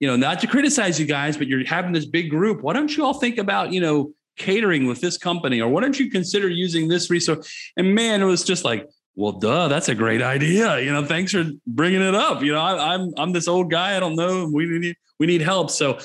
you 0.00 0.06
know 0.06 0.16
not 0.16 0.40
to 0.40 0.46
criticize 0.46 1.00
you 1.00 1.06
guys 1.06 1.36
but 1.36 1.46
you're 1.46 1.64
having 1.64 1.92
this 1.92 2.06
big 2.06 2.30
group. 2.30 2.62
Why 2.62 2.74
don't 2.74 2.94
you 2.96 3.04
all 3.04 3.14
think 3.14 3.38
about 3.38 3.72
you 3.72 3.80
know 3.80 4.12
catering 4.36 4.86
with 4.86 5.00
this 5.00 5.16
company? 5.16 5.62
Or 5.62 5.68
why 5.70 5.80
don't 5.80 5.98
you 5.98 6.10
consider 6.10 6.48
using 6.48 6.88
this 6.88 7.08
resource? 7.08 7.50
And 7.78 7.94
man 7.94 8.20
it 8.20 8.26
was 8.26 8.44
just 8.44 8.64
like 8.64 8.86
well, 9.16 9.32
duh, 9.32 9.68
that's 9.68 9.88
a 9.88 9.94
great 9.94 10.22
idea. 10.22 10.78
You 10.78 10.92
know, 10.92 11.04
thanks 11.04 11.32
for 11.32 11.44
bringing 11.66 12.02
it 12.02 12.14
up. 12.14 12.42
You 12.42 12.52
know, 12.52 12.60
I, 12.60 12.94
am 12.94 13.00
I'm, 13.00 13.14
I'm 13.16 13.32
this 13.32 13.48
old 13.48 13.70
guy. 13.70 13.96
I 13.96 14.00
don't 14.00 14.14
know. 14.14 14.48
We 14.52 14.66
need 14.66 14.96
we 15.18 15.26
need 15.26 15.40
help. 15.40 15.70
So 15.70 15.98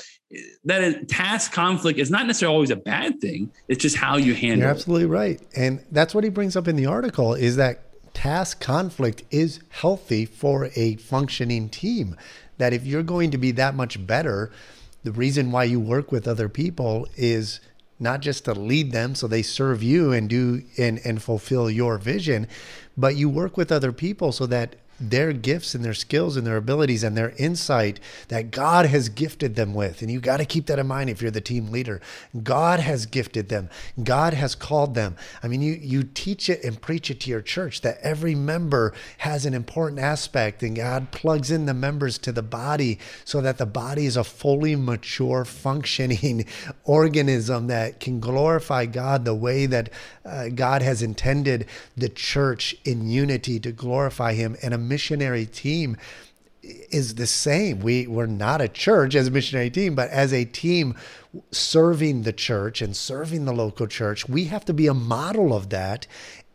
that 0.64 0.82
is, 0.82 0.96
task 1.08 1.52
conflict 1.52 1.98
is 1.98 2.10
not 2.10 2.26
necessarily 2.26 2.54
always 2.54 2.70
a 2.70 2.76
bad 2.76 3.20
thing. 3.20 3.52
It's 3.68 3.82
just 3.82 3.96
how 3.96 4.16
you 4.16 4.34
handle. 4.34 4.60
You're 4.60 4.70
absolutely 4.70 5.04
it. 5.04 5.08
right, 5.08 5.40
and 5.54 5.84
that's 5.92 6.14
what 6.14 6.24
he 6.24 6.30
brings 6.30 6.56
up 6.56 6.66
in 6.66 6.76
the 6.76 6.86
article. 6.86 7.34
Is 7.34 7.56
that 7.56 7.80
task 8.14 8.60
conflict 8.60 9.22
is 9.30 9.60
healthy 9.68 10.24
for 10.24 10.70
a 10.74 10.96
functioning 10.96 11.68
team. 11.68 12.16
That 12.56 12.72
if 12.72 12.86
you're 12.86 13.02
going 13.02 13.30
to 13.32 13.38
be 13.38 13.50
that 13.52 13.74
much 13.74 14.06
better, 14.06 14.50
the 15.02 15.12
reason 15.12 15.50
why 15.50 15.64
you 15.64 15.80
work 15.80 16.12
with 16.12 16.26
other 16.26 16.48
people 16.48 17.06
is 17.16 17.60
not 18.02 18.20
just 18.20 18.44
to 18.44 18.52
lead 18.52 18.92
them 18.92 19.14
so 19.14 19.26
they 19.26 19.42
serve 19.42 19.82
you 19.82 20.12
and 20.12 20.28
do 20.28 20.62
and, 20.76 21.00
and 21.04 21.22
fulfill 21.22 21.70
your 21.70 21.96
vision, 21.96 22.48
but 22.96 23.16
you 23.16 23.28
work 23.28 23.56
with 23.56 23.72
other 23.72 23.92
people 23.92 24.32
so 24.32 24.44
that 24.46 24.76
their 25.10 25.32
gifts 25.32 25.74
and 25.74 25.84
their 25.84 25.94
skills 25.94 26.36
and 26.36 26.46
their 26.46 26.56
abilities 26.56 27.02
and 27.02 27.16
their 27.16 27.34
insight 27.38 27.98
that 28.28 28.50
God 28.50 28.86
has 28.86 29.08
gifted 29.08 29.56
them 29.56 29.74
with. 29.74 30.02
And 30.02 30.10
you 30.10 30.20
got 30.20 30.38
to 30.38 30.44
keep 30.44 30.66
that 30.66 30.78
in 30.78 30.86
mind 30.86 31.10
if 31.10 31.20
you're 31.20 31.30
the 31.30 31.40
team 31.40 31.70
leader. 31.70 32.00
God 32.42 32.80
has 32.80 33.06
gifted 33.06 33.48
them. 33.48 33.68
God 34.02 34.34
has 34.34 34.54
called 34.54 34.94
them. 34.94 35.16
I 35.42 35.48
mean, 35.48 35.62
you 35.62 35.72
you 35.74 36.02
teach 36.02 36.48
it 36.48 36.62
and 36.64 36.80
preach 36.80 37.10
it 37.10 37.20
to 37.20 37.30
your 37.30 37.42
church 37.42 37.80
that 37.80 37.98
every 38.00 38.34
member 38.34 38.92
has 39.18 39.44
an 39.46 39.54
important 39.54 40.00
aspect 40.00 40.62
and 40.62 40.76
God 40.76 41.10
plugs 41.10 41.50
in 41.50 41.66
the 41.66 41.74
members 41.74 42.18
to 42.18 42.32
the 42.32 42.42
body 42.42 42.98
so 43.24 43.40
that 43.40 43.58
the 43.58 43.66
body 43.66 44.06
is 44.06 44.16
a 44.16 44.24
fully 44.24 44.76
mature 44.76 45.44
functioning 45.44 46.46
organism 46.84 47.66
that 47.66 48.00
can 48.00 48.20
glorify 48.20 48.86
God 48.86 49.24
the 49.24 49.34
way 49.34 49.66
that 49.66 49.90
uh, 50.24 50.48
God 50.48 50.82
has 50.82 51.02
intended 51.02 51.66
the 51.96 52.08
church 52.08 52.76
in 52.84 53.08
unity 53.08 53.58
to 53.60 53.72
glorify 53.72 54.34
him 54.34 54.56
and 54.62 54.72
a 54.72 54.78
missionary 54.92 55.46
team 55.46 55.96
is 56.62 57.14
the 57.14 57.26
same. 57.26 57.80
We 57.80 58.06
we're 58.06 58.26
not 58.26 58.60
a 58.60 58.68
church 58.68 59.14
as 59.14 59.28
a 59.28 59.30
missionary 59.30 59.70
team, 59.70 59.94
but 59.94 60.10
as 60.10 60.32
a 60.32 60.44
team 60.44 60.94
serving 61.50 62.22
the 62.22 62.32
church 62.32 62.82
and 62.82 62.94
serving 62.94 63.46
the 63.46 63.54
local 63.54 63.86
church, 63.86 64.28
we 64.28 64.44
have 64.44 64.64
to 64.66 64.74
be 64.74 64.86
a 64.86 64.94
model 64.94 65.54
of 65.54 65.70
that. 65.70 66.06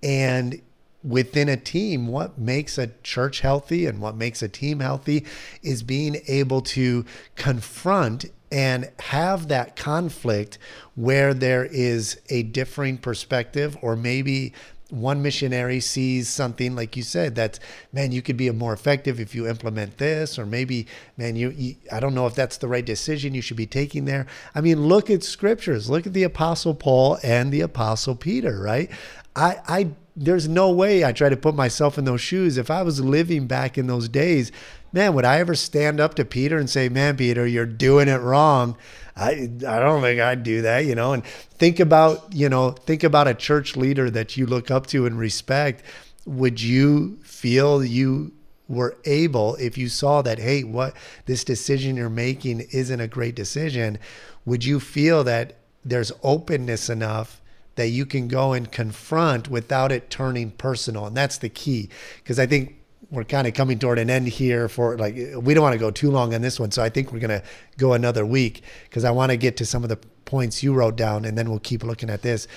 And 0.04 0.62
within 1.04 1.50
a 1.50 1.58
team, 1.58 2.08
what 2.08 2.38
makes 2.38 2.78
a 2.78 2.92
church 3.02 3.40
healthy 3.40 3.88
and 3.88 4.00
what 4.00 4.16
makes 4.16 4.44
a 4.44 4.48
team 4.48 4.82
healthy 4.82 5.26
is 5.64 5.82
being 5.82 6.22
able 6.28 6.62
to 6.62 7.04
confront 7.36 8.26
and 8.52 8.90
have 9.00 9.48
that 9.48 9.76
conflict 9.76 10.58
where 10.96 11.34
there 11.34 11.66
is 11.66 12.20
a 12.30 12.44
differing 12.44 12.98
perspective 12.98 13.78
or 13.82 13.96
maybe 13.96 14.54
one 14.90 15.22
missionary 15.22 15.80
sees 15.80 16.30
something 16.30 16.76
like 16.76 16.96
you 16.96 17.04
said 17.04 17.36
that 17.36 17.60
man 17.92 18.12
you 18.12 18.22
could 18.22 18.38
be 18.38 18.50
more 18.52 18.74
effective 18.74 19.20
if 19.20 19.36
you 19.36 19.48
implement 19.48 19.98
this 19.98 20.40
or 20.40 20.46
maybe 20.46 20.88
man 21.18 21.36
you, 21.36 21.50
you, 21.50 21.76
i 21.92 22.00
don't 22.00 22.16
know 22.16 22.26
if 22.26 22.36
that's 22.36 22.58
the 22.58 22.68
right 22.68 22.86
decision 22.86 23.34
you 23.34 23.42
should 23.42 23.58
be 23.58 23.66
taking 23.66 24.06
there. 24.06 24.26
I 24.56 24.62
mean 24.62 24.88
look 24.88 25.10
at 25.10 25.24
scriptures. 25.24 25.90
Look 25.90 26.08
at 26.08 26.14
the 26.14 26.24
apostle 26.24 26.74
paul 26.74 27.18
and 27.24 27.52
the 27.52 27.62
apostle 27.62 28.16
peter 28.16 28.60
right? 28.60 28.90
I 29.36 29.58
i 29.68 29.90
there's 30.16 30.48
no 30.48 30.72
way 30.72 31.06
i 31.06 31.12
try 31.12 31.30
to 31.30 31.38
put 31.38 31.54
myself 31.54 31.98
in 31.98 32.06
those 32.06 32.22
shoes. 32.22 32.58
If 32.58 32.72
i 32.72 32.82
was 32.82 33.02
living 33.02 33.48
back 33.48 33.78
in 33.78 33.88
those 33.88 34.08
days 34.08 34.52
man 34.92 35.14
would 35.14 35.26
i 35.26 35.40
ever 35.40 35.56
stand 35.56 36.00
up 36.00 36.14
to 36.16 36.26
peter 36.26 36.58
and 36.58 36.70
say 36.70 36.90
man 36.90 37.18
peter 37.18 37.46
you're 37.46 37.66
doing 37.66 38.08
it 38.08 38.22
wrong 38.22 38.78
I 39.18 39.50
I 39.68 39.80
don't 39.80 40.02
think 40.02 40.22
I'd 40.22 40.44
do 40.44 40.62
that, 40.62 40.86
you 40.86 40.96
know. 40.96 41.14
And 41.14 41.26
think 41.26 41.80
about, 41.80 42.32
you 42.34 42.50
know, 42.50 42.72
think 42.72 43.04
about 43.04 43.28
a 43.28 43.34
church 43.34 43.76
leader 43.76 44.10
that 44.12 44.38
you 44.38 44.46
look 44.46 44.70
up 44.70 44.88
to 44.88 45.06
and 45.06 45.18
respect. 45.18 45.84
Would 46.26 46.62
you 46.62 47.18
feel 47.24 47.84
you 47.84 48.34
were 48.68 48.98
able 49.06 49.56
if 49.56 49.78
you 49.78 49.90
saw 49.90 50.22
that 50.22 50.40
hey, 50.40 50.64
what 50.64 50.94
this 51.26 51.44
decision 51.44 51.96
you're 51.96 52.10
making 52.10 52.62
isn't 52.72 53.00
a 53.00 53.08
great 53.08 53.36
decision, 53.36 53.98
would 54.46 54.64
you 54.64 54.80
feel 54.80 55.24
that 55.24 55.58
there's 55.84 56.12
openness 56.22 56.90
enough 56.90 57.42
that 57.76 57.88
you 57.88 58.06
can 58.06 58.28
go 58.28 58.54
and 58.54 58.72
confront 58.72 59.50
without 59.50 59.92
it 59.92 60.10
turning 60.10 60.52
personal? 60.52 61.08
And 61.08 61.18
that's 61.18 61.38
the 61.38 61.50
key 61.50 61.90
because 62.18 62.40
I 62.40 62.46
think 62.46 62.76
we're 63.10 63.24
kind 63.24 63.48
of 63.48 63.54
coming 63.54 63.80
toward 63.80 64.00
an 64.00 64.10
end 64.10 64.28
here 64.28 64.68
for 64.68 64.98
like 64.98 65.16
we 65.16 65.54
don't 65.54 65.64
want 65.64 65.74
to 65.74 65.80
go 65.80 65.92
too 65.92 66.12
long 66.12 66.34
on 66.34 66.42
this 66.42 66.60
one 66.60 66.72
so 66.72 66.84
i 66.84 66.90
think 66.90 67.12
we're 67.12 67.20
going 67.20 67.30
to 67.30 67.44
go 67.78 67.94
another 67.94 68.26
week 68.26 68.64
because 68.84 69.04
i 69.04 69.12
want 69.12 69.32
to 69.32 69.38
get 69.38 69.56
to 69.58 69.66
some 69.66 69.84
of 69.84 69.90
the 69.90 69.98
points 70.28 70.62
you 70.62 70.74
wrote 70.74 70.96
down 70.96 71.26
and 71.26 71.36
then 71.36 71.50
we'll 71.50 71.60
keep 71.60 71.84
looking 71.84 72.10
at 72.10 72.22
this. 72.22 72.48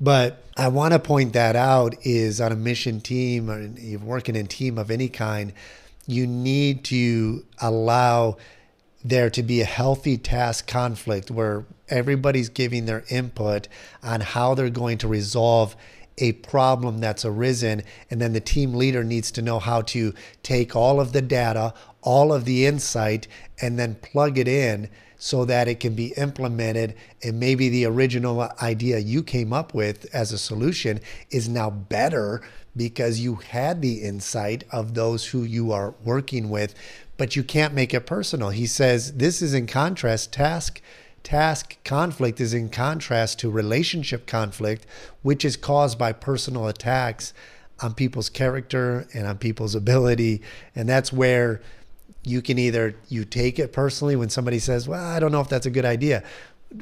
But 0.00 0.44
i 0.56 0.68
want 0.68 0.92
to 0.92 0.98
point 0.98 1.32
that 1.32 1.56
out 1.56 1.94
is 2.02 2.40
on 2.40 2.52
a 2.52 2.56
mission 2.56 3.00
team 3.00 3.48
or 3.48 3.62
you're 3.62 4.00
working 4.00 4.36
in 4.36 4.46
team 4.46 4.76
of 4.76 4.90
any 4.90 5.08
kind 5.08 5.52
you 6.06 6.26
need 6.26 6.84
to 6.84 7.44
allow 7.62 8.36
there 9.02 9.30
to 9.30 9.42
be 9.42 9.60
a 9.60 9.64
healthy 9.64 10.18
task 10.18 10.66
conflict 10.66 11.30
where 11.30 11.64
everybody's 11.88 12.48
giving 12.48 12.86
their 12.86 13.04
input 13.08 13.68
on 14.02 14.20
how 14.20 14.54
they're 14.54 14.68
going 14.68 14.98
to 14.98 15.08
resolve 15.08 15.76
a 16.18 16.32
problem 16.32 16.98
that's 16.98 17.24
arisen. 17.24 17.82
And 18.10 18.20
then 18.20 18.32
the 18.32 18.40
team 18.40 18.74
leader 18.74 19.04
needs 19.04 19.30
to 19.32 19.42
know 19.42 19.58
how 19.58 19.82
to 19.82 20.14
take 20.42 20.76
all 20.76 21.00
of 21.00 21.12
the 21.12 21.22
data, 21.22 21.74
all 22.02 22.32
of 22.32 22.44
the 22.44 22.66
insight, 22.66 23.26
and 23.60 23.78
then 23.78 23.96
plug 23.96 24.38
it 24.38 24.48
in 24.48 24.88
so 25.16 25.44
that 25.46 25.68
it 25.68 25.80
can 25.80 25.94
be 25.94 26.12
implemented. 26.16 26.94
And 27.22 27.40
maybe 27.40 27.68
the 27.68 27.86
original 27.86 28.48
idea 28.60 28.98
you 28.98 29.22
came 29.22 29.52
up 29.52 29.74
with 29.74 30.06
as 30.14 30.32
a 30.32 30.38
solution 30.38 31.00
is 31.30 31.48
now 31.48 31.70
better 31.70 32.42
because 32.76 33.20
you 33.20 33.36
had 33.36 33.80
the 33.80 34.02
insight 34.02 34.64
of 34.70 34.94
those 34.94 35.26
who 35.26 35.42
you 35.42 35.72
are 35.72 35.94
working 36.04 36.50
with, 36.50 36.74
but 37.16 37.36
you 37.36 37.44
can't 37.44 37.72
make 37.72 37.94
it 37.94 38.06
personal. 38.06 38.50
He 38.50 38.66
says 38.66 39.14
this 39.14 39.40
is 39.40 39.54
in 39.54 39.66
contrast, 39.66 40.32
task 40.32 40.80
task 41.24 41.78
conflict 41.84 42.40
is 42.40 42.54
in 42.54 42.68
contrast 42.68 43.40
to 43.40 43.50
relationship 43.50 44.26
conflict, 44.26 44.86
which 45.22 45.44
is 45.44 45.56
caused 45.56 45.98
by 45.98 46.12
personal 46.12 46.68
attacks 46.68 47.32
on 47.80 47.94
people's 47.94 48.28
character 48.28 49.08
and 49.12 49.26
on 49.26 49.38
people's 49.38 49.74
ability. 49.84 50.42
And 50.76 50.88
that's 50.88 51.12
where 51.12 51.60
you 52.22 52.40
can 52.40 52.58
either 52.58 52.94
you 53.08 53.24
take 53.24 53.58
it 53.58 53.72
personally 53.72 54.14
when 54.14 54.28
somebody 54.28 54.58
says, 54.58 54.86
"Well, 54.86 55.04
I 55.04 55.18
don't 55.18 55.32
know 55.32 55.40
if 55.40 55.48
that's 55.48 55.66
a 55.66 55.70
good 55.70 55.84
idea." 55.84 56.22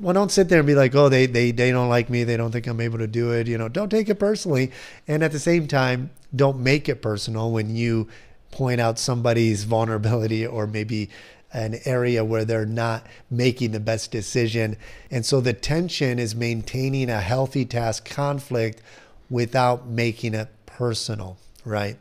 Well, 0.01 0.14
don't 0.14 0.30
sit 0.30 0.49
there 0.49 0.61
and 0.61 0.66
be 0.66 0.74
like, 0.74 0.95
"Oh, 0.95 1.09
they 1.09 1.26
they 1.26 1.51
they 1.51 1.70
don't 1.70 1.88
like 1.88 2.11
me. 2.11 2.24
They 2.24 2.36
don't 2.36 2.53
think 2.53 2.66
I'm 2.66 2.80
able 2.80 2.99
to 2.99 3.07
do 3.07 3.32
it." 3.32 3.49
You 3.49 3.59
know, 3.59 3.68
don't 3.68 3.88
take 3.88 4.09
it 4.09 4.16
personally. 4.16 4.70
And 5.09 5.24
at 5.24 5.32
the 5.32 5.40
same 5.40 5.66
time, 5.66 6.11
don't 6.34 6.61
make 6.61 6.88
it 6.88 7.03
personal 7.03 7.51
when 7.51 7.74
you 7.74 8.09
point 8.51 8.80
out 8.80 8.99
somebody's 8.99 9.64
vulnerability 9.64 10.47
or 10.47 10.66
maybe 10.66 11.11
an 11.53 11.78
area 11.84 12.24
where 12.24 12.44
they're 12.44 12.66
not 12.66 13.07
making 13.30 13.72
the 13.72 13.80
best 13.80 14.11
decision. 14.11 14.76
And 15.11 15.24
so 15.24 15.40
the 15.40 15.53
tension 15.53 16.18
is 16.18 16.34
maintaining 16.34 17.11
a 17.11 17.20
healthy 17.20 17.64
task 17.64 18.09
conflict 18.09 18.80
without 19.28 19.86
making 19.86 20.34
it 20.34 20.48
personal, 20.66 21.38
right? 21.64 21.96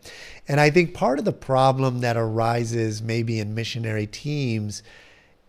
And 0.47 0.59
I 0.59 0.69
think 0.69 0.93
part 0.93 1.19
of 1.19 1.25
the 1.25 1.33
problem 1.33 1.99
that 1.99 2.17
arises 2.17 3.01
maybe 3.01 3.39
in 3.39 3.55
missionary 3.55 4.07
teams 4.07 4.83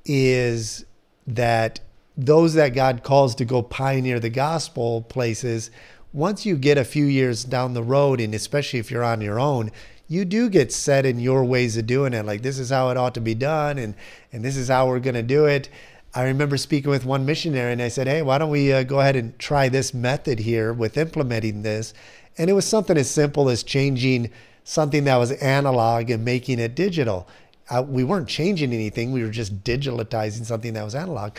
is 0.05 0.85
that 1.27 1.81
those 2.17 2.55
that 2.55 2.71
God 2.71 3.03
calls 3.03 3.35
to 3.37 3.45
go 3.45 3.63
pioneer 3.63 4.21
the 4.21 4.31
gospel 4.31 5.03
places, 5.03 5.71
once 6.13 6.45
you 6.45 6.57
get 6.57 6.77
a 6.79 6.85
few 6.85 7.05
years 7.05 7.45
down 7.45 7.75
the 7.75 7.83
road, 7.83 8.21
and 8.21 8.35
especially 8.35 8.79
if 8.79 8.91
you're 8.91 9.05
on 9.05 9.21
your 9.21 9.41
own, 9.41 9.71
you 10.09 10.25
do 10.25 10.51
get 10.51 10.73
set 10.73 11.07
in 11.07 11.19
your 11.19 11.45
ways 11.45 11.77
of 11.77 11.87
doing 11.87 12.13
it. 12.13 12.27
Like 12.27 12.43
this 12.43 12.59
is 12.59 12.71
how 12.71 12.91
it 12.91 12.97
ought 12.97 13.15
to 13.15 13.21
be 13.21 13.35
done, 13.35 13.79
and 13.79 13.95
and 14.33 14.45
this 14.45 14.57
is 14.57 14.69
how 14.69 14.87
we're 14.87 15.01
going 15.01 15.15
to 15.15 15.23
do 15.23 15.47
it. 15.47 15.71
I 16.15 16.25
remember 16.25 16.59
speaking 16.59 16.91
with 16.91 17.07
one 17.07 17.25
missionary, 17.25 17.73
and 17.73 17.81
I 17.81 17.89
said, 17.89 18.07
"Hey, 18.07 18.21
why 18.21 18.37
don't 18.39 18.51
we 18.51 18.73
uh, 18.73 18.83
go 18.83 19.01
ahead 19.01 19.17
and 19.17 19.39
try 19.39 19.69
this 19.69 19.95
method 19.95 20.41
here 20.41 20.73
with 20.73 20.99
implementing 20.99 21.63
this?" 21.63 21.95
And 22.37 22.51
it 22.51 22.53
was 22.53 22.67
something 22.67 22.99
as 22.99 23.11
simple 23.11 23.49
as 23.49 23.63
changing 23.63 24.31
something 24.65 25.05
that 25.05 25.17
was 25.17 25.33
analog 25.33 26.11
and 26.11 26.25
making 26.25 26.59
it 26.59 26.75
digital. 26.75 27.27
Uh, 27.71 27.83
we 27.87 28.05
weren't 28.05 28.29
changing 28.29 28.75
anything; 28.75 29.13
we 29.13 29.23
were 29.23 29.31
just 29.31 29.65
digitalizing 29.65 30.45
something 30.45 30.75
that 30.75 30.85
was 30.85 30.95
analog. 30.95 31.39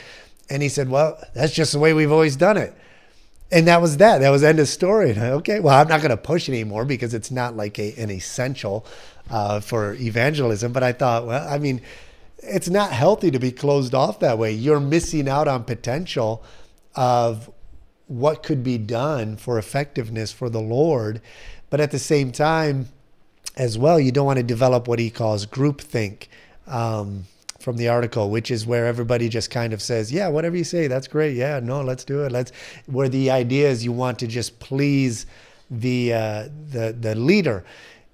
And 0.49 0.63
he 0.63 0.69
said, 0.69 0.89
"Well, 0.89 1.19
that's 1.35 1.53
just 1.53 1.73
the 1.73 1.79
way 1.79 1.93
we've 1.93 2.11
always 2.11 2.35
done 2.35 2.57
it." 2.57 2.73
And 3.53 3.67
that 3.67 3.81
was 3.81 3.97
that. 3.97 4.19
That 4.19 4.31
was 4.31 4.43
end 4.43 4.59
of 4.59 4.67
story. 4.67 5.11
And 5.11 5.19
I, 5.19 5.29
okay, 5.31 5.59
well, 5.59 5.79
I'm 5.79 5.87
not 5.87 6.01
going 6.01 6.09
to 6.09 6.17
push 6.17 6.49
anymore 6.49 6.85
because 6.85 7.13
it's 7.13 7.29
not 7.29 7.55
like 7.55 7.77
a, 7.77 7.93
an 8.01 8.09
essential 8.09 8.85
uh, 9.29 9.59
for 9.59 9.93
evangelism. 9.93 10.73
But 10.73 10.81
I 10.81 10.91
thought, 10.91 11.27
well, 11.27 11.47
I 11.47 11.59
mean, 11.59 11.81
it's 12.39 12.69
not 12.69 12.91
healthy 12.91 13.29
to 13.31 13.39
be 13.39 13.51
closed 13.51 13.93
off 13.93 14.19
that 14.19 14.39
way. 14.39 14.51
You're 14.51 14.79
missing 14.79 15.29
out 15.29 15.47
on 15.47 15.65
potential 15.65 16.43
of 16.95 17.51
what 18.07 18.41
could 18.41 18.63
be 18.63 18.79
done 18.79 19.37
for 19.37 19.59
effectiveness 19.59 20.31
for 20.31 20.49
the 20.49 20.59
Lord. 20.59 21.21
But 21.69 21.79
at 21.79 21.91
the 21.91 21.99
same 21.99 22.31
time, 22.31 22.89
as 23.55 23.77
well, 23.77 23.99
you 23.99 24.11
don't 24.11 24.25
want 24.25 24.37
to 24.37 24.43
develop 24.43 24.87
what 24.87 24.97
he 24.97 25.11
calls 25.11 25.45
groupthink. 25.45 26.27
Um, 26.65 27.25
from 27.63 27.77
the 27.77 27.87
article, 27.87 28.29
which 28.29 28.51
is 28.51 28.67
where 28.67 28.85
everybody 28.85 29.29
just 29.29 29.49
kind 29.49 29.73
of 29.73 29.81
says, 29.81 30.11
"Yeah, 30.11 30.27
whatever 30.27 30.57
you 30.57 30.63
say, 30.63 30.87
that's 30.87 31.07
great. 31.07 31.35
Yeah, 31.35 31.59
no, 31.61 31.81
let's 31.81 32.03
do 32.03 32.23
it. 32.23 32.31
Let's." 32.31 32.51
Where 32.85 33.09
the 33.09 33.31
idea 33.31 33.69
is 33.69 33.83
you 33.83 33.91
want 33.91 34.19
to 34.19 34.27
just 34.27 34.59
please 34.59 35.25
the 35.71 36.13
uh, 36.13 36.49
the 36.71 36.95
the 36.99 37.15
leader. 37.15 37.63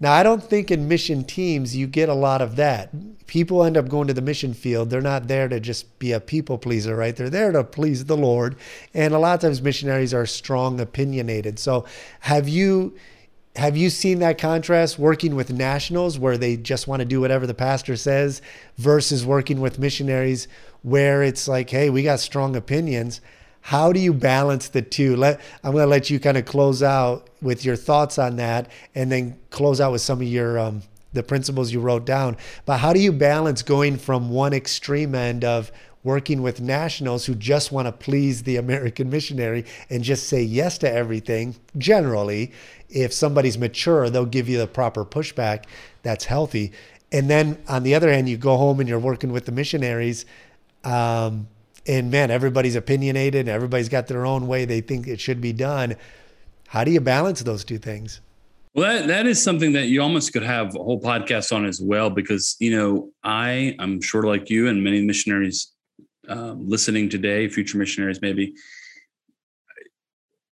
Now, 0.02 0.14
I 0.14 0.24
don't 0.24 0.42
think 0.42 0.72
in 0.72 0.88
mission 0.88 1.26
teams 1.26 1.76
you 1.76 1.86
get 1.86 2.08
a 2.08 2.14
lot 2.14 2.42
of 2.42 2.56
that. 2.56 2.90
People 3.28 3.66
end 3.66 3.76
up 3.76 3.90
going 3.90 4.08
to 4.08 4.14
the 4.14 4.22
mission 4.22 4.54
field. 4.54 4.90
They're 4.90 5.02
not 5.02 5.28
there 5.28 5.50
to 5.50 5.60
just 5.60 6.00
be 6.00 6.14
a 6.14 6.22
people 6.22 6.58
pleaser, 6.58 6.96
right? 6.96 7.16
They're 7.16 7.30
there 7.30 7.52
to 7.52 7.66
please 7.66 8.06
the 8.06 8.16
Lord. 8.16 8.56
And 8.94 9.14
a 9.14 9.20
lot 9.20 9.36
of 9.36 9.42
times 9.42 9.62
missionaries 9.62 10.14
are 10.14 10.26
strong, 10.26 10.80
opinionated. 10.80 11.60
So, 11.60 11.86
have 12.22 12.48
you 12.48 12.96
have 13.56 13.76
you 13.76 13.90
seen 13.90 14.20
that 14.20 14.38
contrast 14.38 15.00
working 15.00 15.36
with 15.36 15.52
nationals 15.52 16.20
where 16.20 16.38
they 16.38 16.56
just 16.56 16.88
want 16.88 17.00
to 17.02 17.06
do 17.06 17.20
whatever 17.20 17.48
the 17.48 17.54
pastor 17.54 17.96
says 17.96 18.42
versus 18.78 19.26
working 19.26 19.60
with 19.60 19.80
missionaries 19.80 20.48
where 20.82 21.24
it's 21.24 21.48
like, 21.48 21.70
hey, 21.70 21.90
we 21.90 22.04
got 22.04 22.20
strong 22.20 22.56
opinions. 22.56 23.22
How 23.62 23.92
do 23.92 24.00
you 24.00 24.14
balance 24.14 24.70
the 24.70 24.82
two? 24.82 25.16
Let 25.16 25.42
I'm 25.64 25.74
going 25.74 25.84
to 25.84 25.90
let 25.90 26.10
you 26.10 26.20
kind 26.20 26.38
of 26.38 26.46
close 26.46 26.82
out 26.82 27.30
with 27.42 27.66
your 27.66 27.76
thoughts 27.76 28.18
on 28.18 28.38
that, 28.38 28.72
and 28.96 29.12
then 29.12 29.38
close 29.50 29.82
out 29.82 29.92
with 29.92 30.02
some 30.02 30.22
of 30.22 30.28
your 30.28 30.58
um, 30.58 30.84
the 31.12 31.24
principles 31.24 31.74
you 31.74 31.82
wrote 31.82 32.06
down. 32.06 32.38
But 32.66 32.78
how 32.78 32.94
do 32.94 33.00
you 33.00 33.12
balance 33.12 33.62
going 33.62 33.98
from 33.98 34.30
one 34.30 34.54
extreme 34.54 35.14
end 35.14 35.44
of 35.44 35.72
working 36.04 36.42
with 36.42 36.62
nationals 36.62 37.26
who 37.26 37.36
just 37.36 37.72
want 37.72 37.86
to 37.86 37.92
please 37.92 38.44
the 38.44 38.56
American 38.56 39.10
missionary 39.10 39.66
and 39.90 40.04
just 40.04 40.28
say 40.28 40.42
yes 40.42 40.78
to 40.78 40.92
everything 40.92 41.56
generally. 41.78 42.52
If 42.90 43.14
somebody's 43.14 43.58
mature, 43.58 44.10
they'll 44.10 44.26
give 44.26 44.48
you 44.48 44.58
the 44.58 44.68
proper 44.68 45.04
pushback 45.04 45.66
that's 46.02 46.26
healthy. 46.26 46.72
And 47.12 47.30
then 47.30 47.58
on 47.68 47.84
the 47.84 47.96
other 47.96 48.12
hand, 48.12 48.30
you 48.30 48.38
go 48.38 48.56
home 48.56 48.80
and 48.80 48.88
you're 48.88 49.00
working 49.00 49.32
with 49.32 49.46
the 49.46 49.52
missionaries. 49.52 50.26
Um, 50.84 51.48
and 51.88 52.12
man, 52.12 52.32
everybody's 52.32 52.76
opinionated, 52.76 53.48
everybody's 53.48 53.90
got 53.90 54.08
their 54.08 54.26
own 54.26 54.48
way 54.48 54.66
they 54.66 54.82
think 54.82 55.08
it 55.08 55.20
should 55.20 55.42
be 55.42 55.54
done. 55.54 55.96
How 56.68 56.84
do 56.84 56.92
you 56.92 57.02
balance 57.02 57.42
those 57.42 57.66
two 57.66 57.80
things? 57.80 58.22
Well, 58.76 59.00
that, 59.00 59.08
that 59.08 59.26
is 59.26 59.42
something 59.42 59.74
that 59.74 59.88
you 59.88 60.02
almost 60.02 60.32
could 60.32 60.44
have 60.44 60.76
a 60.76 60.84
whole 60.84 61.02
podcast 61.02 61.54
on 61.54 61.66
as 61.66 61.82
well, 61.82 62.12
because, 62.12 62.56
you 62.60 62.78
know, 62.78 63.10
I, 63.24 63.76
I'm 63.80 64.00
sure 64.00 64.24
like 64.24 64.52
you 64.52 64.68
and 64.68 64.84
many 64.84 65.02
missionaries 65.02 65.74
um, 66.30 66.68
listening 66.68 67.10
today, 67.10 67.48
future 67.48 67.78
missionaries 67.78 68.22
maybe, 68.22 68.54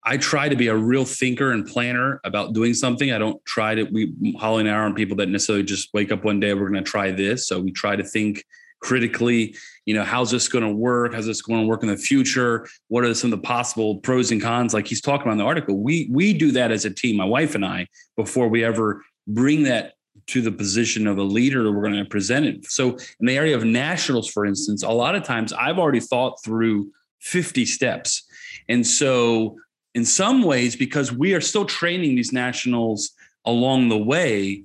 I 0.05 0.17
try 0.17 0.47
to 0.49 0.55
be 0.55 0.67
a 0.67 0.75
real 0.75 1.03
thinker 1.03 1.51
and 1.51 1.65
planner 1.65 2.21
about 2.23 2.53
doing 2.53 2.75
something. 2.75 3.11
I 3.11 3.17
don't 3.17 3.43
try 3.45 3.73
to 3.73 3.83
we 3.85 4.13
Holly 4.37 4.61
and 4.61 4.69
I 4.69 4.73
are 4.73 4.85
on 4.85 4.93
people 4.93 5.17
that 5.17 5.29
necessarily 5.29 5.63
just 5.63 5.89
wake 5.93 6.11
up 6.11 6.23
one 6.23 6.39
day, 6.39 6.53
we're 6.53 6.69
going 6.69 6.83
to 6.83 6.89
try 6.89 7.11
this. 7.11 7.47
So 7.47 7.59
we 7.59 7.71
try 7.71 7.95
to 7.95 8.03
think 8.03 8.43
critically, 8.81 9.55
you 9.85 9.95
know, 9.95 10.03
how's 10.03 10.29
this 10.29 10.47
going 10.47 10.63
to 10.63 10.71
work? 10.71 11.15
How's 11.15 11.25
this 11.25 11.41
going 11.41 11.61
to 11.61 11.67
work 11.67 11.81
in 11.81 11.89
the 11.89 11.97
future? 11.97 12.67
What 12.87 13.03
are 13.03 13.13
some 13.15 13.33
of 13.33 13.41
the 13.41 13.47
possible 13.47 13.97
pros 13.97 14.29
and 14.29 14.39
cons? 14.39 14.75
Like 14.75 14.85
he's 14.87 15.01
talking 15.01 15.23
about 15.23 15.33
in 15.33 15.37
the 15.39 15.45
article. 15.45 15.79
We 15.79 16.07
we 16.11 16.33
do 16.33 16.51
that 16.51 16.71
as 16.71 16.85
a 16.85 16.91
team, 16.91 17.17
my 17.17 17.25
wife 17.25 17.55
and 17.55 17.65
I, 17.65 17.87
before 18.15 18.47
we 18.47 18.63
ever 18.63 19.01
bring 19.27 19.63
that 19.63 19.94
to 20.27 20.41
the 20.41 20.51
position 20.51 21.07
of 21.07 21.17
a 21.17 21.23
leader 21.23 21.71
we're 21.71 21.81
going 21.81 22.03
to 22.03 22.09
present 22.09 22.45
it. 22.45 22.65
So 22.65 22.97
in 23.19 23.25
the 23.27 23.37
area 23.37 23.55
of 23.55 23.63
nationals, 23.63 24.29
for 24.29 24.45
instance, 24.45 24.83
a 24.83 24.89
lot 24.89 25.15
of 25.15 25.23
times 25.23 25.53
I've 25.53 25.77
already 25.77 25.99
thought 25.99 26.43
through 26.43 26.91
50 27.19 27.65
steps. 27.65 28.23
And 28.67 28.85
so 28.85 29.57
in 29.93 30.05
some 30.05 30.43
ways, 30.43 30.75
because 30.75 31.11
we 31.11 31.33
are 31.33 31.41
still 31.41 31.65
training 31.65 32.15
these 32.15 32.33
nationals 32.33 33.11
along 33.45 33.89
the 33.89 33.97
way, 33.97 34.63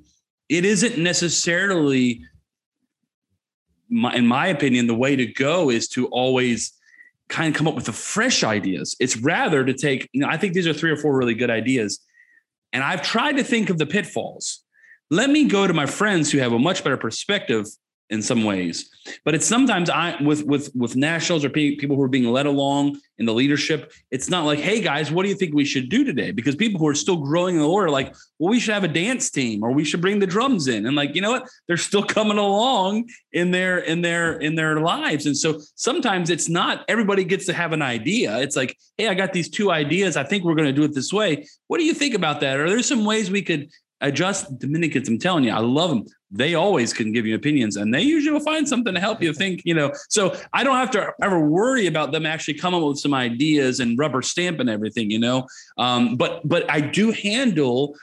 it 0.49 0.65
isn't 0.65 0.99
necessarily 0.99 2.23
my, 3.91 4.15
in 4.15 4.27
my 4.27 4.47
opinion, 4.47 4.87
the 4.87 4.95
way 4.95 5.17
to 5.17 5.27
go 5.27 5.71
is 5.71 5.89
to 5.89 6.07
always 6.07 6.73
kind 7.29 7.55
of 7.55 7.59
come 7.59 7.69
up 7.69 7.75
with 7.75 7.87
the 7.87 7.93
fresh 7.93 8.43
ideas. 8.43 8.97
It's 9.01 9.17
rather 9.17 9.65
to 9.65 9.75
take, 9.75 10.09
you 10.13 10.21
know, 10.21 10.29
I 10.29 10.37
think 10.37 10.55
these 10.55 10.67
are 10.67 10.73
three 10.73 10.91
or 10.91 10.97
four 10.97 11.17
really 11.17 11.35
good 11.35 11.51
ideas. 11.51 12.01
And 12.73 12.83
I've 12.83 13.03
tried 13.03 13.37
to 13.37 13.45
think 13.45 13.69
of 13.71 13.79
the 13.79 13.87
pitfalls 13.87 14.65
let 15.11 15.31
me 15.31 15.45
go 15.47 15.67
to 15.67 15.75
my 15.75 15.87
friends 15.87 16.31
who 16.31 16.39
have 16.39 16.53
a 16.53 16.59
much 16.59 16.85
better 16.85 16.97
perspective 16.97 17.67
in 18.11 18.21
some 18.21 18.43
ways. 18.43 18.91
But 19.25 19.35
it's 19.35 19.47
sometimes 19.47 19.89
i 19.89 20.21
with 20.21 20.45
with 20.45 20.71
with 20.75 20.97
nationals 20.97 21.45
or 21.45 21.49
people 21.49 21.97
who 21.97 22.03
are 22.03 22.09
being 22.09 22.31
led 22.31 22.47
along 22.47 22.99
in 23.19 23.27
the 23.27 23.33
leadership 23.33 23.93
it's 24.11 24.29
not 24.29 24.45
like 24.45 24.59
hey 24.59 24.81
guys 24.81 25.13
what 25.13 25.23
do 25.23 25.29
you 25.29 25.35
think 25.35 25.55
we 25.55 25.65
should 25.65 25.89
do 25.89 26.05
today? 26.05 26.33
Because 26.33 26.57
people 26.57 26.81
who 26.81 26.89
are 26.89 26.95
still 26.95 27.17
growing 27.17 27.55
in 27.55 27.61
the 27.61 27.67
lord 27.67 27.87
are 27.87 27.91
like 27.91 28.15
well 28.39 28.51
we 28.51 28.59
should 28.59 28.75
have 28.75 28.85
a 28.85 28.89
dance 28.89 29.31
team 29.31 29.63
or 29.63 29.73
we 29.73 29.85
should 29.85 30.01
bring 30.01 30.19
the 30.19 30.27
drums 30.27 30.67
in. 30.67 30.87
And 30.87 30.97
like 30.97 31.15
you 31.15 31.23
know 31.23 31.31
what? 31.31 31.49
They're 31.69 31.77
still 31.77 32.03
coming 32.17 32.39
along 32.39 33.09
in 33.33 33.53
their 33.53 33.79
in 33.79 34.03
their 34.03 34.33
in 34.39 34.57
their 34.57 34.81
lives. 34.81 35.27
And 35.27 35.37
so 35.37 35.61
sometimes 35.77 36.31
it's 36.31 36.49
not 36.49 36.85
everybody 36.89 37.25
gets 37.25 37.47
to 37.47 37.53
have 37.53 37.73
an 37.73 37.83
idea. 37.83 38.39
It's 38.39 38.57
like 38.57 38.77
hey 38.99 39.09
i 39.09 39.15
got 39.15 39.33
these 39.33 39.49
two 39.49 39.71
ideas. 39.71 40.17
I 40.17 40.25
think 40.25 40.45
we're 40.45 40.57
going 40.57 40.69
to 40.69 40.79
do 40.81 40.83
it 40.83 40.95
this 40.95 41.13
way. 41.13 41.47
What 41.69 41.79
do 41.79 41.85
you 41.85 41.95
think 41.95 42.15
about 42.15 42.41
that? 42.41 42.59
Are 42.59 42.69
there 42.69 42.83
some 42.83 43.05
ways 43.05 43.31
we 43.31 43.43
could 43.43 43.71
adjust 44.01 44.59
Dominicans. 44.59 45.09
I'm 45.09 45.19
telling 45.19 45.45
you, 45.45 45.53
I 45.53 45.59
love 45.59 45.91
them. 45.91 46.07
They 46.31 46.55
always 46.55 46.93
can 46.93 47.13
give 47.13 47.27
you 47.27 47.35
opinions 47.35 47.77
and 47.77 47.93
they 47.93 48.03
usually 48.03 48.33
will 48.33 48.45
find 48.45 48.69
something 48.69 48.95
to 48.95 49.01
help 49.01 49.23
you 49.23 49.33
think, 49.33 49.63
you 49.65 49.75
know. 49.75 49.93
So 50.09 50.37
I 50.53 50.63
don't 50.65 50.77
have 50.77 50.91
to 50.93 51.13
ever 51.23 51.41
worry 51.41 51.87
about 51.87 52.13
them 52.13 52.25
actually 52.25 52.55
coming 52.55 52.81
up 52.81 52.89
with 52.89 52.99
some 52.99 53.15
ideas 53.15 53.81
and 53.81 53.99
rubber 53.99 54.23
stamp 54.23 54.61
and 54.61 54.71
everything, 54.71 55.11
you 55.11 55.19
know. 55.19 55.47
Um, 55.77 56.17
but 56.17 56.47
but 56.49 56.71
I 56.71 56.81
do 56.81 57.11
handle 57.11 57.97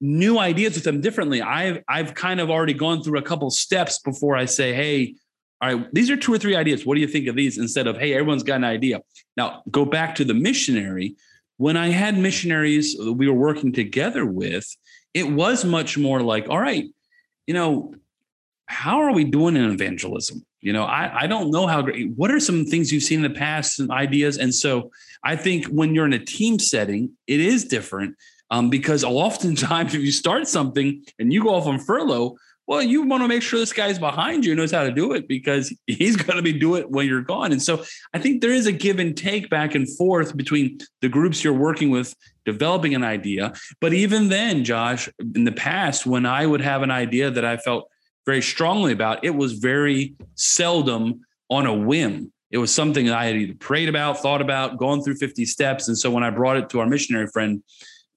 new 0.00 0.38
ideas 0.38 0.74
with 0.74 0.84
them 0.84 1.00
differently. 1.00 1.42
I've 1.42 1.82
I've 1.88 2.14
kind 2.14 2.40
of 2.40 2.50
already 2.50 2.74
gone 2.74 3.02
through 3.02 3.18
a 3.18 3.22
couple 3.22 3.50
steps 3.50 3.98
before 3.98 4.36
I 4.36 4.46
say, 4.46 4.72
hey, 4.74 5.14
all 5.60 5.74
right, 5.74 5.94
these 5.94 6.10
are 6.10 6.16
two 6.16 6.34
or 6.34 6.38
three 6.38 6.56
ideas. 6.56 6.84
What 6.84 6.96
do 6.96 7.00
you 7.00 7.06
think 7.06 7.28
of 7.28 7.36
these? 7.36 7.56
Instead 7.58 7.86
of, 7.86 7.96
hey, 7.96 8.14
everyone's 8.14 8.42
got 8.42 8.56
an 8.56 8.64
idea. 8.64 9.00
Now 9.36 9.62
go 9.70 9.84
back 9.84 10.16
to 10.16 10.24
the 10.24 10.34
missionary. 10.34 11.16
When 11.58 11.76
I 11.76 11.88
had 11.88 12.18
missionaries 12.18 12.96
we 12.98 13.28
were 13.28 13.34
working 13.34 13.72
together 13.72 14.26
with, 14.26 14.66
it 15.14 15.30
was 15.30 15.64
much 15.64 15.98
more 15.98 16.22
like, 16.22 16.48
all 16.48 16.60
right, 16.60 16.86
you 17.46 17.54
know, 17.54 17.94
how 18.66 19.02
are 19.02 19.12
we 19.12 19.24
doing 19.24 19.56
in 19.56 19.70
evangelism? 19.70 20.44
You 20.60 20.72
know, 20.72 20.84
I, 20.84 21.22
I 21.22 21.26
don't 21.26 21.50
know 21.50 21.66
how 21.66 21.82
great, 21.82 22.10
what 22.16 22.30
are 22.30 22.40
some 22.40 22.64
things 22.64 22.92
you've 22.92 23.02
seen 23.02 23.24
in 23.24 23.32
the 23.32 23.38
past, 23.38 23.76
some 23.76 23.90
ideas? 23.90 24.38
And 24.38 24.54
so 24.54 24.90
I 25.24 25.36
think 25.36 25.66
when 25.66 25.94
you're 25.94 26.06
in 26.06 26.12
a 26.12 26.24
team 26.24 26.58
setting, 26.58 27.10
it 27.26 27.40
is 27.40 27.64
different 27.64 28.16
um, 28.50 28.70
because 28.70 29.02
oftentimes 29.04 29.94
if 29.94 30.00
you 30.00 30.12
start 30.12 30.48
something 30.48 31.04
and 31.18 31.32
you 31.32 31.42
go 31.42 31.54
off 31.54 31.66
on 31.66 31.78
furlough, 31.78 32.36
well, 32.68 32.80
you 32.80 33.02
want 33.02 33.22
to 33.22 33.28
make 33.28 33.42
sure 33.42 33.58
this 33.58 33.72
guy's 33.72 33.98
behind 33.98 34.44
you 34.44 34.54
knows 34.54 34.70
how 34.70 34.84
to 34.84 34.92
do 34.92 35.12
it 35.12 35.26
because 35.26 35.74
he's 35.86 36.16
going 36.16 36.36
to 36.36 36.42
be 36.42 36.52
doing 36.52 36.82
it 36.82 36.90
when 36.90 37.06
you're 37.06 37.22
gone. 37.22 37.52
And 37.52 37.60
so 37.60 37.84
I 38.14 38.18
think 38.18 38.40
there 38.40 38.52
is 38.52 38.66
a 38.66 38.72
give 38.72 38.98
and 38.98 39.16
take 39.16 39.50
back 39.50 39.74
and 39.74 39.88
forth 39.96 40.36
between 40.36 40.78
the 41.00 41.08
groups 41.08 41.42
you're 41.42 41.52
working 41.52 41.90
with 41.90 42.14
developing 42.44 42.94
an 42.94 43.04
idea. 43.04 43.52
But 43.80 43.92
even 43.92 44.28
then, 44.28 44.64
Josh, 44.64 45.08
in 45.34 45.44
the 45.44 45.52
past, 45.52 46.06
when 46.06 46.26
I 46.26 46.46
would 46.46 46.60
have 46.60 46.82
an 46.82 46.90
idea 46.90 47.30
that 47.30 47.44
I 47.44 47.56
felt 47.56 47.88
very 48.26 48.42
strongly 48.42 48.92
about, 48.92 49.24
it 49.24 49.34
was 49.34 49.54
very 49.54 50.14
seldom 50.34 51.20
on 51.50 51.66
a 51.66 51.74
whim. 51.74 52.32
It 52.50 52.58
was 52.58 52.74
something 52.74 53.06
that 53.06 53.16
I 53.16 53.24
had 53.26 53.36
either 53.36 53.54
prayed 53.54 53.88
about, 53.88 54.18
thought 54.18 54.42
about, 54.42 54.76
gone 54.76 55.02
through 55.02 55.16
50 55.16 55.44
steps. 55.46 55.88
And 55.88 55.96
so 55.96 56.10
when 56.10 56.22
I 56.22 56.30
brought 56.30 56.58
it 56.58 56.68
to 56.70 56.80
our 56.80 56.86
missionary 56.86 57.26
friend, 57.26 57.62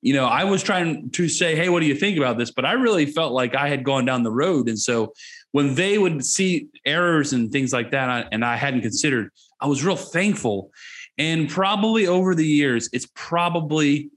you 0.02 0.14
know, 0.14 0.26
I 0.26 0.44
was 0.44 0.62
trying 0.62 1.10
to 1.12 1.28
say, 1.28 1.56
hey, 1.56 1.70
what 1.70 1.80
do 1.80 1.88
you 1.88 1.96
think 1.96 2.18
about 2.18 2.38
this? 2.38 2.52
But 2.52 2.66
I 2.66 2.74
really 2.74 3.08
felt 3.08 3.34
like 3.34 3.56
I 3.56 3.70
had 3.70 3.84
gone 3.84 4.06
down 4.06 4.24
the 4.24 4.32
road. 4.32 4.68
And 4.70 4.78
so 4.78 5.14
when 5.52 5.74
they 5.74 5.98
would 5.98 6.24
see 6.24 6.68
errors 6.86 7.34
and 7.34 7.52
things 7.52 7.74
like 7.74 7.92
that, 7.92 8.28
and 8.32 8.46
I 8.46 8.56
hadn't 8.56 8.82
considered, 8.82 9.32
I 9.60 9.68
was 9.68 9.84
real 9.84 9.96
thankful. 9.96 10.70
And 11.18 11.50
probably 11.50 12.06
over 12.06 12.36
the 12.36 12.46
years, 12.46 12.90
it's 12.92 13.08
probably 13.16 14.12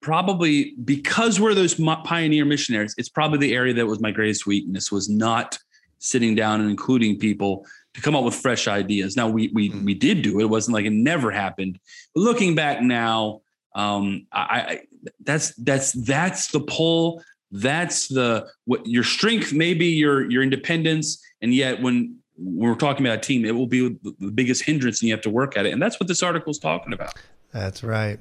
probably 0.00 0.74
because 0.84 1.38
we're 1.40 1.54
those 1.54 1.74
pioneer 2.04 2.44
missionaries, 2.44 2.94
it's 2.98 3.08
probably 3.08 3.38
the 3.38 3.54
area 3.54 3.74
that 3.74 3.86
was 3.86 4.00
my 4.00 4.10
greatest 4.10 4.46
weakness 4.46 4.90
was 4.90 5.08
not 5.08 5.58
sitting 5.98 6.34
down 6.34 6.60
and 6.60 6.70
including 6.70 7.18
people 7.18 7.66
to 7.94 8.00
come 8.00 8.16
up 8.16 8.24
with 8.24 8.34
fresh 8.34 8.68
ideas. 8.68 9.16
Now 9.16 9.28
we 9.28 9.50
we 9.52 9.70
mm. 9.70 9.84
we 9.84 9.94
did 9.94 10.22
do 10.22 10.40
it. 10.40 10.44
It 10.44 10.46
wasn't 10.46 10.74
like 10.74 10.86
it 10.86 10.92
never 10.92 11.30
happened. 11.30 11.78
But 12.14 12.22
looking 12.22 12.54
back 12.54 12.82
now, 12.82 13.42
um, 13.74 14.26
I, 14.32 14.40
I 14.40 14.80
that's 15.20 15.54
that's 15.56 15.92
that's 15.92 16.48
the 16.48 16.60
pull. 16.60 17.22
That's 17.50 18.08
the 18.08 18.48
what 18.64 18.86
your 18.86 19.04
strength, 19.04 19.52
maybe 19.52 19.86
your 19.86 20.30
your 20.30 20.42
independence, 20.42 21.22
and 21.42 21.52
yet 21.52 21.82
when 21.82 22.16
we're 22.36 22.74
talking 22.74 23.04
about 23.04 23.18
a 23.18 23.20
team, 23.20 23.44
it 23.44 23.54
will 23.54 23.66
be 23.66 23.96
the 24.02 24.30
biggest 24.32 24.62
hindrance, 24.62 25.02
and 25.02 25.08
you 25.08 25.14
have 25.14 25.22
to 25.22 25.30
work 25.30 25.56
at 25.56 25.66
it. 25.66 25.72
And 25.72 25.82
that's 25.82 26.00
what 26.00 26.08
this 26.08 26.22
article 26.22 26.50
is 26.50 26.58
talking 26.58 26.92
about. 26.92 27.14
That's 27.52 27.82
right. 27.82 28.18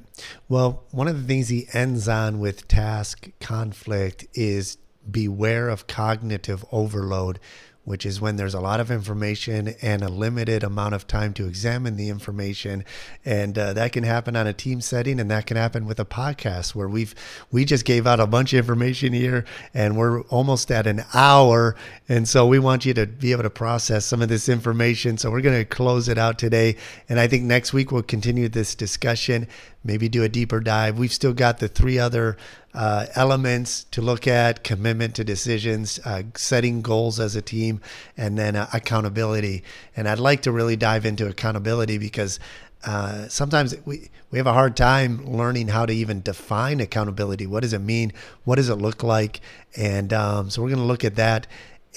Well, 0.47 0.83
one 0.91 1.07
of 1.07 1.19
the 1.19 1.27
things 1.27 1.49
he 1.49 1.67
ends 1.73 2.07
on 2.07 2.39
with 2.39 2.67
task 2.67 3.29
conflict 3.39 4.25
is 4.33 4.77
beware 5.09 5.69
of 5.69 5.87
cognitive 5.87 6.65
overload 6.71 7.39
which 7.85 8.05
is 8.05 8.21
when 8.21 8.35
there's 8.35 8.53
a 8.53 8.59
lot 8.59 8.79
of 8.79 8.91
information 8.91 9.75
and 9.81 10.03
a 10.03 10.09
limited 10.09 10.63
amount 10.63 10.93
of 10.93 11.07
time 11.07 11.33
to 11.33 11.47
examine 11.47 11.95
the 11.95 12.09
information. 12.09 12.85
And 13.25 13.57
uh, 13.57 13.73
that 13.73 13.91
can 13.93 14.03
happen 14.03 14.35
on 14.35 14.45
a 14.45 14.53
team 14.53 14.81
setting, 14.81 15.19
and 15.19 15.31
that 15.31 15.45
can 15.45 15.57
happen 15.57 15.85
with 15.85 15.99
a 15.99 16.05
podcast 16.05 16.75
where 16.75 16.87
we've 16.87 17.15
we 17.51 17.65
just 17.65 17.85
gave 17.85 18.05
out 18.05 18.19
a 18.19 18.27
bunch 18.27 18.53
of 18.53 18.59
information 18.59 19.13
here, 19.13 19.45
and 19.73 19.97
we're 19.97 20.21
almost 20.23 20.71
at 20.71 20.85
an 20.85 21.03
hour. 21.13 21.75
And 22.07 22.27
so 22.27 22.45
we 22.45 22.59
want 22.59 22.85
you 22.85 22.93
to 22.93 23.07
be 23.07 23.31
able 23.31 23.43
to 23.43 23.49
process 23.49 24.05
some 24.05 24.21
of 24.21 24.29
this 24.29 24.49
information. 24.49 25.17
So 25.17 25.31
we're 25.31 25.41
going 25.41 25.59
to 25.59 25.65
close 25.65 26.09
it 26.09 26.17
out 26.17 26.37
today, 26.37 26.75
and 27.07 27.19
I 27.19 27.27
think 27.27 27.43
next 27.43 27.73
week 27.73 27.91
we'll 27.91 28.03
continue 28.03 28.49
this 28.49 28.75
discussion 28.75 29.47
maybe 29.83 30.09
do 30.09 30.23
a 30.23 30.29
deeper 30.29 30.59
dive. 30.59 30.97
We've 30.97 31.13
still 31.13 31.33
got 31.33 31.59
the 31.59 31.67
three 31.67 31.97
other 31.97 32.37
uh, 32.73 33.07
elements 33.15 33.85
to 33.85 34.01
look 34.01 34.27
at 34.27 34.63
commitment 34.63 35.15
to 35.15 35.23
decisions, 35.23 35.99
uh, 36.05 36.23
setting 36.35 36.81
goals 36.81 37.19
as 37.19 37.35
a 37.35 37.41
team, 37.41 37.81
and 38.17 38.37
then 38.37 38.55
uh, 38.55 38.69
accountability. 38.73 39.63
And 39.95 40.07
I'd 40.07 40.19
like 40.19 40.41
to 40.43 40.51
really 40.51 40.75
dive 40.75 41.05
into 41.05 41.27
accountability 41.27 41.97
because. 41.97 42.39
Uh, 42.85 43.27
sometimes 43.27 43.75
we, 43.83 44.09
we 44.31 44.37
have 44.37 44.47
a 44.47 44.53
hard 44.53 44.77
time 44.77 45.25
learning 45.25 45.67
how 45.67 45.85
to 45.85 45.91
even 45.91 46.21
define 46.21 46.79
accountability. 46.79 47.45
What 47.45 47.59
does 47.63 47.73
it 47.73 47.79
mean? 47.79 48.13
What 48.45 48.55
does 48.55 48.69
it 48.69 48.75
look 48.75 49.03
like? 49.03 49.41
And 49.75 50.13
um, 50.13 50.49
so 50.49 50.61
we're 50.61 50.69
going 50.69 50.79
to 50.79 50.85
look 50.85 51.03
at 51.03 51.15
that 51.15 51.45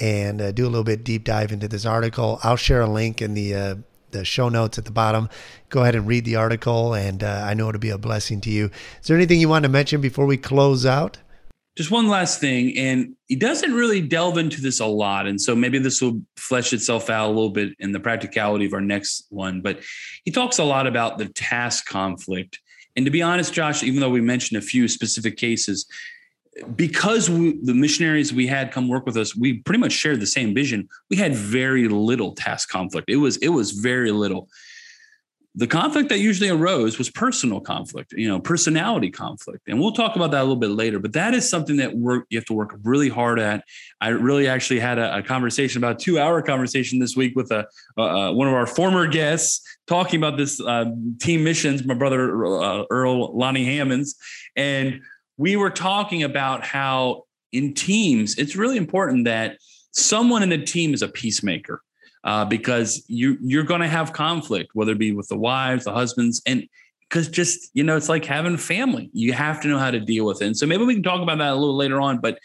and 0.00 0.42
uh, 0.42 0.50
do 0.50 0.64
a 0.64 0.70
little 0.70 0.82
bit 0.82 1.04
deep 1.04 1.22
dive 1.22 1.52
into 1.52 1.68
this 1.68 1.86
article. 1.86 2.40
I'll 2.42 2.56
share 2.56 2.80
a 2.80 2.88
link 2.88 3.22
in 3.22 3.34
the 3.34 3.54
uh, 3.54 3.74
the 4.12 4.24
show 4.24 4.48
notes 4.48 4.78
at 4.78 4.84
the 4.84 4.90
bottom. 4.90 5.28
Go 5.68 5.82
ahead 5.82 5.94
and 5.94 6.06
read 6.06 6.24
the 6.24 6.36
article, 6.36 6.94
and 6.94 7.22
uh, 7.22 7.44
I 7.44 7.54
know 7.54 7.68
it'll 7.68 7.80
be 7.80 7.90
a 7.90 7.98
blessing 7.98 8.40
to 8.42 8.50
you. 8.50 8.70
Is 9.00 9.08
there 9.08 9.16
anything 9.16 9.40
you 9.40 9.48
want 9.48 9.64
to 9.64 9.68
mention 9.68 10.00
before 10.00 10.26
we 10.26 10.36
close 10.36 10.86
out? 10.86 11.18
Just 11.76 11.90
one 11.90 12.08
last 12.08 12.38
thing, 12.38 12.76
and 12.76 13.16
he 13.28 13.36
doesn't 13.36 13.72
really 13.72 14.02
delve 14.02 14.36
into 14.36 14.60
this 14.60 14.78
a 14.80 14.86
lot, 14.86 15.26
and 15.26 15.40
so 15.40 15.56
maybe 15.56 15.78
this 15.78 16.02
will 16.02 16.20
flesh 16.36 16.74
itself 16.74 17.08
out 17.08 17.28
a 17.28 17.32
little 17.32 17.50
bit 17.50 17.70
in 17.78 17.92
the 17.92 18.00
practicality 18.00 18.66
of 18.66 18.74
our 18.74 18.80
next 18.82 19.26
one. 19.30 19.62
But 19.62 19.80
he 20.24 20.30
talks 20.30 20.58
a 20.58 20.64
lot 20.64 20.86
about 20.86 21.16
the 21.16 21.28
task 21.28 21.86
conflict, 21.86 22.60
and 22.94 23.06
to 23.06 23.10
be 23.10 23.22
honest, 23.22 23.54
Josh, 23.54 23.82
even 23.82 24.00
though 24.00 24.10
we 24.10 24.20
mentioned 24.20 24.58
a 24.58 24.66
few 24.66 24.86
specific 24.86 25.38
cases, 25.38 25.86
because 26.76 27.30
we, 27.30 27.58
the 27.62 27.74
missionaries 27.74 28.32
we 28.32 28.46
had 28.46 28.72
come 28.72 28.88
work 28.88 29.06
with 29.06 29.16
us, 29.16 29.34
we 29.34 29.58
pretty 29.60 29.80
much 29.80 29.92
shared 29.92 30.20
the 30.20 30.26
same 30.26 30.54
vision. 30.54 30.88
We 31.10 31.16
had 31.16 31.34
very 31.34 31.88
little 31.88 32.34
task 32.34 32.68
conflict. 32.68 33.08
It 33.08 33.16
was 33.16 33.36
it 33.38 33.48
was 33.48 33.72
very 33.72 34.10
little. 34.10 34.48
The 35.54 35.66
conflict 35.66 36.08
that 36.08 36.18
usually 36.18 36.48
arose 36.48 36.96
was 36.96 37.10
personal 37.10 37.60
conflict, 37.60 38.12
you 38.12 38.26
know, 38.26 38.40
personality 38.40 39.10
conflict, 39.10 39.68
and 39.68 39.78
we'll 39.78 39.92
talk 39.92 40.16
about 40.16 40.30
that 40.30 40.40
a 40.40 40.44
little 40.44 40.56
bit 40.56 40.70
later. 40.70 40.98
But 40.98 41.12
that 41.12 41.34
is 41.34 41.48
something 41.48 41.76
that 41.76 41.94
work 41.94 42.26
you 42.30 42.38
have 42.38 42.46
to 42.46 42.54
work 42.54 42.78
really 42.84 43.10
hard 43.10 43.38
at. 43.38 43.64
I 44.00 44.08
really 44.08 44.48
actually 44.48 44.80
had 44.80 44.98
a, 44.98 45.18
a 45.18 45.22
conversation 45.22 45.78
about 45.78 45.98
two 45.98 46.18
hour 46.18 46.40
conversation 46.40 46.98
this 47.00 47.16
week 47.16 47.36
with 47.36 47.50
a 47.50 47.66
uh, 47.98 48.32
one 48.32 48.48
of 48.48 48.54
our 48.54 48.66
former 48.66 49.06
guests 49.06 49.62
talking 49.86 50.18
about 50.18 50.38
this 50.38 50.58
uh, 50.60 50.86
team 51.20 51.44
missions. 51.44 51.84
My 51.84 51.94
brother 51.94 52.46
uh, 52.46 52.84
Earl 52.90 53.36
Lonnie 53.36 53.64
Hammonds 53.76 54.16
and 54.56 55.02
we 55.36 55.56
were 55.56 55.70
talking 55.70 56.22
about 56.22 56.64
how 56.64 57.24
in 57.52 57.74
teams, 57.74 58.36
it's 58.38 58.56
really 58.56 58.76
important 58.76 59.24
that 59.26 59.58
someone 59.92 60.42
in 60.42 60.48
the 60.48 60.58
team 60.58 60.94
is 60.94 61.02
a 61.02 61.08
peacemaker 61.08 61.82
uh, 62.24 62.44
because 62.44 63.04
you 63.08 63.36
you're 63.40 63.64
going 63.64 63.80
to 63.80 63.88
have 63.88 64.12
conflict, 64.12 64.70
whether 64.74 64.92
it 64.92 64.98
be 64.98 65.12
with 65.12 65.28
the 65.28 65.36
wives, 65.36 65.84
the 65.84 65.92
husbands, 65.92 66.40
and 66.46 66.66
because 67.00 67.28
just 67.28 67.70
you 67.74 67.84
know 67.84 67.96
it's 67.96 68.08
like 68.08 68.24
having 68.24 68.56
family. 68.56 69.10
You 69.12 69.32
have 69.32 69.60
to 69.62 69.68
know 69.68 69.78
how 69.78 69.90
to 69.90 70.00
deal 70.00 70.24
with 70.24 70.40
it. 70.40 70.46
And 70.46 70.56
so 70.56 70.66
maybe 70.66 70.84
we 70.84 70.94
can 70.94 71.02
talk 71.02 71.20
about 71.20 71.38
that 71.38 71.52
a 71.52 71.56
little 71.56 71.76
later 71.76 72.00
on, 72.00 72.18
but 72.18 72.38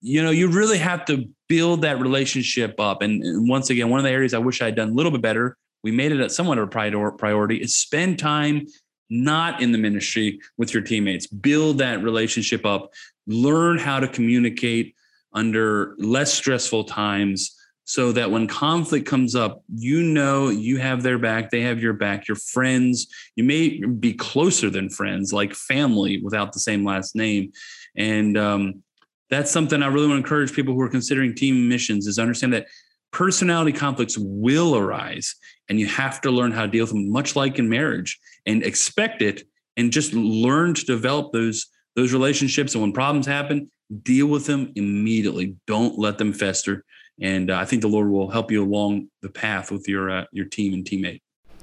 you 0.00 0.22
know 0.22 0.30
you 0.30 0.48
really 0.48 0.78
have 0.78 1.04
to 1.06 1.28
build 1.48 1.82
that 1.82 2.00
relationship 2.00 2.78
up. 2.78 3.02
And, 3.02 3.22
and 3.22 3.48
once 3.48 3.70
again, 3.70 3.88
one 3.90 3.98
of 3.98 4.04
the 4.04 4.10
areas 4.10 4.34
I 4.34 4.38
wish 4.38 4.62
I 4.62 4.66
had 4.66 4.76
done 4.76 4.90
a 4.90 4.94
little 4.94 5.12
bit 5.12 5.22
better. 5.22 5.56
We 5.82 5.90
made 5.90 6.12
it 6.12 6.30
somewhat 6.30 6.58
of 6.58 6.68
a 6.68 7.12
priority 7.12 7.56
is 7.56 7.76
spend 7.76 8.18
time 8.18 8.66
not 9.10 9.60
in 9.60 9.72
the 9.72 9.78
ministry 9.78 10.40
with 10.56 10.72
your 10.72 10.82
teammates. 10.82 11.26
Build 11.26 11.78
that 11.78 12.02
relationship 12.02 12.64
up. 12.64 12.92
Learn 13.26 13.78
how 13.78 14.00
to 14.00 14.08
communicate 14.08 14.94
under 15.32 15.94
less 15.98 16.32
stressful 16.32 16.84
times 16.84 17.56
so 17.84 18.12
that 18.12 18.30
when 18.30 18.46
conflict 18.46 19.06
comes 19.06 19.34
up, 19.34 19.62
you 19.68 20.02
know 20.02 20.48
you 20.48 20.78
have 20.78 21.02
their 21.02 21.18
back, 21.18 21.50
they 21.50 21.60
have 21.60 21.80
your 21.80 21.92
back, 21.92 22.26
your 22.26 22.36
friends. 22.36 23.06
You 23.36 23.44
may 23.44 23.84
be 23.84 24.14
closer 24.14 24.70
than 24.70 24.88
friends, 24.88 25.32
like 25.32 25.54
family 25.54 26.20
without 26.22 26.52
the 26.52 26.60
same 26.60 26.84
last 26.84 27.14
name. 27.14 27.52
And 27.94 28.38
um, 28.38 28.82
that's 29.28 29.50
something 29.50 29.82
I 29.82 29.88
really 29.88 30.06
want 30.08 30.18
to 30.18 30.24
encourage 30.24 30.54
people 30.54 30.74
who 30.74 30.80
are 30.80 30.88
considering 30.88 31.34
team 31.34 31.68
missions 31.68 32.06
is 32.06 32.18
understand 32.18 32.54
that 32.54 32.66
personality 33.12 33.72
conflicts 33.72 34.16
will 34.18 34.76
arise 34.76 35.34
and 35.68 35.80
you 35.80 35.86
have 35.86 36.20
to 36.22 36.30
learn 36.30 36.52
how 36.52 36.62
to 36.62 36.68
deal 36.68 36.84
with 36.84 36.90
them 36.90 37.10
much 37.10 37.36
like 37.36 37.58
in 37.58 37.68
marriage 37.68 38.18
and 38.46 38.62
expect 38.62 39.22
it 39.22 39.44
and 39.76 39.92
just 39.92 40.12
learn 40.12 40.74
to 40.74 40.84
develop 40.84 41.32
those 41.32 41.66
those 41.96 42.12
relationships. 42.12 42.74
And 42.74 42.82
when 42.82 42.92
problems 42.92 43.26
happen 43.26 43.70
deal 44.02 44.26
with 44.26 44.46
them 44.46 44.72
immediately. 44.74 45.56
Don't 45.66 45.98
let 45.98 46.18
them 46.18 46.32
fester. 46.32 46.84
And 47.20 47.50
uh, 47.50 47.58
i 47.58 47.64
think 47.64 47.82
the 47.82 47.88
lord 47.88 48.10
will 48.10 48.28
help 48.28 48.50
you 48.50 48.62
along 48.62 49.08
the 49.22 49.28
path 49.28 49.70
with 49.70 49.88
your 49.88 50.10
uh, 50.10 50.24
your 50.32 50.46
team 50.46 50.74
and 50.74 50.84
teammate. 50.84 51.20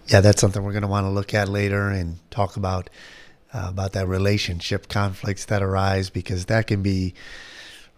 Yeah 0.07 0.21
that's 0.21 0.39
something 0.39 0.63
we're 0.63 0.71
going 0.71 0.83
to 0.83 0.87
want 0.87 1.05
to 1.05 1.09
look 1.09 1.33
at 1.33 1.49
later 1.49 1.89
and 1.89 2.17
talk 2.29 2.55
about 2.55 2.89
uh, 3.53 3.67
about 3.67 3.91
that 3.91 4.07
relationship 4.07 4.87
conflicts 4.87 5.45
that 5.45 5.61
arise 5.61 6.09
because 6.09 6.45
that 6.45 6.67
can 6.67 6.81
be 6.81 7.13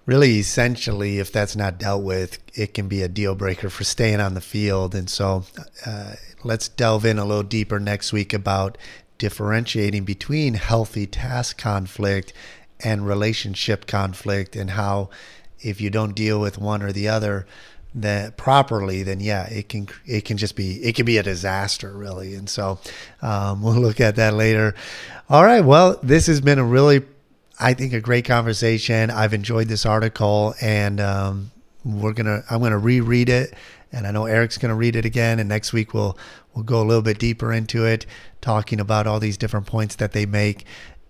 really 0.05 0.39
essentially, 0.39 1.19
if 1.19 1.31
that's 1.31 1.55
not 1.55 1.77
dealt 1.77 2.03
with, 2.03 2.39
it 2.53 2.73
can 2.73 2.87
be 2.87 3.01
a 3.01 3.07
deal 3.07 3.35
breaker 3.35 3.69
for 3.69 3.83
staying 3.83 4.19
on 4.19 4.33
the 4.33 4.41
field. 4.41 4.95
And 4.95 5.09
so 5.09 5.45
uh, 5.85 6.15
let's 6.43 6.67
delve 6.67 7.05
in 7.05 7.19
a 7.19 7.25
little 7.25 7.43
deeper 7.43 7.79
next 7.79 8.11
week 8.11 8.33
about 8.33 8.77
differentiating 9.17 10.03
between 10.03 10.55
healthy 10.55 11.07
task 11.07 11.57
conflict 11.57 12.33
and 12.83 13.07
relationship 13.07 13.87
conflict 13.87 14.55
and 14.55 14.71
how 14.71 15.09
if 15.61 15.79
you 15.79 15.89
don't 15.89 16.13
deal 16.13 16.41
with 16.41 16.57
one 16.57 16.83
or 16.83 16.91
the 16.91 17.07
other 17.07 17.47
that 17.95 18.37
properly 18.37 19.03
then 19.03 19.19
yeah 19.19 19.45
it 19.45 19.69
can 19.69 19.87
it 20.05 20.25
can 20.25 20.35
just 20.35 20.55
be 20.55 20.83
it 20.83 20.95
can 20.95 21.05
be 21.05 21.17
a 21.17 21.23
disaster 21.23 21.93
really. 21.93 22.33
And 22.35 22.49
so 22.49 22.79
um, 23.21 23.61
we'll 23.63 23.75
look 23.75 24.01
at 24.01 24.15
that 24.17 24.33
later. 24.33 24.75
All 25.29 25.43
right. 25.43 25.63
Well 25.63 25.99
this 26.03 26.27
has 26.27 26.41
been 26.41 26.59
a 26.59 26.63
really 26.63 27.03
I 27.59 27.73
think 27.73 27.93
a 27.93 28.01
great 28.01 28.25
conversation. 28.25 29.11
I've 29.11 29.33
enjoyed 29.33 29.67
this 29.67 29.85
article, 29.85 30.55
and 30.61 30.99
um, 30.99 31.51
we're 31.85 32.13
gonna 32.13 32.43
I'm 32.49 32.61
gonna 32.61 32.77
reread 32.77 33.29
it, 33.29 33.53
and 33.91 34.07
I 34.07 34.11
know 34.11 34.25
Erik's 34.25 34.57
gonna 34.57 34.75
read 34.75 34.95
it 34.95 35.05
again. 35.05 35.39
And 35.39 35.49
next 35.49 35.73
week 35.73 35.93
we'll 35.93 36.17
we'll 36.53 36.63
go 36.63 36.81
a 36.81 36.85
little 36.85 37.03
bit 37.03 37.19
deeper 37.19 37.53
into 37.53 37.85
it, 37.85 38.05
talking 38.41 38.79
about 38.79 39.07
all 39.07 39.19
these 39.19 39.37
different 39.37 39.67
points 39.67 39.95
that 39.95 40.13
they 40.13 40.25
make. 40.25 40.65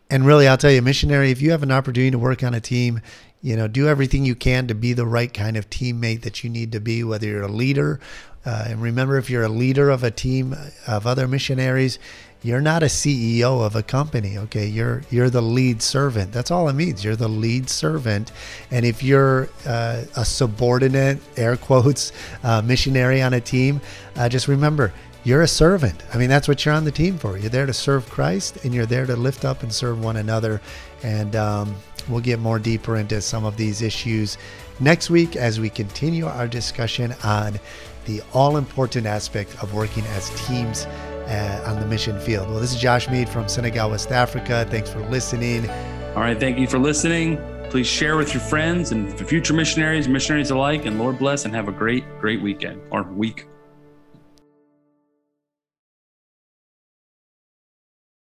And 0.10 0.26
really, 0.26 0.48
I'll 0.48 0.58
tell 0.58 0.72
you, 0.72 0.82
missionary, 0.82 1.32
if 1.32 1.42
you 1.42 1.52
have 1.52 1.64
an 1.64 1.72
opportunity 1.72 2.12
to 2.12 2.20
work 2.20 2.44
on 2.44 2.54
a 2.54 2.60
team, 2.60 3.02
you 3.42 3.56
know, 3.56 3.68
do 3.68 3.88
everything 3.88 4.26
you 4.26 4.36
can 4.36 4.68
to 4.68 4.76
be 4.76 4.94
the 4.94 5.06
right 5.06 5.34
kind 5.34 5.58
of 5.58 5.70
teammate 5.70 6.22
that 6.22 6.44
you 6.44 6.50
need 6.50 6.72
to 6.74 6.80
be, 6.80 7.04
whether 7.04 7.26
you're 7.26 7.44
a 7.44 7.48
leader. 7.48 8.00
Uh, 8.46 8.66
and 8.68 8.82
remember, 8.82 9.18
if 9.18 9.30
you're 9.30 9.44
a 9.44 9.50
leader 9.50 9.90
of 9.90 10.04
a 10.04 10.12
team 10.12 10.56
of 10.86 11.08
other 11.08 11.28
missionaries, 11.28 11.98
you're 12.44 12.62
not 12.62 12.84
a 12.84 12.88
CEO 12.88 13.66
of 13.66 13.76
a 13.76 13.82
company, 13.82 14.38
okay? 14.38 14.68
You're 14.68 15.04
you're 15.10 15.30
the 15.30 15.42
lead 15.42 15.82
servant. 15.82 16.34
That's 16.34 16.52
all 16.52 16.68
it 16.68 16.74
means. 16.74 17.04
You're 17.04 17.16
the 17.16 17.30
lead 17.30 17.70
servant, 17.70 18.32
and 18.70 18.86
if 18.86 19.02
you're 19.02 19.50
uh, 19.66 20.04
a 20.18 20.26
subordinate, 20.26 21.20
air 21.38 21.56
quotes, 21.56 22.12
uh, 22.44 22.62
missionary 22.62 23.22
on 23.22 23.34
a 23.34 23.42
team, 23.42 23.80
uh, 24.18 24.28
just 24.28 24.48
remember 24.48 24.94
you're 25.24 25.42
a 25.42 25.48
servant. 25.48 26.04
I 26.14 26.18
mean, 26.18 26.30
that's 26.30 26.50
what 26.50 26.66
you're 26.66 26.74
on 26.74 26.84
the 26.84 26.92
team 26.92 27.18
for. 27.18 27.38
You're 27.38 27.50
there 27.50 27.66
to 27.66 27.74
serve 27.74 28.10
Christ, 28.10 28.66
and 28.66 28.74
you're 28.74 28.86
there 28.86 29.06
to 29.06 29.16
lift 29.16 29.46
up 29.46 29.64
and 29.64 29.72
serve 29.72 30.04
one 30.04 30.18
another. 30.18 30.60
And 31.02 31.36
um, 31.38 31.76
we'll 32.10 32.20
get 32.20 32.40
more 32.40 32.60
deeper 32.60 32.98
into 32.98 33.22
some 33.22 33.46
of 33.46 33.56
these 33.56 33.82
issues 33.82 34.38
next 34.82 35.10
week 35.10 35.38
as 35.38 35.62
we 35.62 35.70
continue 35.70 36.26
our 36.26 36.48
discussion 36.48 37.16
on 37.24 37.58
the 38.06 38.22
all 38.34 38.58
important 38.58 39.06
aspect 39.06 39.56
of 39.64 39.74
working 39.74 40.04
as 40.08 40.30
teams 40.48 40.86
uh, 41.28 41.64
on 41.66 41.80
the 41.80 41.86
mission 41.86 42.20
field. 42.20 42.50
Well, 42.50 42.60
this 42.60 42.74
is 42.74 42.80
Josh 42.80 43.10
Mead 43.10 43.30
from 43.30 43.48
Senegal, 43.48 43.92
West 43.92 44.12
Africa. 44.12 44.66
Thanks 44.70 44.90
for 44.90 45.00
listening. 45.10 45.70
All 46.16 46.22
right. 46.22 46.40
Thank 46.40 46.60
you 46.60 46.68
for 46.68 46.80
listening. 46.80 47.42
Please 47.70 47.88
share 47.88 48.18
with 48.18 48.34
your 48.34 48.42
friends 48.42 48.92
and 48.92 49.12
future 49.28 49.54
missionaries, 49.54 50.08
missionaries 50.08 50.52
alike, 50.52 50.86
and 50.86 51.00
Lord 51.00 51.18
bless 51.18 51.46
and 51.46 51.56
have 51.56 51.68
a 51.68 51.72
great, 51.72 52.04
great 52.20 52.42
weekend 52.42 52.82
or 52.92 53.04
week. 53.04 53.48